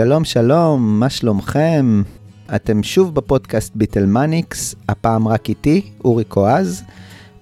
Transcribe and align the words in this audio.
שלום 0.00 0.24
שלום, 0.24 1.00
מה 1.00 1.10
שלומכם? 1.10 2.02
אתם 2.54 2.82
שוב 2.82 3.14
בפודקאסט 3.14 3.72
ביטלמניקס, 3.74 4.74
הפעם 4.88 5.28
רק 5.28 5.48
איתי, 5.48 5.90
אורי 6.04 6.24
קואז, 6.24 6.82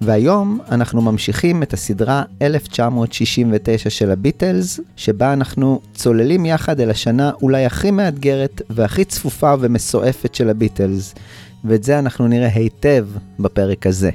והיום 0.01 0.59
אנחנו 0.71 1.01
ממשיכים 1.01 1.63
את 1.63 1.73
הסדרה 1.73 2.23
1969 2.41 3.89
של 3.89 4.11
הביטלס, 4.11 4.79
שבה 4.95 5.33
אנחנו 5.33 5.81
צוללים 5.93 6.45
יחד 6.45 6.79
אל 6.79 6.89
השנה 6.89 7.31
אולי 7.41 7.65
הכי 7.65 7.91
מאתגרת 7.91 8.61
והכי 8.69 9.05
צפופה 9.05 9.53
ומסועפת 9.59 10.35
של 10.35 10.49
הביטלס, 10.49 11.15
ואת 11.63 11.83
זה 11.83 11.99
אנחנו 11.99 12.27
נראה 12.27 12.49
היטב 12.53 13.07
בפרק 13.39 13.87
הזה. 13.87 14.11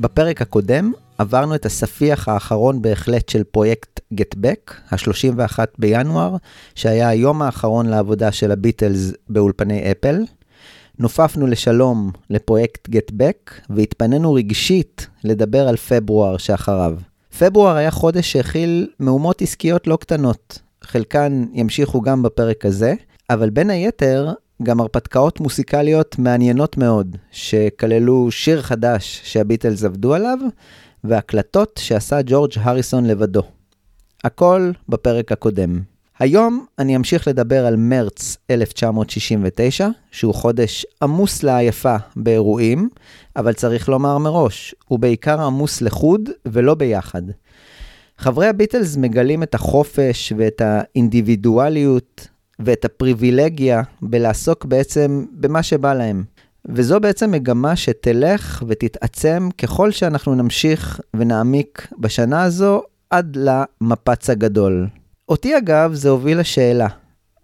בפרק 0.00 0.42
הקודם 0.42 0.92
עברנו 1.18 1.54
את 1.54 1.66
הספיח 1.66 2.28
האחרון 2.28 2.82
בהחלט 2.82 3.28
של 3.28 3.44
פרויקט 3.44 4.00
Back, 4.14 4.72
ה-31 4.90 5.58
בינואר, 5.78 6.36
שהיה 6.74 7.08
היום 7.08 7.42
האחרון 7.42 7.86
לעבודה 7.86 8.32
של 8.32 8.50
הביטלס 8.50 9.12
באולפני 9.28 9.92
אפל. 9.92 10.16
נופפנו 10.98 11.46
לשלום 11.46 12.10
לפרויקט 12.30 12.88
Back, 13.10 13.52
והתפנינו 13.70 14.34
רגשית 14.34 15.06
לדבר 15.24 15.68
על 15.68 15.76
פברואר 15.76 16.36
שאחריו. 16.36 16.94
פברואר 17.38 17.76
היה 17.76 17.90
חודש 17.90 18.32
שהכיל 18.32 18.88
מהומות 19.00 19.42
עסקיות 19.42 19.86
לא 19.86 19.96
קטנות. 19.96 20.58
חלקן 20.82 21.44
ימשיכו 21.52 22.00
גם 22.00 22.22
בפרק 22.22 22.66
הזה, 22.66 22.94
אבל 23.30 23.50
בין 23.50 23.70
היתר, 23.70 24.32
גם 24.62 24.80
הרפתקאות 24.80 25.40
מוסיקליות 25.40 26.18
מעניינות 26.18 26.76
מאוד, 26.76 27.16
שכללו 27.30 28.30
שיר 28.30 28.62
חדש 28.62 29.20
שהביטלס 29.24 29.84
עבדו 29.84 30.14
עליו, 30.14 30.38
והקלטות 31.04 31.80
שעשה 31.82 32.18
ג'ורג' 32.26 32.52
הריסון 32.56 33.06
לבדו. 33.06 33.42
הכל 34.24 34.70
בפרק 34.88 35.32
הקודם. 35.32 35.80
היום 36.18 36.66
אני 36.78 36.96
אמשיך 36.96 37.28
לדבר 37.28 37.66
על 37.66 37.76
מרץ 37.76 38.36
1969, 38.50 39.88
שהוא 40.10 40.34
חודש 40.34 40.86
עמוס 41.02 41.42
לעייפה 41.42 41.96
באירועים, 42.16 42.88
אבל 43.36 43.52
צריך 43.52 43.88
לומר 43.88 44.18
מראש, 44.18 44.74
הוא 44.88 44.98
בעיקר 44.98 45.40
עמוס 45.40 45.80
לחוד 45.80 46.30
ולא 46.46 46.74
ביחד. 46.74 47.22
חברי 48.18 48.46
הביטלס 48.46 48.96
מגלים 48.96 49.42
את 49.42 49.54
החופש 49.54 50.32
ואת 50.36 50.62
האינדיבידואליות 50.64 52.28
ואת 52.58 52.84
הפריבילגיה 52.84 53.82
בלעסוק 54.02 54.64
בעצם 54.64 55.24
במה 55.32 55.62
שבא 55.62 55.94
להם. 55.94 56.24
וזו 56.68 57.00
בעצם 57.00 57.30
מגמה 57.30 57.76
שתלך 57.76 58.62
ותתעצם 58.68 59.48
ככל 59.58 59.90
שאנחנו 59.90 60.34
נמשיך 60.34 61.00
ונעמיק 61.16 61.88
בשנה 61.98 62.42
הזו 62.42 62.82
עד 63.10 63.36
למפץ 63.36 64.30
הגדול. 64.30 64.88
אותי 65.28 65.58
אגב 65.58 65.94
זה 65.94 66.08
הוביל 66.08 66.40
לשאלה, 66.40 66.88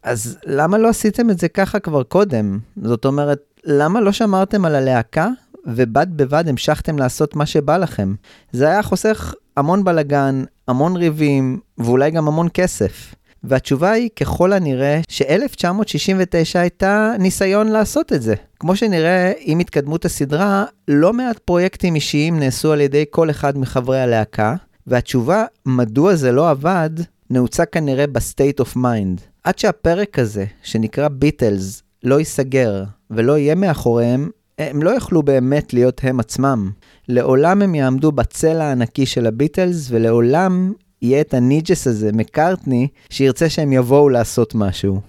אז 0.03 0.39
למה 0.47 0.79
לא 0.79 0.89
עשיתם 0.89 1.31
את 1.31 1.39
זה 1.39 1.49
ככה 1.49 1.79
כבר 1.79 2.03
קודם? 2.03 2.59
זאת 2.83 3.05
אומרת, 3.05 3.39
למה 3.65 4.01
לא 4.01 4.13
שמרתם 4.13 4.65
על 4.65 4.75
הלהקה 4.75 5.29
ובד 5.67 6.07
בבד 6.17 6.49
המשכתם 6.49 6.99
לעשות 6.99 7.37
מה 7.37 7.47
שבא 7.47 7.77
לכם? 7.77 8.15
זה 8.53 8.69
היה 8.69 8.83
חוסך 8.83 9.35
המון 9.57 9.85
בלגן, 9.85 10.45
המון 10.69 10.97
ריבים 10.97 11.61
ואולי 11.79 12.11
גם 12.11 12.29
המון 12.29 12.49
כסף. 12.55 13.15
והתשובה 13.45 13.91
היא 13.91 14.11
ככל 14.17 14.53
הנראה 14.53 15.01
ש-1969 15.09 16.59
הייתה 16.59 17.13
ניסיון 17.19 17.69
לעשות 17.69 18.13
את 18.13 18.23
זה. 18.23 18.35
כמו 18.59 18.77
שנראה 18.77 19.33
עם 19.41 19.59
התקדמות 19.59 20.05
הסדרה, 20.05 20.65
לא 20.89 21.13
מעט 21.13 21.39
פרויקטים 21.39 21.95
אישיים 21.95 22.39
נעשו 22.41 22.73
על 22.73 22.81
ידי 22.81 23.05
כל 23.11 23.31
אחד 23.31 23.59
מחברי 23.59 24.01
הלהקה, 24.01 24.55
והתשובה 24.87 25.45
מדוע 25.67 26.15
זה 26.15 26.33
לא 26.33 26.51
עבד 26.51 26.91
נעוצה 27.31 27.67
כנראה 27.67 28.07
ב-state 28.07 28.65
of 28.65 28.77
mind. 28.77 29.21
עד 29.45 29.59
שהפרק 29.59 30.19
הזה, 30.19 30.45
שנקרא 30.63 31.09
ביטלס, 31.09 31.83
לא 32.05 32.19
ייסגר 32.19 32.85
ולא 33.11 33.39
יהיה 33.39 33.55
מאחוריהם, 33.55 34.31
הם 34.59 34.83
לא 34.83 34.91
יוכלו 34.91 35.23
באמת 35.23 35.75
להיות 35.75 36.01
הם 36.05 36.21
עצמם. 36.21 36.71
לעולם 37.09 37.63
הם 37.63 37.75
יעמדו 37.75 38.13
בצל 38.13 38.61
הענקי 38.61 39.07
של 39.07 39.27
הביטלס, 39.27 39.89
ולעולם 39.91 40.73
יהיה 41.03 41.21
את 41.21 41.35
הניג'ס 41.35 41.87
הזה, 41.87 42.11
מקארטני, 42.13 42.89
שירצה 43.11 43.49
שהם 43.49 43.73
יבואו 43.73 44.09
לעשות 44.09 44.55
משהו. 44.55 45.01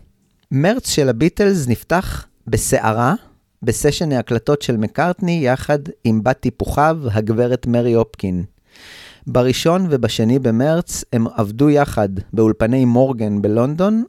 מרץ 0.52 0.90
של 0.90 1.10
הביטלס 1.10 1.68
נפתח 1.68 2.26
בסערה, 2.48 3.14
בסשן 3.64 4.12
ההקלטות 4.12 4.62
של 4.62 4.78
מקארטני, 4.78 5.40
יחד 5.44 5.80
עם 6.04 6.24
בת 6.24 6.40
טיפוחיו, 6.40 6.98
הגברת 7.12 7.68
מרי 7.68 7.96
אופקין. 7.96 8.44
בראשון 9.28 9.88
ובשני 9.90 10.40
במרץ 10.40 11.04
הם 11.14 11.28
עבדו 11.36 11.70
יחד 11.70 12.10
באולפני 12.34 12.86
מורגן 12.86 13.42
בלונדון, 13.42 14.04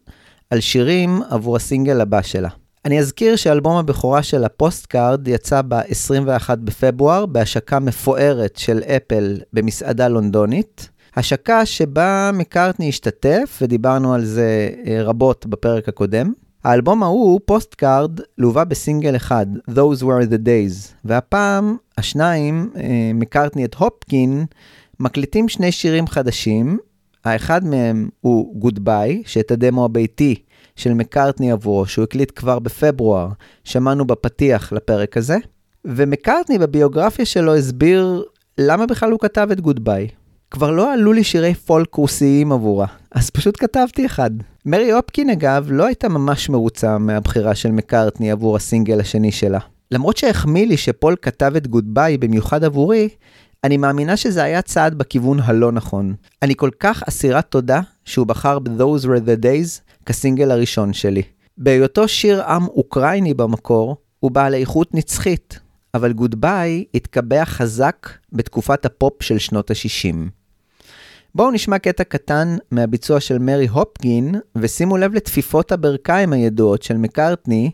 על 0.51 0.61
שירים 0.61 1.23
עבור 1.31 1.57
הסינגל 1.57 2.01
הבא 2.01 2.23
שלה. 2.23 2.49
אני 2.85 2.99
אזכיר 2.99 3.37
שאלבום 3.37 3.77
הבכורה 3.77 4.23
של 4.23 4.45
ה 4.45 4.54
Post 4.54 4.91
Card 4.91 5.29
יצא 5.29 5.63
ב-21 5.69 6.55
בפברואר 6.57 7.27
בהשקה 7.27 7.79
מפוארת 7.79 8.57
של 8.57 8.79
אפל 8.79 9.41
במסעדה 9.53 10.09
לונדונית. 10.09 10.89
השקה 11.17 11.67
שבה 11.67 12.31
מקארטני 12.35 12.89
השתתף, 12.89 13.59
ודיברנו 13.63 14.15
על 14.15 14.25
זה 14.25 14.71
אה, 14.87 15.03
רבות 15.03 15.47
בפרק 15.47 15.89
הקודם. 15.89 16.33
האלבום 16.65 17.03
ההוא, 17.03 17.41
Post 17.45 17.75
Card, 17.75 18.21
לווה 18.39 18.65
בסינגל 18.65 19.17
אחד, 19.17 19.47
Those 19.71 20.03
were 20.03 20.27
the 20.31 20.47
days, 20.47 20.93
והפעם, 21.05 21.77
השניים, 21.99 22.71
אה, 22.77 23.11
מקארטני 23.15 23.65
והופקין, 23.65 24.45
מקליטים 25.01 25.49
שני 25.49 25.73
שירים 25.73 26.07
חדשים, 26.07 26.79
האחד 27.25 27.65
מהם 27.65 28.09
הוא 28.21 28.63
Goodbye, 28.65 29.27
שאת 29.27 29.51
הדמו 29.51 29.85
הביתי 29.85 30.35
של 30.77 30.95
מקארטני 30.95 31.53
עבורו, 31.53 31.87
שהוא 31.87 32.03
הקליט 32.03 32.33
כבר 32.37 32.59
בפברואר, 32.59 33.29
שמענו 33.65 34.05
בפתיח 34.05 34.73
לפרק 34.73 35.17
הזה, 35.17 35.37
ומקארטני 35.85 36.59
בביוגרפיה 36.59 37.25
שלו 37.25 37.57
הסביר 37.57 38.23
למה 38.59 38.87
בכלל 38.87 39.11
הוא 39.11 39.21
כתב 39.21 39.49
את 39.53 39.59
Goodbye. 39.59 40.22
כבר 40.53 40.71
לא 40.71 40.93
עלו 40.93 41.13
לי 41.13 41.25
שירי 41.25 41.55
פולק 41.55 41.95
רוסיים 41.95 42.53
עבורה, 42.53 42.87
אז 43.13 43.31
פשוט 43.31 43.57
כתבתי 43.61 44.07
אחד. 44.07 44.31
מרי 44.67 44.93
אופקין 44.93 45.31
אגב 45.31 45.67
לא 45.71 45.87
הייתה 45.87 46.09
ממש 46.09 46.49
מרוצה 46.49 46.99
מהבחירה 46.99 47.55
של 47.55 47.71
מקארטני 47.71 48.31
עבור 48.31 48.57
הסינגל 48.57 49.01
השני 49.01 49.33
שלה. 49.33 49.59
למרות 49.91 50.17
שהחמיא 50.17 50.67
לי 50.67 50.77
שפול 50.77 51.17
כתב 51.23 51.53
את 51.57 51.67
גודביי 51.67 52.19
במיוחד 52.19 52.65
עבורי, 52.65 53.09
אני 53.65 53.77
מאמינה 53.77 54.17
שזה 54.17 54.43
היה 54.43 54.63
צעד 54.63 54.95
בכיוון 54.95 55.41
הלא 55.41 55.73
נכון. 55.73 56.15
אני 56.43 56.55
כל 56.57 56.71
כך 56.81 57.03
אסירת 57.09 57.47
תודה 57.49 57.81
שהוא 58.05 58.27
בחר 58.27 58.59
ב-Those 58.59 59.05
were 59.05 59.27
the 59.27 59.45
days 59.45 59.81
כסינגל 60.07 60.51
הראשון 60.51 60.93
שלי. 60.93 61.23
בהיותו 61.59 62.09
שיר 62.09 62.43
עם 62.43 62.67
אוקראיני 62.67 63.35
במקור, 63.35 63.97
הוא 64.21 64.31
בעל 64.31 64.55
איכות 64.55 64.95
נצחית, 64.95 65.61
אבל 65.95 66.13
גודביי 66.13 66.85
התקבע 66.95 67.45
חזק 67.45 68.09
בתקופת 68.33 68.85
הפופ 68.85 69.23
של 69.23 69.39
שנות 69.39 69.71
ה-60. 69.71 70.42
בואו 71.35 71.51
נשמע 71.51 71.79
קטע 71.79 72.05
קטן 72.05 72.57
מהביצוע 72.71 73.21
של 73.21 73.39
מרי 73.39 73.67
הופגין, 73.67 74.35
ושימו 74.57 74.97
לב 74.97 75.15
לתפיפות 75.15 75.73
הברכיים 75.73 76.33
הידועות 76.33 76.83
של 76.83 76.97
מקארטני, 76.97 77.71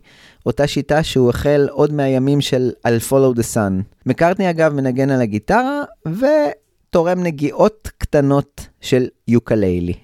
אותה 0.46 0.66
שיטה 0.66 1.02
שהוא 1.02 1.30
החל 1.30 1.68
עוד 1.70 1.92
מהימים 1.92 2.40
של 2.40 2.70
I'll 2.86 3.10
follow 3.10 3.38
the 3.38 3.54
sun. 3.54 3.82
מקארטני 4.06 4.50
אגב 4.50 4.72
מנגן 4.72 5.10
על 5.10 5.20
הגיטרה, 5.20 5.82
ותורם 6.06 7.22
נגיעות 7.22 7.90
קטנות 7.98 8.66
של 8.80 9.06
יוקללי. 9.28 9.94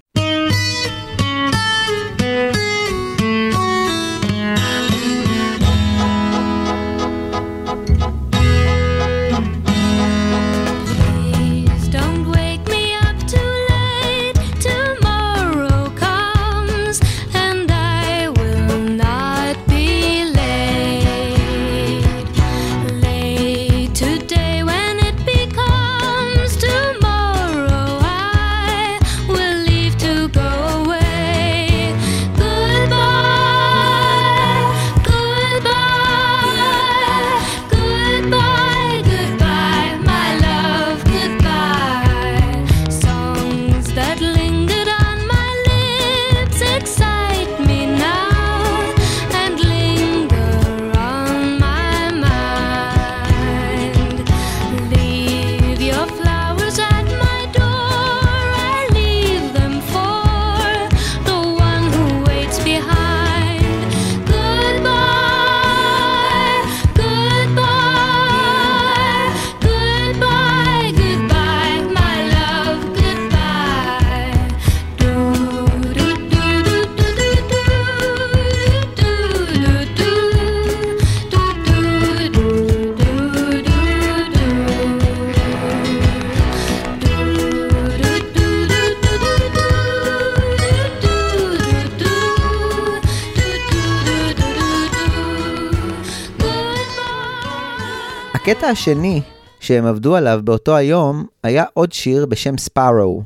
הקטע 98.55 98.69
השני 98.69 99.21
שהם 99.61 99.87
עבדו 99.87 100.17
עליו 100.17 100.41
באותו 100.45 100.77
היום 100.77 101.27
היה 101.43 101.65
עוד 101.75 101.93
שיר 101.93 102.27
בשם 102.27 102.59
ספארו. 102.59 103.23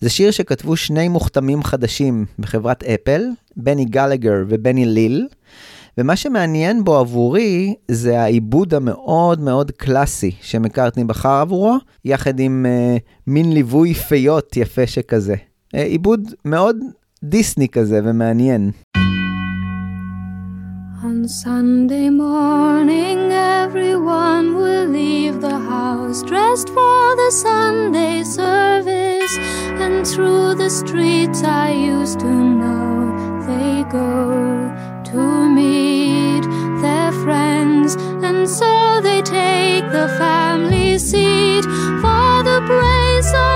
זה 0.00 0.10
שיר 0.10 0.30
שכתבו 0.30 0.76
שני 0.76 1.08
מוכתמים 1.08 1.62
חדשים 1.62 2.24
בחברת 2.38 2.84
אפל, 2.84 3.22
בני 3.56 3.84
גלגר 3.84 4.34
ובני 4.48 4.86
ליל, 4.86 5.28
ומה 5.98 6.16
שמעניין 6.16 6.84
בו 6.84 6.96
עבורי 6.96 7.74
זה 7.90 8.20
העיבוד 8.20 8.74
המאוד 8.74 9.40
מאוד 9.40 9.70
קלאסי 9.70 10.30
שמקארטני 10.40 11.04
בחר 11.04 11.40
עבורו, 11.40 11.76
יחד 12.04 12.40
עם 12.40 12.66
uh, 12.66 13.00
מין 13.26 13.52
ליווי 13.52 13.94
פיות 13.94 14.56
יפה 14.56 14.86
שכזה. 14.86 15.34
Uh, 15.34 15.78
עיבוד 15.78 16.20
מאוד 16.44 16.76
דיסני 17.24 17.68
כזה 17.68 18.00
ומעניין. 18.04 18.70
On 21.06 21.28
Sunday 21.28 22.10
morning, 22.10 23.30
everyone 23.30 24.56
will 24.56 24.88
leave 24.88 25.40
the 25.40 25.56
house 25.56 26.20
dressed 26.24 26.68
for 26.70 27.16
the 27.22 27.30
Sunday 27.30 28.24
service, 28.24 29.38
and 29.84 30.04
through 30.04 30.56
the 30.56 30.68
streets 30.68 31.44
I 31.44 31.70
used 31.70 32.18
to 32.18 32.32
know 32.60 32.90
they 33.46 33.84
go 33.88 34.74
to 35.10 35.48
meet 35.48 36.42
their 36.82 37.12
friends, 37.24 37.94
and 38.28 38.48
so 38.48 39.00
they 39.00 39.22
take 39.22 39.84
the 39.92 40.08
family 40.18 40.98
seat. 40.98 41.64
for 42.02 42.42
the 42.48 42.58
so 43.22 43.55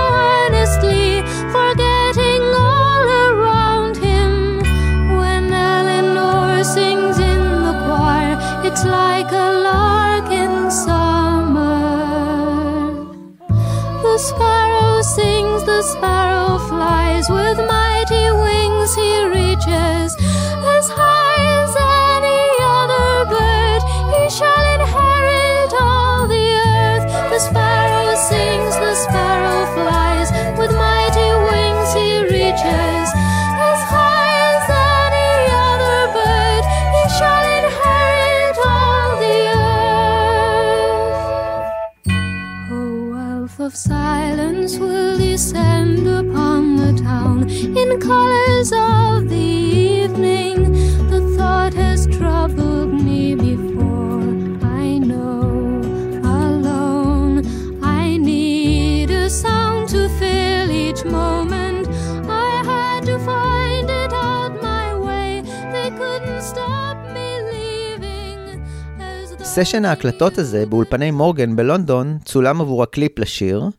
סשן 69.53 69.85
ההקלטות 69.85 70.37
הזה 70.37 70.65
באולפני 70.65 71.11
מורגן 71.11 71.55
בלונדון 71.55 72.17
צולם 72.25 72.61
עבור 72.61 72.83
הקליפ 72.83 73.19
לשיר, 73.19 73.69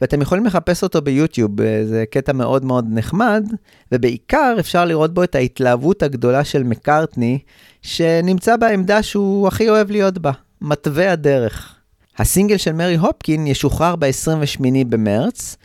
ואתם 0.00 0.22
יכולים 0.22 0.46
לחפש 0.46 0.82
אותו 0.82 1.02
ביוטיוב, 1.02 1.52
זה 1.84 2.04
קטע 2.10 2.32
מאוד 2.32 2.64
מאוד 2.64 2.84
נחמד, 2.88 3.46
ובעיקר 3.92 4.56
אפשר 4.60 4.84
לראות 4.84 5.14
בו 5.14 5.22
את 5.22 5.34
ההתלהבות 5.34 6.02
הגדולה 6.02 6.44
של 6.44 6.62
מקארטני, 6.62 7.38
שנמצא 7.82 8.56
בעמדה 8.56 9.02
שהוא 9.02 9.48
הכי 9.48 9.68
אוהב 9.68 9.90
להיות 9.90 10.18
בה, 10.18 10.32
מתווה 10.60 11.12
הדרך. 11.12 11.74
הסינגל 12.18 12.56
של 12.56 12.72
מרי 12.72 12.96
הופקין 12.96 13.46
ישוחרר 13.46 13.96
ב-28 13.96 14.60
במרץ, 14.88 15.56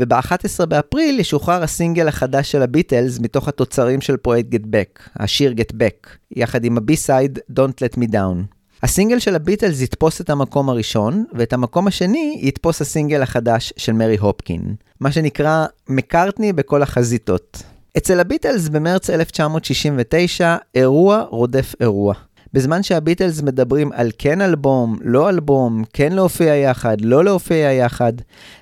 וב-11 0.00 0.66
באפריל 0.66 1.20
ישוחרר 1.20 1.62
הסינגל 1.62 2.08
החדש 2.08 2.52
של 2.52 2.62
הביטלס 2.62 3.18
מתוך 3.18 3.48
התוצרים 3.48 4.00
של 4.00 4.16
פרויקט 4.16 4.48
Get 4.48 4.64
Back, 4.64 5.00
השיר 5.16 5.40
Get 5.40 5.54
Back, 5.72 6.08
יחד 6.30 6.64
עם 6.64 6.76
ה 6.76 6.85
B-side 6.85 7.38
Don't 7.50 7.84
Let 7.84 7.98
Me 7.98 8.12
Down. 8.12 8.63
הסינגל 8.84 9.18
של 9.18 9.34
הביטלס 9.34 9.80
יתפוס 9.80 10.20
את 10.20 10.30
המקום 10.30 10.68
הראשון, 10.68 11.24
ואת 11.32 11.52
המקום 11.52 11.86
השני 11.86 12.38
יתפוס 12.42 12.80
הסינגל 12.80 13.22
החדש 13.22 13.72
של 13.76 13.92
מרי 13.92 14.16
הופקין, 14.16 14.74
מה 15.00 15.12
שנקרא 15.12 15.66
מקארטני 15.88 16.52
בכל 16.52 16.82
החזיתות. 16.82 17.62
אצל 17.96 18.20
הביטלס 18.20 18.68
במרץ 18.68 19.10
1969, 19.10 20.56
אירוע 20.74 21.22
רודף 21.30 21.74
אירוע. 21.80 22.14
בזמן 22.52 22.82
שהביטלס 22.82 23.42
מדברים 23.42 23.92
על 23.92 24.10
כן 24.18 24.40
אלבום, 24.40 24.98
לא 25.02 25.28
אלבום, 25.28 25.84
כן 25.92 26.12
להופיע 26.12 26.56
יחד, 26.56 26.96
לא 27.00 27.24
להופיע 27.24 27.72
יחד, 27.72 28.12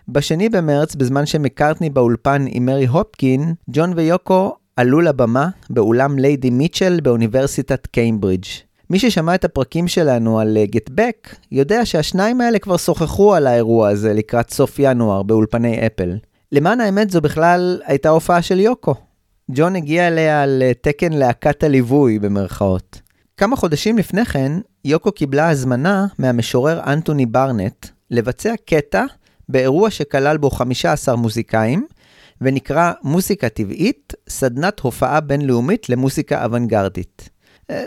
בשני 0.08 0.48
במרץ, 0.48 0.94
בזמן 0.94 1.26
שמקארטני 1.26 1.90
באולפן 1.90 2.44
עם 2.48 2.66
מרי 2.66 2.86
הופקין, 2.86 3.54
ג'ון 3.70 3.92
ויוקו 3.96 4.54
עלו 4.76 5.00
לבמה 5.00 5.48
באולם 5.70 6.18
ליידי 6.18 6.50
מיטשל 6.50 7.00
באוניברסיטת 7.00 7.86
קיימברידג'. 7.86 8.71
מי 8.92 8.98
ששמע 8.98 9.34
את 9.34 9.44
הפרקים 9.44 9.88
שלנו 9.88 10.40
על 10.40 10.58
גט 10.64 10.88
uh, 10.88 10.92
בק, 10.94 11.34
יודע 11.52 11.86
שהשניים 11.86 12.40
האלה 12.40 12.58
כבר 12.58 12.76
שוחחו 12.76 13.34
על 13.34 13.46
האירוע 13.46 13.88
הזה 13.88 14.14
לקראת 14.14 14.50
סוף 14.50 14.76
ינואר 14.78 15.22
באולפני 15.22 15.86
אפל. 15.86 16.16
למען 16.52 16.80
האמת 16.80 17.10
זו 17.10 17.20
בכלל 17.20 17.80
הייתה 17.86 18.08
הופעה 18.08 18.42
של 18.42 18.60
יוקו. 18.60 18.94
ג'ון 19.50 19.76
הגיע 19.76 20.08
אליה 20.08 20.42
על 20.42 20.62
uh, 20.70 20.74
תקן 20.80 21.12
להקת 21.12 21.62
הליווי 21.62 22.18
במרכאות. 22.18 23.00
כמה 23.36 23.56
חודשים 23.56 23.98
לפני 23.98 24.24
כן, 24.24 24.52
יוקו 24.84 25.12
קיבלה 25.12 25.48
הזמנה 25.50 26.06
מהמשורר 26.18 26.80
אנטוני 26.86 27.26
ברנט 27.26 27.86
לבצע 28.10 28.54
קטע 28.66 29.04
באירוע 29.48 29.90
שכלל 29.90 30.36
בו 30.36 30.50
15 30.50 31.16
מוזיקאים, 31.16 31.86
ונקרא 32.40 32.92
מוזיקה 33.02 33.48
טבעית, 33.48 34.14
סדנת 34.28 34.80
הופעה 34.80 35.20
בינלאומית 35.20 35.88
למוזיקה 35.88 36.44
אוונגרדית. 36.44 37.31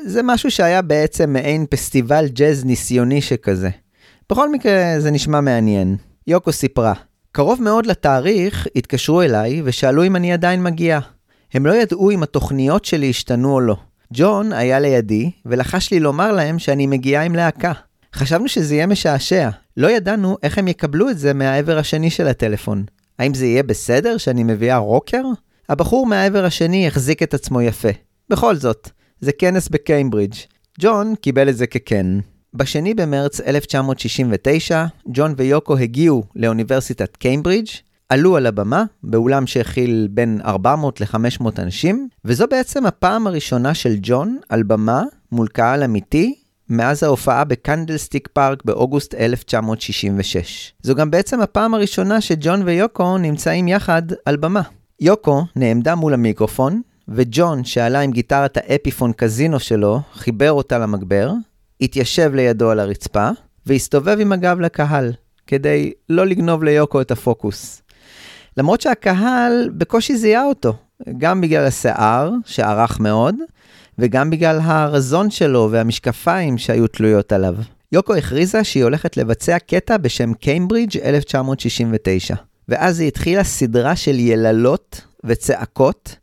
זה 0.05 0.21
משהו 0.23 0.51
שהיה 0.51 0.81
בעצם 0.81 1.33
מעין 1.33 1.65
פסטיבל 1.69 2.27
ג'אז 2.27 2.65
ניסיוני 2.65 3.21
שכזה. 3.21 3.69
בכל 4.29 4.51
מקרה, 4.51 4.99
זה 4.99 5.11
נשמע 5.11 5.41
מעניין. 5.41 5.95
יוקו 6.27 6.51
סיפרה, 6.51 6.93
קרוב 7.31 7.61
מאוד 7.61 7.85
לתאריך 7.85 8.67
התקשרו 8.75 9.21
אליי 9.21 9.61
ושאלו 9.65 10.03
אם 10.03 10.15
אני 10.15 10.33
עדיין 10.33 10.63
מגיעה. 10.63 10.99
הם 11.53 11.65
לא 11.65 11.75
ידעו 11.75 12.11
אם 12.11 12.23
התוכניות 12.23 12.85
שלי 12.85 13.09
השתנו 13.09 13.53
או 13.53 13.59
לא. 13.59 13.75
ג'ון 14.13 14.53
היה 14.53 14.79
לידי 14.79 15.31
ולחש 15.45 15.91
לי 15.91 15.99
לומר 15.99 16.31
להם 16.31 16.59
שאני 16.59 16.87
מגיעה 16.87 17.23
עם 17.23 17.35
להקה. 17.35 17.71
חשבנו 18.15 18.47
שזה 18.47 18.75
יהיה 18.75 18.87
משעשע, 18.87 19.49
לא 19.77 19.91
ידענו 19.91 20.37
איך 20.43 20.57
הם 20.57 20.67
יקבלו 20.67 21.09
את 21.09 21.17
זה 21.17 21.33
מהעבר 21.33 21.77
השני 21.77 22.09
של 22.09 22.27
הטלפון. 22.27 22.83
האם 23.19 23.33
זה 23.33 23.45
יהיה 23.45 23.63
בסדר 23.63 24.17
שאני 24.17 24.43
מביאה 24.43 24.77
רוקר? 24.77 25.23
הבחור 25.69 26.07
מהעבר 26.07 26.45
השני 26.45 26.87
החזיק 26.87 27.23
את 27.23 27.33
עצמו 27.33 27.61
יפה. 27.61 27.89
בכל 28.29 28.55
זאת, 28.55 28.89
זה 29.19 29.31
כנס 29.31 29.69
בקיימברידג'. 29.69 30.35
ג'ון 30.79 31.15
קיבל 31.15 31.49
את 31.49 31.57
זה 31.57 31.67
ככן. 31.67 32.07
בשני 32.53 32.93
במרץ 32.93 33.41
1969, 33.41 34.85
ג'ון 35.07 35.33
ויוקו 35.37 35.77
הגיעו 35.77 36.23
לאוניברסיטת 36.35 37.15
קיימברידג', 37.15 37.67
עלו 38.09 38.37
על 38.37 38.45
הבמה 38.45 38.83
באולם 39.03 39.47
שהכיל 39.47 40.07
בין 40.11 40.41
400 40.45 41.01
ל-500 41.01 41.45
אנשים, 41.59 42.07
וזו 42.25 42.45
בעצם 42.47 42.85
הפעם 42.85 43.27
הראשונה 43.27 43.73
של 43.73 43.95
ג'ון 44.01 44.37
על 44.49 44.63
במה 44.63 45.03
מול 45.31 45.47
קהל 45.47 45.83
אמיתי 45.83 46.35
מאז 46.69 47.03
ההופעה 47.03 47.43
בקנדלסטיק 47.43 48.27
פארק 48.33 48.65
באוגוסט 48.65 49.15
1966. 49.15 50.73
זו 50.83 50.95
גם 50.95 51.11
בעצם 51.11 51.41
הפעם 51.41 51.73
הראשונה 51.73 52.21
שג'ון 52.21 52.61
ויוקו 52.65 53.17
נמצאים 53.17 53.67
יחד 53.67 54.03
על 54.25 54.35
במה. 54.35 54.61
יוקו 54.99 55.43
נעמדה 55.55 55.95
מול 55.95 56.13
המיקרופון, 56.13 56.81
וג'ון, 57.07 57.63
שעלה 57.63 57.99
עם 57.99 58.11
גיטרת 58.11 58.57
האפיפון 58.57 59.11
קזינו 59.13 59.59
שלו, 59.59 60.01
חיבר 60.13 60.51
אותה 60.51 60.77
למגבר, 60.77 61.31
התיישב 61.81 62.31
לידו 62.35 62.69
על 62.69 62.79
הרצפה, 62.79 63.29
והסתובב 63.65 64.17
עם 64.19 64.31
הגב 64.31 64.59
לקהל, 64.59 65.13
כדי 65.47 65.91
לא 66.09 66.25
לגנוב 66.25 66.63
ליוקו 66.63 67.01
את 67.01 67.11
הפוקוס. 67.11 67.81
למרות 68.57 68.81
שהקהל 68.81 69.69
בקושי 69.77 70.17
זיהה 70.17 70.45
אותו, 70.45 70.73
גם 71.17 71.41
בגלל 71.41 71.65
השיער, 71.65 72.31
שערך 72.45 72.99
מאוד, 72.99 73.35
וגם 73.99 74.29
בגלל 74.29 74.59
הרזון 74.63 75.29
שלו 75.29 75.69
והמשקפיים 75.71 76.57
שהיו 76.57 76.87
תלויות 76.87 77.31
עליו. 77.31 77.55
יוקו 77.91 78.15
הכריזה 78.15 78.63
שהיא 78.63 78.83
הולכת 78.83 79.17
לבצע 79.17 79.59
קטע 79.59 79.97
בשם 79.97 80.33
קיימברידג' 80.33 80.97
1969, 80.97 82.35
ואז 82.69 82.99
היא 82.99 83.07
התחילה 83.07 83.43
סדרה 83.43 83.95
של 83.95 84.19
יללות 84.19 85.01
וצעקות, 85.23 86.15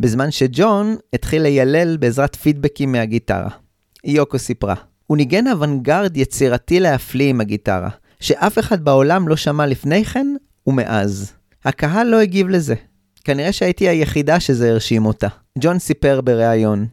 בזמן 0.00 0.30
שג'ון 0.30 0.96
התחיל 1.12 1.42
לילל 1.42 1.96
בעזרת 1.96 2.36
פידבקים 2.36 2.92
מהגיטרה. 2.92 3.48
יוקו 4.04 4.38
סיפרה, 4.38 4.74
הוא 5.06 5.16
ניגן 5.16 5.48
אוונגרד 5.48 6.16
יצירתי 6.16 6.80
להפליא 6.80 7.30
עם 7.30 7.40
הגיטרה, 7.40 7.88
שאף 8.20 8.58
אחד 8.58 8.84
בעולם 8.84 9.28
לא 9.28 9.36
שמע 9.36 9.66
לפני 9.66 10.04
כן 10.04 10.26
ומאז. 10.66 11.32
הקהל 11.64 12.06
לא 12.06 12.20
הגיב 12.20 12.48
לזה. 12.48 12.74
כנראה 13.24 13.52
שהייתי 13.52 13.88
היחידה 13.88 14.40
שזה 14.40 14.70
הרשים 14.70 15.06
אותה. 15.06 15.28
ג'ון 15.58 15.78
סיפר 15.78 16.20
בריאיון, 16.20 16.86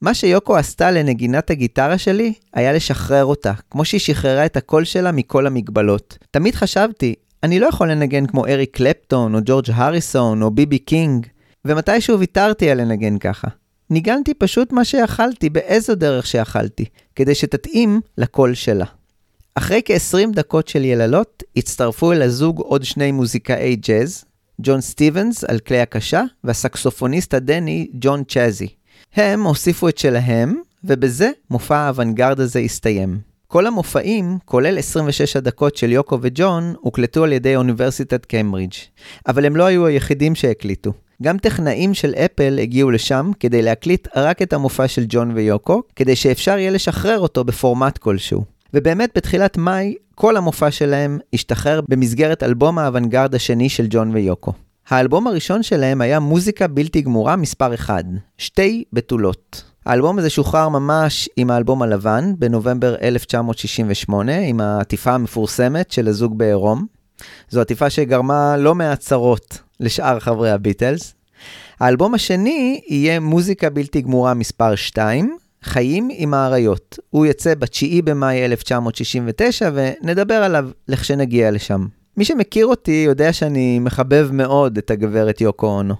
מה 0.00 0.14
שיוקו 0.14 0.56
עשתה 0.56 0.90
לנגינת 0.90 1.50
הגיטרה 1.50 1.98
שלי, 1.98 2.32
היה 2.54 2.72
לשחרר 2.72 3.24
אותה, 3.24 3.52
כמו 3.70 3.84
שהיא 3.84 4.00
שחררה 4.00 4.46
את 4.46 4.56
הקול 4.56 4.84
שלה 4.84 5.12
מכל 5.12 5.46
המגבלות. 5.46 6.18
תמיד 6.30 6.54
חשבתי, 6.54 7.14
אני 7.42 7.60
לא 7.60 7.66
יכול 7.66 7.90
לנגן 7.90 8.26
כמו 8.26 8.46
אריק 8.46 8.76
קלפטון, 8.76 9.34
או 9.34 9.40
ג'ורג' 9.44 9.70
הריסון, 9.74 10.42
או 10.42 10.50
ביבי 10.50 10.78
קינג, 10.78 11.26
ומתישהו 11.64 12.18
ויתרתי 12.18 12.70
על 12.70 12.80
לנגן 12.80 13.18
ככה. 13.18 13.48
ניגנתי 13.90 14.34
פשוט 14.34 14.72
מה 14.72 14.84
שיכלתי, 14.84 15.50
באיזו 15.50 15.94
דרך 15.94 16.26
שיכלתי, 16.26 16.84
כדי 17.16 17.34
שתתאים 17.34 18.00
לקול 18.18 18.54
שלה. 18.54 18.84
אחרי 19.54 19.80
כ-20 19.84 20.34
דקות 20.34 20.68
של 20.68 20.84
יללות, 20.84 21.42
הצטרפו 21.56 22.12
אל 22.12 22.22
הזוג 22.22 22.60
עוד 22.60 22.84
שני 22.84 23.12
מוזיקאי 23.12 23.76
ג'אז, 23.76 24.24
ג'ון 24.62 24.80
סטיבנס 24.80 25.44
על 25.44 25.58
כלי 25.58 25.80
הקשה, 25.80 26.22
והסקסופוניסט 26.44 27.34
הדני 27.34 27.90
ג'ון 27.94 28.24
צ'יקאי. 28.24 28.68
הם 29.14 29.42
הוסיפו 29.42 29.88
את 29.88 29.98
שלהם, 29.98 30.60
ובזה 30.84 31.30
מופע 31.50 31.76
האוונגרד 31.76 32.40
הזה 32.40 32.58
הסתיים. 32.58 33.18
כל 33.46 33.66
המופעים, 33.66 34.38
כולל 34.44 34.78
26 34.78 35.36
הדקות 35.36 35.76
של 35.76 35.92
יוקו 35.92 36.18
וג'ון, 36.22 36.74
הוקלטו 36.80 37.24
על 37.24 37.32
ידי 37.32 37.56
אוניברסיטת 37.56 38.24
קיימברידג'. 38.24 38.74
אבל 39.26 39.44
הם 39.44 39.56
לא 39.56 39.64
היו 39.64 39.86
היחידים 39.86 40.34
שהקליטו. 40.34 40.92
גם 41.22 41.38
טכנאים 41.38 41.94
של 41.94 42.14
אפל 42.14 42.58
הגיעו 42.62 42.90
לשם 42.90 43.30
כדי 43.40 43.62
להקליט 43.62 44.08
רק 44.16 44.42
את 44.42 44.52
המופע 44.52 44.88
של 44.88 45.04
ג'ון 45.08 45.30
ויוקו, 45.34 45.82
כדי 45.96 46.16
שאפשר 46.16 46.58
יהיה 46.58 46.70
לשחרר 46.70 47.18
אותו 47.18 47.44
בפורמט 47.44 47.98
כלשהו. 47.98 48.44
ובאמת 48.74 49.10
בתחילת 49.14 49.56
מאי, 49.56 49.94
כל 50.14 50.36
המופע 50.36 50.70
שלהם 50.70 51.18
השתחרר 51.32 51.80
במסגרת 51.88 52.42
אלבום 52.42 52.78
האוונגרד 52.78 53.34
השני 53.34 53.68
של 53.68 53.86
ג'ון 53.90 54.10
ויוקו. 54.14 54.52
האלבום 54.88 55.26
הראשון 55.26 55.62
שלהם 55.62 56.00
היה 56.00 56.20
מוזיקה 56.20 56.66
בלתי 56.66 57.00
גמורה 57.00 57.36
מספר 57.36 57.74
1, 57.74 58.04
שתי 58.38 58.84
בתולות. 58.92 59.64
האלבום 59.86 60.18
הזה 60.18 60.30
שוחרר 60.30 60.68
ממש 60.68 61.28
עם 61.36 61.50
האלבום 61.50 61.82
הלבן 61.82 62.32
בנובמבר 62.38 62.94
1968, 63.02 64.38
עם 64.38 64.60
העטיפה 64.60 65.12
המפורסמת 65.12 65.90
של 65.90 66.08
הזוג 66.08 66.38
בעירום. 66.38 66.86
זו 67.50 67.60
עטיפה 67.60 67.90
שגרמה 67.90 68.56
לא 68.56 68.74
מעט 68.74 68.98
צרות 68.98 69.58
לשאר 69.80 70.20
חברי 70.20 70.50
הביטלס. 70.50 71.14
האלבום 71.80 72.14
השני 72.14 72.80
יהיה 72.88 73.20
מוזיקה 73.20 73.70
בלתי 73.70 74.00
גמורה 74.00 74.34
מספר 74.34 74.74
2, 74.74 75.36
חיים 75.62 76.08
עם 76.12 76.34
האריות. 76.34 76.98
הוא 77.10 77.26
יצא 77.26 77.54
ב-9 77.54 78.02
במאי 78.04 78.44
1969 78.44 79.70
ונדבר 79.74 80.34
עליו 80.34 80.68
לכשנגיע 80.88 81.50
לשם. 81.50 81.86
מי 82.16 82.24
שמכיר 82.24 82.66
אותי 82.66 83.04
יודע 83.06 83.32
שאני 83.32 83.78
מחבב 83.78 84.28
מאוד 84.32 84.78
את 84.78 84.90
הגברת 84.90 85.40
יוקו 85.40 85.66
אונו. 85.66 85.94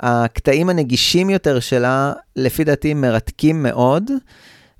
הקטעים 0.00 0.68
הנגישים 0.68 1.30
יותר 1.30 1.60
שלה, 1.60 2.12
לפי 2.36 2.64
דעתי, 2.64 2.94
מרתקים 2.94 3.62
מאוד, 3.62 4.10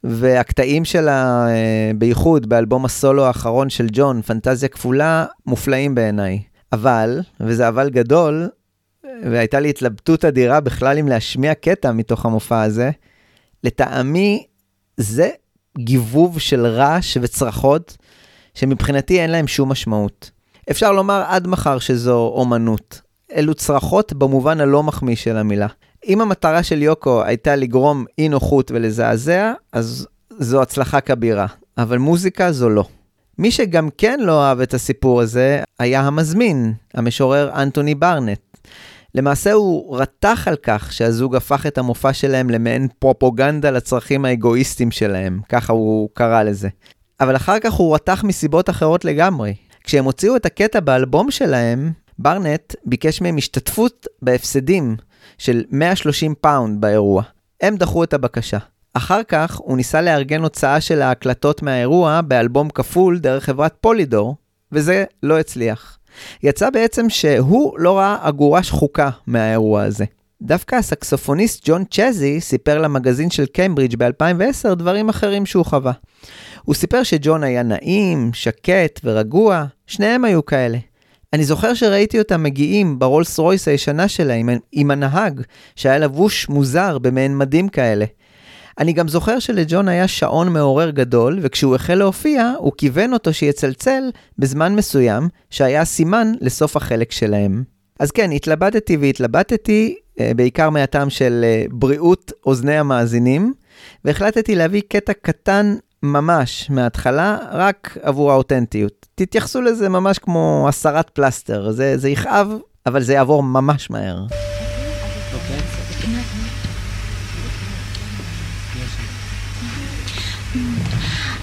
והקטעים 0.04 0.84
שלה, 0.84 1.46
אה, 1.48 1.90
בייחוד 1.98 2.48
באלבום 2.48 2.84
הסולו 2.84 3.24
האחרון 3.24 3.70
של 3.70 3.86
ג'ון, 3.92 4.22
פנטזיה 4.22 4.68
כפולה, 4.68 5.26
מופלאים 5.46 5.94
בעיניי. 5.94 6.42
אבל, 6.72 7.20
וזה 7.40 7.68
אבל 7.68 7.90
גדול, 7.90 8.48
והייתה 9.24 9.60
לי 9.60 9.70
התלבטות 9.70 10.24
אדירה 10.24 10.60
בכלל 10.60 10.98
אם 10.98 11.08
להשמיע 11.08 11.54
קטע 11.54 11.92
מתוך 11.92 12.26
המופע 12.26 12.62
הזה, 12.62 12.90
לטעמי 13.64 14.46
זה 14.96 15.30
גיבוב 15.78 16.38
של 16.38 16.66
רעש 16.66 17.18
וצרחות, 17.20 17.96
שמבחינתי 18.54 19.20
אין 19.20 19.30
להם 19.30 19.46
שום 19.46 19.68
משמעות. 19.68 20.30
אפשר 20.70 20.92
לומר 20.92 21.22
עד 21.26 21.46
מחר 21.46 21.78
שזו 21.78 22.32
אומנות. 22.34 23.00
אלו 23.36 23.54
צרחות 23.54 24.12
במובן 24.12 24.60
הלא 24.60 24.82
מחמיא 24.82 25.16
של 25.16 25.36
המילה. 25.36 25.66
אם 26.06 26.20
המטרה 26.20 26.62
של 26.62 26.82
יוקו 26.82 27.24
הייתה 27.24 27.56
לגרום 27.56 28.04
אי 28.18 28.28
נוחות 28.28 28.70
ולזעזע, 28.70 29.52
אז 29.72 30.06
זו 30.38 30.62
הצלחה 30.62 31.00
כבירה. 31.00 31.46
אבל 31.78 31.98
מוזיקה 31.98 32.52
זו 32.52 32.68
לא. 32.68 32.84
מי 33.38 33.50
שגם 33.50 33.88
כן 33.98 34.20
לא 34.20 34.44
אהב 34.44 34.60
את 34.60 34.74
הסיפור 34.74 35.20
הזה, 35.20 35.62
היה 35.78 36.00
המזמין, 36.00 36.72
המשורר 36.94 37.50
אנטוני 37.54 37.94
ברנט. 37.94 38.40
למעשה 39.14 39.52
הוא 39.52 39.98
רתח 39.98 40.44
על 40.48 40.56
כך 40.62 40.92
שהזוג 40.92 41.36
הפך 41.36 41.66
את 41.66 41.78
המופע 41.78 42.12
שלהם 42.12 42.50
למעין 42.50 42.88
פרופוגנדה 42.98 43.70
לצרכים 43.70 44.24
האגואיסטיים 44.24 44.90
שלהם, 44.90 45.40
ככה 45.48 45.72
הוא 45.72 46.08
קרא 46.14 46.42
לזה. 46.42 46.68
אבל 47.20 47.36
אחר 47.36 47.58
כך 47.58 47.72
הוא 47.72 47.94
רתח 47.94 48.24
מסיבות 48.24 48.70
אחרות 48.70 49.04
לגמרי. 49.04 49.54
כשהם 49.84 50.04
הוציאו 50.04 50.36
את 50.36 50.46
הקטע 50.46 50.80
באלבום 50.80 51.30
שלהם, 51.30 51.92
ברנט 52.18 52.74
ביקש 52.84 53.20
מהם 53.20 53.36
השתתפות 53.36 54.06
בהפסדים 54.22 54.96
של 55.38 55.62
130 55.70 56.34
פאונד 56.40 56.80
באירוע. 56.80 57.22
הם 57.60 57.76
דחו 57.76 58.04
את 58.04 58.14
הבקשה. 58.14 58.58
אחר 58.94 59.22
כך 59.22 59.56
הוא 59.56 59.76
ניסה 59.76 60.02
לארגן 60.02 60.42
הוצאה 60.42 60.80
של 60.80 61.02
ההקלטות 61.02 61.62
מהאירוע 61.62 62.20
באלבום 62.20 62.70
כפול 62.70 63.18
דרך 63.18 63.44
חברת 63.44 63.74
פולידור, 63.80 64.36
וזה 64.72 65.04
לא 65.22 65.38
הצליח. 65.38 65.98
יצא 66.42 66.70
בעצם 66.70 67.10
שהוא 67.10 67.78
לא 67.78 67.98
ראה 67.98 68.16
אגורה 68.20 68.62
שחוקה 68.62 69.10
מהאירוע 69.26 69.82
הזה. 69.82 70.04
דווקא 70.42 70.76
הסקסופוניסט 70.76 71.68
ג'ון 71.68 71.84
צ'זי 71.90 72.40
סיפר 72.40 72.78
למגזין 72.78 73.30
של 73.30 73.46
קיימברידג' 73.46 73.96
ב-2010 73.98 74.74
דברים 74.74 75.08
אחרים 75.08 75.46
שהוא 75.46 75.64
חווה. 75.64 75.92
הוא 76.62 76.74
סיפר 76.74 77.02
שג'ון 77.02 77.42
היה 77.42 77.62
נעים, 77.62 78.30
שקט 78.32 79.00
ורגוע, 79.04 79.64
שניהם 79.86 80.24
היו 80.24 80.44
כאלה. 80.44 80.78
אני 81.34 81.44
זוכר 81.44 81.74
שראיתי 81.74 82.18
אותם 82.18 82.42
מגיעים 82.42 82.98
ברולס 82.98 83.38
רויס 83.38 83.68
הישנה 83.68 84.08
שלהם 84.08 84.48
עם 84.72 84.90
הנהג, 84.90 85.40
שהיה 85.76 85.98
לבוש 85.98 86.48
מוזר 86.48 86.98
במעין 86.98 87.38
מדים 87.38 87.68
כאלה. 87.68 88.04
אני 88.78 88.92
גם 88.92 89.08
זוכר 89.08 89.38
שלג'ון 89.38 89.88
היה 89.88 90.08
שעון 90.08 90.52
מעורר 90.52 90.90
גדול, 90.90 91.38
וכשהוא 91.42 91.74
החל 91.74 91.94
להופיע, 91.94 92.52
הוא 92.58 92.72
כיוון 92.78 93.12
אותו 93.12 93.32
שיצלצל 93.34 94.10
בזמן 94.38 94.74
מסוים, 94.74 95.28
שהיה 95.50 95.84
סימן 95.84 96.32
לסוף 96.40 96.76
החלק 96.76 97.12
שלהם. 97.12 97.64
אז 98.00 98.10
כן, 98.10 98.32
התלבטתי 98.32 98.96
והתלבטתי, 98.96 99.96
אה, 100.20 100.32
בעיקר 100.36 100.70
מהטעם 100.70 101.10
של 101.10 101.40
אה, 101.44 101.64
בריאות 101.70 102.32
אוזני 102.46 102.78
המאזינים, 102.78 103.52
והחלטתי 104.04 104.54
להביא 104.54 104.82
קטע 104.88 105.12
קטן 105.12 105.76
ממש 106.04 106.70
מההתחלה, 106.70 107.38
רק 107.52 107.96
עבור 108.02 108.32
האותנטיות. 108.32 109.06
תתייחסו 109.14 109.62
לזה 109.62 109.88
ממש 109.88 110.18
כמו 110.18 110.66
הסרת 110.68 111.10
פלסטר, 111.10 111.70
זה, 111.70 111.98
זה 111.98 112.08
יכאב, 112.08 112.48
אבל 112.86 113.02
זה 113.02 113.12
יעבור 113.12 113.42
ממש 113.42 113.90
מהר. 113.90 114.26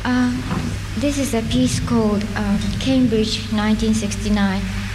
Uh, 0.04 0.32
this 1.04 1.18
is 1.24 1.34
a 1.34 1.44
piece 1.54 1.80
called 1.80 2.24
uh, 2.36 2.58
Cambridge 2.86 3.34
1969. 3.54 4.91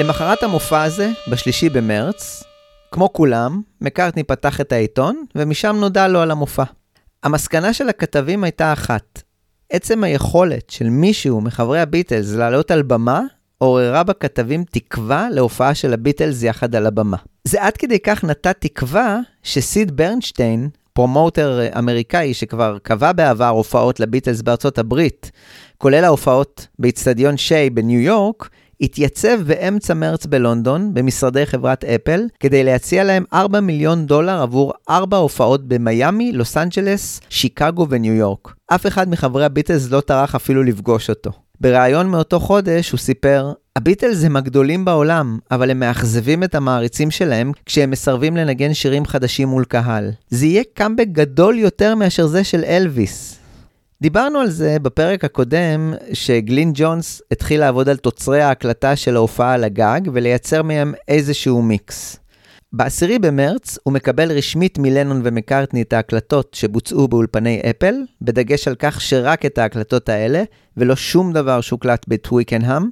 למחרת 0.00 0.42
המופע 0.42 0.82
הזה, 0.82 1.10
בשלישי 1.30 1.68
במרץ, 1.68 2.44
כמו 2.90 3.12
כולם, 3.12 3.60
מקארטני 3.80 4.22
פתח 4.22 4.60
את 4.60 4.72
העיתון, 4.72 5.24
ומשם 5.34 5.76
נודע 5.80 6.08
לו 6.08 6.20
על 6.20 6.30
המופע. 6.30 6.64
המסקנה 7.22 7.72
של 7.72 7.88
הכתבים 7.88 8.44
הייתה 8.44 8.72
אחת, 8.72 9.22
עצם 9.72 10.04
היכולת 10.04 10.70
של 10.70 10.88
מישהו 10.88 11.40
מחברי 11.40 11.80
הביטלס 11.80 12.32
לעלות 12.34 12.70
על 12.70 12.82
במה, 12.82 13.20
עוררה 13.58 14.02
בכתבים 14.02 14.64
תקווה 14.70 15.28
להופעה 15.30 15.74
של 15.74 15.92
הביטלס 15.92 16.42
יחד 16.42 16.74
על 16.74 16.86
הבמה. 16.86 17.16
זה 17.44 17.62
עד 17.62 17.76
כדי 17.76 17.98
כך 17.98 18.24
נטע 18.24 18.52
תקווה 18.52 19.18
שסיד 19.42 19.96
ברנשטיין, 19.96 20.68
promoter 20.92 21.60
אמריקאי 21.78 22.34
שכבר 22.34 22.78
קבע 22.82 23.12
בעבר 23.12 23.48
הופעות 23.48 24.00
לביטלס 24.00 24.42
בארצות 24.42 24.78
הברית, 24.78 25.30
כולל 25.78 26.04
ההופעות 26.04 26.66
באיצטדיון 26.78 27.36
שיי 27.36 27.70
בניו 27.70 28.00
יורק, 28.00 28.50
התייצב 28.80 29.40
באמצע 29.46 29.94
מרץ 29.94 30.26
בלונדון, 30.26 30.94
במשרדי 30.94 31.46
חברת 31.46 31.84
אפל, 31.84 32.22
כדי 32.40 32.64
להציע 32.64 33.04
להם 33.04 33.24
4 33.32 33.60
מיליון 33.60 34.06
דולר 34.06 34.42
עבור 34.42 34.72
4 34.90 35.16
הופעות 35.16 35.68
במיאמי, 35.68 36.32
לוס 36.32 36.56
אנג'לס, 36.56 37.20
שיקגו 37.28 37.86
וניו 37.90 38.14
יורק. 38.14 38.54
אף 38.66 38.86
אחד 38.86 39.08
מחברי 39.08 39.44
הביטלס 39.44 39.90
לא 39.90 40.00
טרח 40.00 40.34
אפילו 40.34 40.62
לפגוש 40.62 41.10
אותו. 41.10 41.30
בריאיון 41.60 42.06
מאותו 42.08 42.40
חודש 42.40 42.90
הוא 42.90 42.98
סיפר, 42.98 43.52
הביטלס 43.76 44.24
הם 44.24 44.36
הגדולים 44.36 44.84
בעולם, 44.84 45.38
אבל 45.50 45.70
הם 45.70 45.80
מאכזבים 45.80 46.44
את 46.44 46.54
המעריצים 46.54 47.10
שלהם 47.10 47.52
כשהם 47.66 47.90
מסרבים 47.90 48.36
לנגן 48.36 48.74
שירים 48.74 49.06
חדשים 49.06 49.48
מול 49.48 49.64
קהל. 49.64 50.10
זה 50.28 50.46
יהיה 50.46 50.62
קאמבק 50.74 51.06
גדול 51.12 51.58
יותר 51.58 51.94
מאשר 51.94 52.26
זה 52.26 52.44
של 52.44 52.64
אלוויס. 52.64 53.39
דיברנו 54.02 54.38
על 54.38 54.50
זה 54.50 54.78
בפרק 54.78 55.24
הקודם, 55.24 55.94
שגלין 56.12 56.72
ג'ונס 56.74 57.22
התחיל 57.30 57.60
לעבוד 57.60 57.88
על 57.88 57.96
תוצרי 57.96 58.42
ההקלטה 58.42 58.96
של 58.96 59.16
ההופעה 59.16 59.54
על 59.54 59.64
הגג 59.64 60.00
ולייצר 60.12 60.62
מהם 60.62 60.94
איזשהו 61.08 61.62
מיקס. 61.62 62.16
ב-10 62.72 63.18
במרץ 63.20 63.78
הוא 63.82 63.94
מקבל 63.94 64.32
רשמית 64.32 64.78
מלנון 64.78 65.20
ומקארטני 65.24 65.82
את 65.82 65.92
ההקלטות 65.92 66.54
שבוצעו 66.54 67.08
באולפני 67.08 67.60
אפל, 67.70 67.94
בדגש 68.22 68.68
על 68.68 68.74
כך 68.78 69.00
שרק 69.00 69.46
את 69.46 69.58
ההקלטות 69.58 70.08
האלה, 70.08 70.42
ולא 70.76 70.96
שום 70.96 71.32
דבר 71.32 71.60
שהוקלט 71.60 72.04
בטוויקנהאם, 72.08 72.82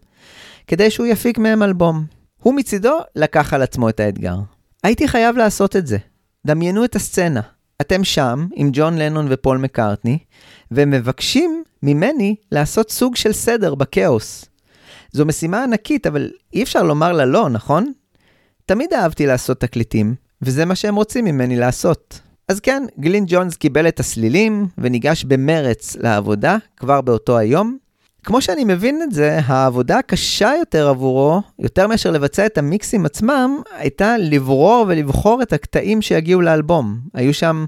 כדי 0.66 0.90
שהוא 0.90 1.06
יפיק 1.06 1.38
מהם 1.38 1.62
אלבום. 1.62 2.04
הוא 2.42 2.54
מצידו 2.54 2.98
לקח 3.16 3.54
על 3.54 3.62
עצמו 3.62 3.88
את 3.88 4.00
האתגר. 4.00 4.36
הייתי 4.84 5.08
חייב 5.08 5.36
לעשות 5.36 5.76
את 5.76 5.86
זה. 5.86 5.98
דמיינו 6.46 6.84
את 6.84 6.96
הסצנה. 6.96 7.40
אתם 7.80 8.04
שם, 8.04 8.47
עם 8.54 8.70
ג'ון 8.73 8.99
לנון 8.99 9.26
ופול 9.30 9.58
מקארטני, 9.58 10.18
ומבקשים 10.70 11.62
ממני 11.82 12.37
לעשות 12.52 12.90
סוג 12.90 13.16
של 13.16 13.32
סדר 13.32 13.75
בכאוס. 13.75 14.44
זו 15.12 15.26
משימה 15.26 15.64
ענקית, 15.64 16.06
אבל 16.06 16.30
אי 16.52 16.62
אפשר 16.62 16.82
לומר 16.82 17.12
לה 17.12 17.25
לא, 17.25 17.49
נכון? 17.49 17.92
תמיד 18.66 18.92
אהבתי 18.92 19.26
לעשות 19.26 19.61
תקליטים, 19.61 20.14
וזה 20.42 20.64
מה 20.64 20.75
שהם 20.75 20.94
רוצים 20.94 21.24
ממני 21.24 21.57
לעשות. 21.57 22.20
אז 22.48 22.61
כן, 22.61 22.83
גלין 23.00 23.24
ג'ונס 23.29 23.57
קיבל 23.57 23.88
את 23.88 24.00
הסלילים 24.00 24.66
וניגש 24.79 25.24
במרץ 25.24 25.96
לעבודה 25.96 26.57
כבר 26.76 27.00
באותו 27.00 27.38
היום. 27.38 27.79
כמו 28.24 28.40
שאני 28.40 28.64
מבין 28.64 29.02
את 29.02 29.12
זה, 29.12 29.40
העבודה 29.44 29.98
הקשה 29.98 30.52
יותר 30.59 30.88
עבורו, 30.88 31.42
יותר 31.59 31.87
מאשר 31.87 32.11
לבצע 32.11 32.46
את 32.46 32.59
המיקסים 32.59 33.07
עצמם, 33.07 33.61
הייתה 33.76 34.18
לברור 34.18 34.85
ולבחור 34.88 35.42
את 35.42 35.52
הקטעים 35.52 36.02
שיגיעו 36.02 36.40
לאלבום. 36.40 36.98
היו 37.14 37.35
שם, 37.35 37.64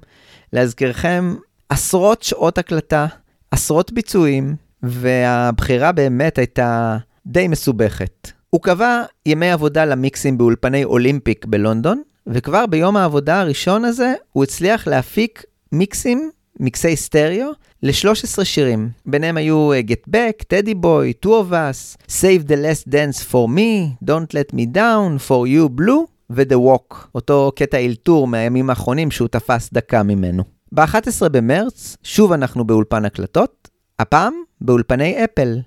להזכירכם, 0.53 1.35
עשרות 1.69 2.23
שעות 2.23 2.59
הקלטה, 2.59 3.07
עשרות 3.51 3.93
ביצועים, 3.93 4.57
והבחירה 4.83 5.93
באמת 5.93 6.39
הייתה 6.39 6.97
די 7.27 7.49
מסובכת. 7.49 8.31
הוא 8.51 8.61
קבע 8.61 9.03
ימי 9.27 9.51
עבודה 9.51 9.85
למיקסים 9.85 10.39
באולפני 10.39 10.85
אולימפיק 10.85 11.45
בלונדון, 11.45 12.03
וכבר 12.27 12.67
ביום 12.67 12.97
העבודה 12.97 13.41
הראשון 13.41 13.85
הזה 13.85 14.15
הוא 14.33 14.45
הצליח 14.45 14.87
להפיק 14.87 15.45
מיקסים, 15.73 16.31
מיקסי 16.61 16.97
סטריאו, 16.97 17.51
ל-13 17.83 18.45
שירים. 18.45 18.89
ביניהם 19.07 19.37
היו 19.37 19.73
uh, 19.73 19.91
Get 19.91 20.11
Back, 20.11 20.45
Teddy 20.53 20.75
Boy, 20.75 21.27
Two 21.27 21.29
of 21.29 21.53
Us, 21.53 21.97
Save 22.09 22.49
the 22.49 22.57
Last 22.57 22.89
Dance 22.89 23.23
for 23.33 23.49
Me, 23.49 24.05
Don't 24.05 24.35
Let 24.35 24.55
Me 24.55 24.77
Down, 24.77 25.29
For 25.29 25.47
You 25.47 25.81
Blue 25.81 26.07
ו-The 26.31 26.55
Walk, 26.55 26.95
אותו 27.15 27.53
קטע 27.57 27.79
אלתור 27.79 28.27
מהימים 28.27 28.71
האחרונים 28.71 29.11
שהוא 29.11 29.29
תפס 29.29 29.71
דקה 29.73 30.03
ממנו. 30.03 30.43
ב-11 30.73 31.29
במרץ, 31.29 31.97
שוב 32.03 32.33
אנחנו 32.33 32.65
באולפן 32.65 33.05
הקלטות, 33.05 33.69
הפעם 33.99 34.35
באולפני 34.61 35.25
אפל. 35.25 35.59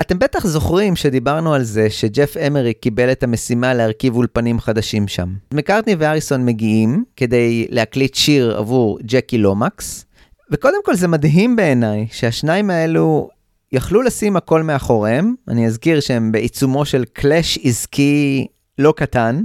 אתם 0.00 0.18
בטח 0.18 0.46
זוכרים 0.46 0.96
שדיברנו 0.96 1.54
על 1.54 1.62
זה 1.62 1.90
שג'ף 1.90 2.36
אמרי 2.36 2.74
קיבל 2.74 3.12
את 3.12 3.22
המשימה 3.22 3.74
להרכיב 3.74 4.16
אולפנים 4.16 4.60
חדשים 4.60 5.08
שם. 5.08 5.34
מקארטני 5.54 5.94
ואריסון 5.98 6.44
מגיעים 6.44 7.04
כדי 7.16 7.66
להקליט 7.70 8.14
שיר 8.14 8.56
עבור 8.58 8.98
ג'קי 9.02 9.38
לומקס, 9.38 10.04
וקודם 10.52 10.78
כל 10.84 10.94
זה 10.94 11.08
מדהים 11.08 11.56
בעיניי 11.56 12.06
שהשניים 12.10 12.70
האלו 12.70 13.28
יכלו 13.72 14.02
לשים 14.02 14.36
הכל 14.36 14.62
מאחוריהם, 14.62 15.34
אני 15.48 15.66
אזכיר 15.66 16.00
שהם 16.00 16.32
בעיצומו 16.32 16.84
של 16.84 17.04
קלאש 17.12 17.58
עסקי 17.62 18.46
לא 18.78 18.94
קטן, 18.96 19.42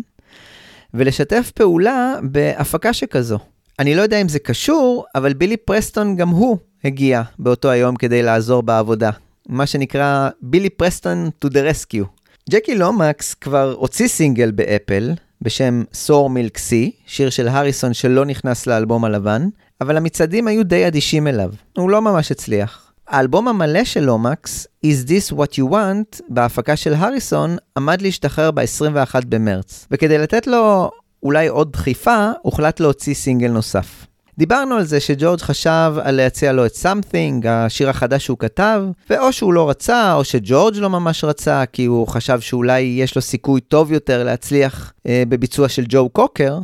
ולשתף 0.93 1.51
פעולה 1.55 2.15
בהפקה 2.23 2.93
שכזו. 2.93 3.39
אני 3.79 3.95
לא 3.95 4.01
יודע 4.01 4.21
אם 4.21 4.29
זה 4.29 4.39
קשור, 4.39 5.05
אבל 5.15 5.33
בילי 5.33 5.57
פרסטון 5.57 6.15
גם 6.15 6.29
הוא 6.29 6.57
הגיע 6.83 7.21
באותו 7.39 7.69
היום 7.69 7.95
כדי 7.95 8.23
לעזור 8.23 8.63
בעבודה. 8.63 9.09
מה 9.49 9.65
שנקרא 9.65 10.29
בילי 10.41 10.69
פרסטון 10.69 11.29
to 11.45 11.47
the 11.47 11.59
rescue. 11.71 12.05
ג'קי 12.49 12.75
לומקס 12.75 13.33
כבר 13.33 13.75
הוציא 13.77 14.07
סינגל 14.07 14.51
באפל 14.51 15.13
בשם 15.41 15.83
סור 15.93 16.29
מילק 16.29 16.57
סי, 16.57 16.91
שיר 17.05 17.29
של 17.29 17.47
הריסון 17.47 17.93
שלא 17.93 18.25
נכנס 18.25 18.67
לאלבום 18.67 19.05
הלבן, 19.05 19.47
אבל 19.81 19.97
המצעדים 19.97 20.47
היו 20.47 20.63
די 20.63 20.87
אדישים 20.87 21.27
אליו, 21.27 21.51
הוא 21.77 21.89
לא 21.89 22.01
ממש 22.01 22.31
הצליח. 22.31 22.91
האלבום 23.07 23.47
המלא 23.47 23.83
של 23.83 24.03
לומקס, 24.03 24.67
Is 24.85 25.09
This 25.09 25.33
What 25.33 25.53
You 25.59 25.71
Want, 25.71 26.21
בהפקה 26.29 26.75
של 26.75 26.93
הריסון, 26.93 27.57
עמד 27.77 28.01
להשתחרר 28.01 28.51
ב-21 28.51 29.15
במרץ, 29.29 29.87
וכדי 29.91 30.17
לתת 30.17 30.47
לו 30.47 30.91
אולי 31.23 31.47
עוד 31.47 31.71
דחיפה, 31.71 32.31
הוחלט 32.41 32.79
להוציא 32.79 33.13
סינגל 33.13 33.51
נוסף. 33.51 34.05
דיברנו 34.37 34.75
על 34.75 34.83
זה 34.83 34.99
שג'ורג' 34.99 35.41
חשב 35.41 35.93
על 36.03 36.15
להציע 36.15 36.53
לו 36.53 36.65
את 36.65 36.71
Something, 36.71 37.47
השיר 37.47 37.89
החדש 37.89 38.25
שהוא 38.25 38.37
כתב, 38.37 38.83
ואו 39.09 39.33
שהוא 39.33 39.53
לא 39.53 39.69
רצה, 39.69 40.13
או 40.13 40.23
שג'ורג' 40.23 40.77
לא 40.77 40.89
ממש 40.89 41.23
רצה, 41.23 41.63
כי 41.65 41.85
הוא 41.85 42.07
חשב 42.07 42.39
שאולי 42.39 42.79
יש 42.79 43.15
לו 43.15 43.21
סיכוי 43.21 43.61
טוב 43.61 43.91
יותר 43.91 44.23
להצליח 44.23 44.93
אה, 45.07 45.23
בביצוע 45.29 45.69
של 45.69 45.83
ג'ו 45.89 46.09
קוקר. 46.09 46.59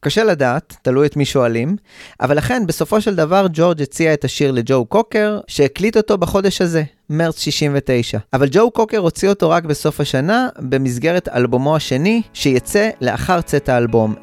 קשה 0.00 0.24
לדעת, 0.24 0.76
תלוי 0.82 1.06
את 1.06 1.16
מי 1.16 1.24
שואלים, 1.24 1.76
אבל 2.20 2.36
לכן 2.36 2.66
בסופו 2.66 3.00
של 3.00 3.14
דבר 3.14 3.46
ג'ורג' 3.52 3.82
הציע 3.82 4.14
את 4.14 4.24
השיר 4.24 4.50
לג'ו 4.50 4.84
קוקר, 4.84 5.40
שהקליט 5.46 5.96
אותו 5.96 6.18
בחודש 6.18 6.60
הזה, 6.60 6.82
מרץ 7.10 7.40
69. 7.40 8.18
אבל 8.32 8.48
ג'ו 8.50 8.70
קוקר 8.70 8.98
הוציא 8.98 9.28
אותו 9.28 9.50
רק 9.50 9.64
בסוף 9.64 10.00
השנה, 10.00 10.48
במסגרת 10.58 11.28
אלבומו 11.28 11.76
השני, 11.76 12.22
שיצא 12.32 12.90
לאחר 13.00 13.40
צאת 13.40 13.68
האלבום 13.68 14.14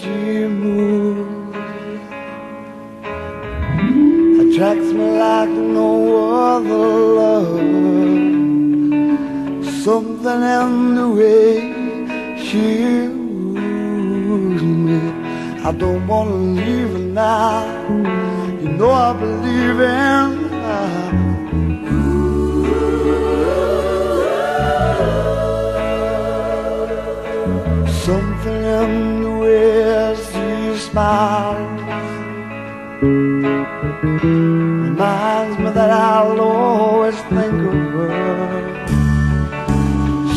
she 0.00 0.46
moves 0.62 1.56
attracts 4.42 4.90
me 4.98 5.06
like 5.22 5.54
no 5.76 5.90
other 6.54 6.86
love. 7.18 7.85
Something 9.86 10.42
in 10.42 10.96
the 10.96 11.08
way 11.18 11.46
she 12.44 12.66
moves 13.06 14.60
me. 14.60 14.98
I 15.62 15.70
don't 15.70 16.04
wanna 16.08 16.34
leave 16.58 16.90
her 16.90 16.98
now. 16.98 17.62
You 18.60 18.68
know 18.78 18.90
I 18.90 19.12
believe 19.12 19.78
in 19.78 20.30
her. 20.66 20.90
Something 28.06 28.62
in 28.80 28.92
the 29.22 29.32
way 29.38 30.16
she 30.26 30.48
smiles 30.88 31.82
reminds 34.82 35.56
me 35.62 35.68
that 35.78 35.90
I'll 35.90 36.40
always 36.40 37.18
think 37.34 37.58
of 37.70 37.74
her. 37.94 38.55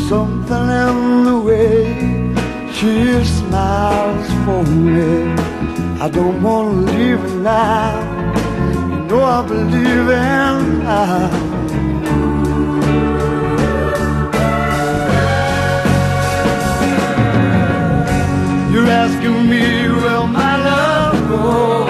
Something 0.10 0.70
in 0.88 1.24
the 1.24 1.40
way 1.40 2.34
she 2.74 3.24
smiles 3.24 4.28
for 4.44 4.64
me. 4.64 5.34
I 6.02 6.10
don't 6.10 6.42
wanna 6.42 6.92
leave 6.92 7.20
her 7.20 7.38
now. 7.38 8.34
You 8.90 9.00
know 9.06 9.22
I 9.22 9.48
believe 9.48 10.10
in 10.10 10.82
her. 10.90 11.30
You're 18.72 18.92
asking 19.04 19.48
me, 19.48 19.90
will 19.90 20.26
my 20.26 20.56
love 20.58 21.30
go? 21.30 21.89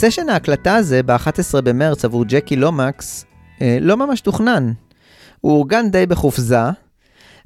סשן 0.00 0.28
ההקלטה 0.28 0.76
הזה 0.76 1.02
ב-11 1.02 1.60
במרץ 1.64 2.04
עבור 2.04 2.24
ג'קי 2.24 2.56
לומקס 2.56 3.24
אה, 3.62 3.78
לא 3.80 3.96
ממש 3.96 4.20
תוכנן. 4.20 4.72
הוא 5.40 5.52
אורגן 5.52 5.90
די 5.90 6.06
בחופזה, 6.06 6.60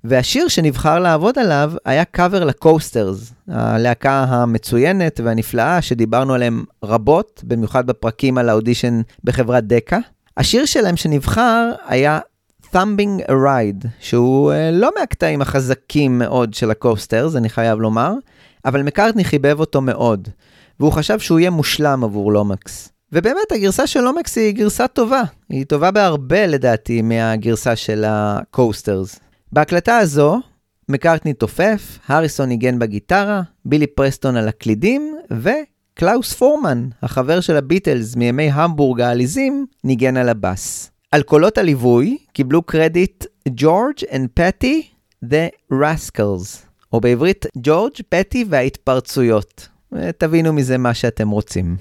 והשיר 0.04 0.48
שנבחר 0.48 0.98
לעבוד 0.98 1.38
עליו 1.38 1.72
היה 1.84 2.04
קאבר 2.04 2.44
לקוסטרס, 2.44 3.32
הלהקה 3.48 4.24
המצוינת 4.28 5.20
והנפלאה 5.24 5.82
שדיברנו 5.82 6.34
עליהם 6.34 6.64
רבות, 6.82 7.42
במיוחד 7.44 7.86
בפרקים 7.86 8.38
על 8.38 8.48
האודישן 8.48 9.00
בחברת 9.24 9.66
דקה. 9.66 9.98
השיר 10.36 10.64
שלהם 10.64 10.96
שנבחר 10.96 11.70
היה 11.86 12.20
Thumbing 12.74 13.28
a 13.28 13.30
Ride, 13.30 13.86
שהוא 14.00 14.52
אה, 14.52 14.70
לא 14.70 14.90
מהקטעים 14.98 15.42
החזקים 15.42 16.18
מאוד 16.18 16.54
של 16.54 16.70
הקוסטרס, 16.70 17.36
אני 17.36 17.48
חייב 17.48 17.80
לומר, 17.80 18.12
אבל 18.64 18.82
מקארטני 18.82 19.24
חיבב 19.24 19.60
אותו 19.60 19.80
מאוד, 19.80 20.28
והוא 20.80 20.92
חשב 20.92 21.18
שהוא 21.18 21.38
יהיה 21.38 21.50
מושלם 21.50 22.04
עבור 22.04 22.32
לומקס. 22.32 22.88
ובאמת 23.12 23.52
הגרסה 23.52 23.86
של 23.86 24.00
לומקס 24.00 24.38
היא 24.38 24.54
גרסה 24.54 24.88
טובה, 24.88 25.22
היא 25.48 25.66
טובה 25.66 25.90
בהרבה 25.90 26.46
לדעתי 26.46 27.02
מהגרסה 27.02 27.76
של 27.76 28.04
הקוסטרס. 28.06 29.18
בהקלטה 29.52 29.98
הזו, 29.98 30.40
מקארטני 30.88 31.34
תופף, 31.34 31.98
הריסון 32.08 32.48
ניגן 32.48 32.78
בגיטרה, 32.78 33.42
בילי 33.64 33.86
פרסטון 33.86 34.36
על 34.36 34.48
הקלידים, 34.48 35.16
וקלאוס 35.30 36.32
פורמן, 36.32 36.88
החבר 37.02 37.40
של 37.40 37.56
הביטלס 37.56 38.16
מימי 38.16 38.50
המבורג 38.50 39.00
העליזים, 39.00 39.66
ניגן 39.84 40.16
על 40.16 40.28
הבאס. 40.28 40.90
על 41.10 41.22
קולות 41.22 41.58
הליווי 41.58 42.18
קיבלו 42.32 42.62
קרדיט 42.62 43.24
ג'ורג' 43.48 43.96
and 44.12 44.28
פטי, 44.34 44.88
The 45.24 45.72
Rascals, 45.72 46.66
או 46.92 47.00
בעברית 47.00 47.46
ג'ורג', 47.56 47.92
פטי 48.08 48.44
וההתפרצויות. 48.48 49.68
תבינו 50.18 50.52
מזה 50.52 50.78
מה 50.78 50.94
שאתם 50.94 51.28
רוצים. 51.30 51.76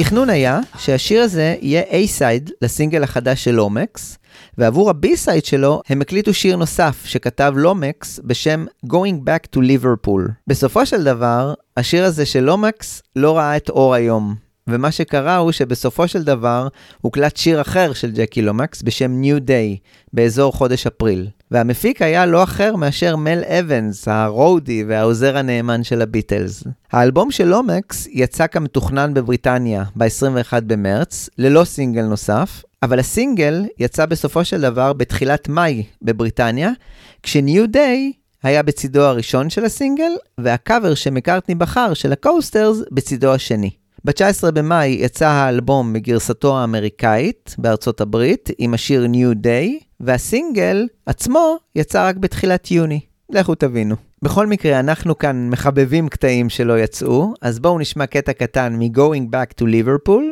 התכנון 0.00 0.30
היה 0.30 0.60
שהשיר 0.78 1.22
הזה 1.22 1.56
יהיה 1.60 1.82
A-side 1.82 2.50
לסינגל 2.62 3.02
החדש 3.02 3.44
של 3.44 3.50
לומקס, 3.50 4.18
ועבור 4.58 4.90
ה-B-side 4.90 5.44
שלו 5.44 5.82
הם 5.88 6.00
הקליטו 6.00 6.34
שיר 6.34 6.56
נוסף 6.56 7.02
שכתב 7.04 7.52
לומקס 7.56 8.20
בשם 8.24 8.66
Going 8.86 9.26
Back 9.26 9.56
to 9.56 9.60
Liverpool. 9.60 10.30
בסופו 10.46 10.86
של 10.86 11.04
דבר, 11.04 11.54
השיר 11.76 12.04
הזה 12.04 12.26
של 12.26 12.40
לומקס 12.40 13.02
לא 13.16 13.36
ראה 13.36 13.56
את 13.56 13.68
אור 13.68 13.94
היום. 13.94 14.34
ומה 14.68 14.90
שקרה 14.90 15.36
הוא 15.36 15.52
שבסופו 15.52 16.08
של 16.08 16.22
דבר 16.22 16.68
הוקלט 17.00 17.36
שיר 17.36 17.60
אחר 17.60 17.92
של 17.92 18.10
ג'קי 18.10 18.42
לומקס 18.42 18.82
בשם 18.82 19.22
New 19.22 19.40
Day, 19.40 19.78
באזור 20.12 20.52
חודש 20.52 20.86
אפריל. 20.86 21.28
והמפיק 21.50 22.02
היה 22.02 22.26
לא 22.26 22.42
אחר 22.42 22.76
מאשר 22.76 23.16
מל 23.16 23.42
אבנס, 23.44 24.08
ה 24.08 24.19
roadie 24.19 24.84
והעוזר 24.88 25.36
הנאמן 25.36 25.84
של 25.84 26.02
הביטלס. 26.02 26.64
האלבום 26.92 27.30
של 27.30 27.44
לומקס 27.44 28.08
יצא 28.10 28.46
כמתוכנן 28.46 29.14
בבריטניה 29.14 29.84
ב-21 29.96 30.60
במרץ, 30.66 31.28
ללא 31.38 31.64
סינגל 31.64 32.02
נוסף, 32.02 32.62
אבל 32.82 32.98
הסינגל 32.98 33.64
יצא 33.78 34.06
בסופו 34.06 34.44
של 34.44 34.60
דבר 34.60 34.92
בתחילת 34.92 35.48
מאי 35.48 35.82
בבריטניה, 36.02 36.70
כש-New 37.22 37.74
Day 37.74 38.20
היה 38.42 38.62
בצידו 38.62 39.02
הראשון 39.02 39.50
של 39.50 39.64
הסינגל, 39.64 40.12
והקאבר 40.38 40.94
שמקארטני 40.94 41.54
בחר 41.54 41.94
של 41.94 42.12
הקוסטרס 42.12 42.78
בצידו 42.92 43.34
השני. 43.34 43.70
ב-19 44.04 44.50
במאי 44.50 44.88
יצא 45.00 45.28
האלבום 45.28 45.92
בגרסתו 45.92 46.58
האמריקאית 46.58 47.54
בארצות 47.58 48.00
הברית 48.00 48.50
עם 48.58 48.74
השיר 48.74 49.06
New 49.12 49.36
Day, 49.44 49.84
והסינגל 50.00 50.86
עצמו 51.06 51.56
יצא 51.76 52.08
רק 52.08 52.16
בתחילת 52.16 52.70
יוני. 52.70 53.00
לכו 53.30 53.54
תבינו. 53.54 53.96
בכל 54.22 54.46
מקרה, 54.46 54.80
אנחנו 54.80 55.18
כאן 55.18 55.48
מחבבים 55.50 56.08
קטעים 56.08 56.48
שלא 56.48 56.78
יצאו, 56.78 57.34
אז 57.42 57.58
בואו 57.58 57.78
נשמע 57.78 58.06
קטע 58.06 58.32
קטן 58.32 58.76
מ-Going 58.78 59.34
Back 59.34 59.62
to 59.62 59.64
Liverpool, 59.64 60.22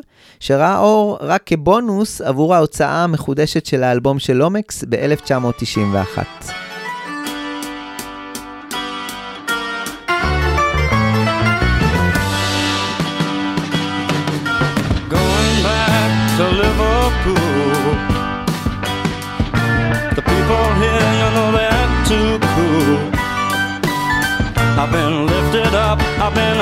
שראה 0.41 0.79
אור 0.79 1.19
רק 1.21 1.43
כבונוס 1.47 2.21
עבור 2.21 2.55
ההוצאה 2.55 3.05
המחודשת 3.05 3.67
של 3.67 3.83
האלבום 3.83 4.19
של 4.19 4.33
לומקס 4.33 4.85
ב-1991. 4.89 6.68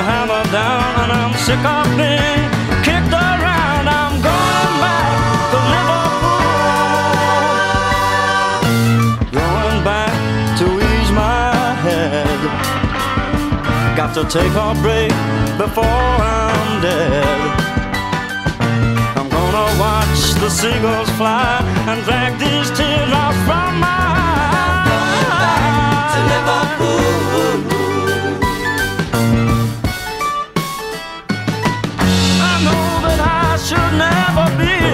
Hammered 0.07 0.51
down, 0.53 0.87
and 1.03 1.11
I'm 1.19 1.33
sick 1.45 1.59
of 1.75 1.85
being 1.99 2.47
kicked 2.87 3.11
around. 3.11 3.85
I'm 3.99 4.15
going 4.23 4.75
back 4.79 5.11
to 5.51 5.57
Liverpool. 5.73 6.47
Going 9.35 9.81
back 9.83 10.15
to 10.59 10.65
ease 10.89 11.11
my 11.11 11.51
head. 11.83 12.39
Got 13.97 14.11
to 14.15 14.23
take 14.23 14.55
a 14.55 14.71
break 14.81 15.11
before 15.57 15.83
I'm 15.83 16.81
dead. 16.81 17.39
I'm 19.19 19.27
gonna 19.27 19.67
watch 19.77 20.21
the 20.39 20.49
seagulls 20.49 21.09
fly 21.19 21.59
and 21.89 22.01
drag 22.05 22.39
these 22.39 22.69
tears 22.77 23.11
off 23.11 23.35
from 23.47 23.71
my 23.83 24.03
eyes. 25.35 26.13
To 26.13 26.19
Liverpool. 26.31 26.86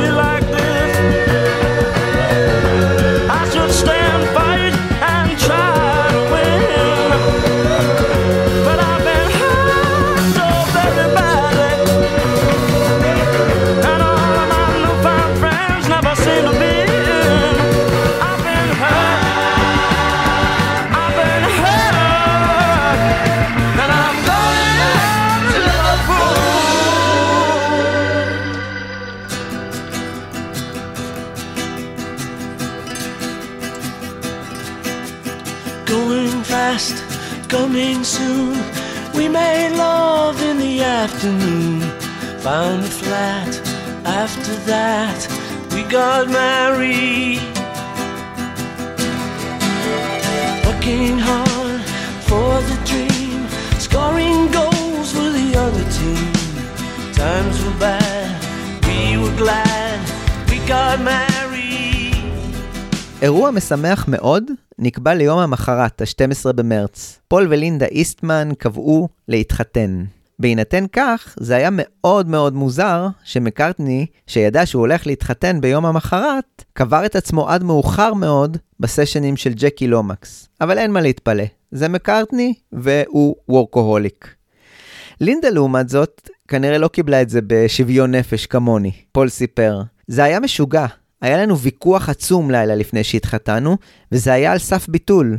feel 0.02 0.16
like 0.16 0.33
afternoon. 41.24 41.80
Found 42.46 42.84
a 42.84 42.94
flat. 43.02 43.52
After 44.24 44.56
that, 44.72 45.20
we 45.74 45.82
got 45.98 46.24
married. 46.42 47.40
Working 50.68 51.18
hard 51.30 51.82
for 52.28 52.52
the 52.70 52.78
dream, 52.90 53.40
scoring 53.86 54.40
goals 54.58 55.08
for 55.16 55.30
the 55.38 55.48
other 55.66 55.86
team. 55.98 56.32
Times 57.22 57.56
were 57.64 57.78
bad, 57.80 58.32
we 58.88 59.00
were 59.22 59.36
glad 59.44 60.00
we 60.50 60.58
got 60.68 61.00
married. 61.00 61.54
אירוע 63.22 63.52
משמח 63.52 64.06
מאוד 64.08 64.52
נקבע 64.80 65.14
ליום 65.14 65.40
המחרת, 65.40 66.02
ה-12 66.02 66.54
במרץ. 66.54 67.20
פול 67.28 67.48
ולינדה 67.50 67.86
איסטמן 67.86 68.50
קבעו 68.58 69.10
להתחתן. 69.28 70.04
בהינתן 70.44 70.86
כך, 70.92 71.36
זה 71.40 71.56
היה 71.56 71.70
מאוד 71.72 72.28
מאוד 72.28 72.54
מוזר 72.54 73.08
שמקארטני, 73.24 74.06
שידע 74.28 74.66
שהוא 74.66 74.80
הולך 74.80 75.08
להתחתן 75.08 75.62
ביום 75.62 75.86
המחרת, 75.86 76.64
קבר 76.74 77.06
את 77.06 77.16
עצמו 77.16 77.50
עד 77.50 77.64
מאוחר 77.64 78.14
מאוד 78.14 78.58
בסשנים 78.80 79.38
של 79.38 79.54
ג'קי 79.54 79.88
לומקס. 79.88 80.50
אבל 80.62 80.78
אין 80.78 80.92
מה 80.92 81.02
להתפלא, 81.02 81.44
זה 81.72 81.88
מקארטני 81.88 82.54
והוא 82.72 83.36
וורקוהוליק. 83.50 84.36
לינדה 85.22 85.50
לעומת 85.50 85.90
זאת, 85.90 86.30
כנראה 86.48 86.78
לא 86.78 86.88
קיבלה 86.88 87.22
את 87.22 87.30
זה 87.30 87.40
בשוויון 87.48 88.16
נפש 88.16 88.46
כמוני. 88.46 88.92
פול 89.12 89.30
סיפר, 89.30 89.82
זה 90.08 90.24
היה 90.24 90.40
משוגע. 90.40 90.86
היה 91.22 91.38
לנו 91.38 91.60
ויכוח 91.60 92.10
עצום 92.10 92.52
לילה 92.52 92.76
לפני 92.76 93.04
שהתחתנו, 93.04 93.78
וזה 94.12 94.34
היה 94.34 94.52
על 94.52 94.58
סף 94.58 94.90
ביטול. 94.90 95.38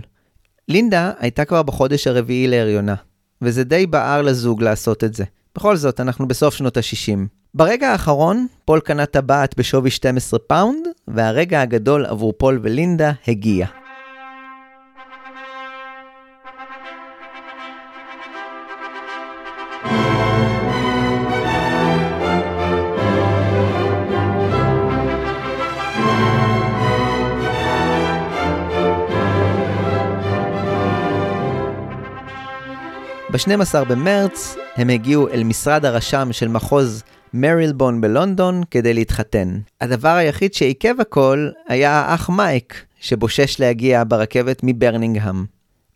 לינדה 0.69 1.13
הייתה 1.19 1.45
כבר 1.45 1.63
בחודש 1.63 2.07
הרביעי 2.07 2.47
להריונה, 2.47 2.95
וזה 3.43 3.65
די 3.65 3.87
בער 3.87 4.23
לזוג 4.23 4.63
לעשות 4.63 5.05
את 5.05 5.15
זה. 5.15 5.25
בכל 5.57 5.77
זאת, 5.77 6.01
אנחנו 6.01 6.29
בסוף 6.29 6.55
שנות 6.55 6.77
ה-60. 6.77 7.19
ברגע 7.55 7.89
האחרון, 7.91 8.47
פול 8.65 8.81
קנה 8.81 9.07
טבעת 9.07 9.59
בשווי 9.59 9.91
12 9.91 10.39
פאונד, 10.39 10.87
והרגע 11.09 11.61
הגדול 11.61 12.07
עבור 12.07 12.33
פול 12.37 12.61
ולינדה 12.63 13.13
הגיע. 13.29 13.84
ב-12 33.35 33.85
במרץ 33.89 34.57
הם 34.77 34.89
הגיעו 34.89 35.29
אל 35.29 35.45
משרד 35.45 35.85
הרשם 35.85 36.29
של 36.33 36.49
מחוז 36.49 37.03
מרילבון 37.33 38.01
בלונדון 38.01 38.63
כדי 38.71 38.95
להתחתן. 38.95 39.59
הדבר 39.81 40.09
היחיד 40.09 40.55
שעיכב 40.55 40.95
הכל 41.01 41.49
היה 41.69 41.93
האח 41.93 42.31
מייק, 42.31 42.85
שבושש 43.01 43.61
להגיע 43.61 44.03
ברכבת 44.09 44.61
מברנינגהם. 44.63 45.45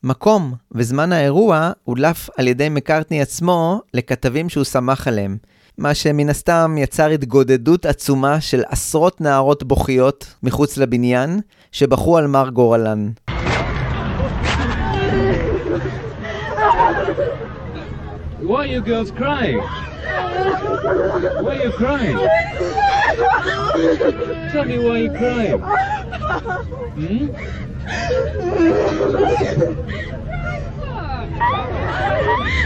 מקום 0.03 0.55
וזמן 0.73 1.13
האירוע 1.13 1.71
הודלף 1.85 2.31
על 2.37 2.49
ידי 2.49 2.69
מקארטני 2.69 3.23
עצמו 3.23 3.81
לכתבים 3.95 4.49
שהוא 4.49 4.65
שמח 4.65 5.09
עליהם, 5.09 5.37
מה 5.79 5.95
שמן 5.95 6.29
הסתם 6.29 6.77
יצר 6.79 7.09
התגודדות 7.09 7.87
עצומה 7.87 8.41
של 8.41 8.63
עשרות 8.69 9.21
נערות 9.21 9.65
בוכיות 9.65 10.35
מחוץ 10.43 10.77
לבניין, 10.77 11.41
שבכו 11.73 12.19
על 12.19 12.27
מר 12.27 12.49
גורלן. 12.49 13.11
Why 18.49 18.61
are 18.65 18.67
you 18.75 18.81
girls 18.81 19.11
crying? 19.11 19.59
Why 21.45 21.53
are 21.57 21.65
you 21.65 21.73
crying? 21.83 22.17
Tell 24.53 24.65
me 24.65 24.77
why 24.87 24.97
you're 25.03 25.17
crying. 25.23 25.61
Hmm? 26.99 27.27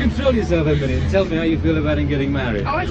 Control 0.02 0.32
yourself 0.38 0.66
a 0.68 0.74
minute 0.82 1.02
and 1.02 1.10
tell 1.10 1.24
me 1.24 1.36
how 1.36 1.46
you 1.52 1.58
feel 1.58 1.76
about 1.82 1.98
him 1.98 2.06
getting 2.08 2.32
married. 2.32 2.64
Oh, 2.64 2.78
I, 2.78 2.84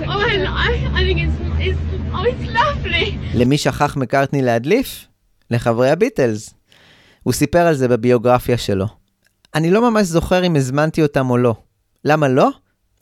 I, 0.67 0.71
I 0.99 1.01
think 1.07 1.19
it's, 1.25 1.37
it's, 1.67 1.79
oh, 2.13 2.25
it's 2.31 2.45
lovely. 2.59 3.17
למי 3.33 3.57
שכח 3.57 3.97
מקארטני 3.97 4.41
להדליף? 4.41 5.07
לחברי 5.51 5.89
הביטלס. 5.89 6.53
הוא 7.23 7.33
סיפר 7.33 7.59
על 7.67 7.73
זה 7.73 7.87
בביוגרפיה 7.87 8.57
שלו. 8.57 8.85
אני 9.55 9.71
לא 9.71 9.91
ממש 9.91 10.07
זוכר 10.07 10.45
אם 10.45 10.55
הזמנתי 10.55 11.01
אותם 11.01 11.29
או 11.29 11.37
לא. 11.37 11.55
למה 12.05 12.27
לא? 12.27 12.49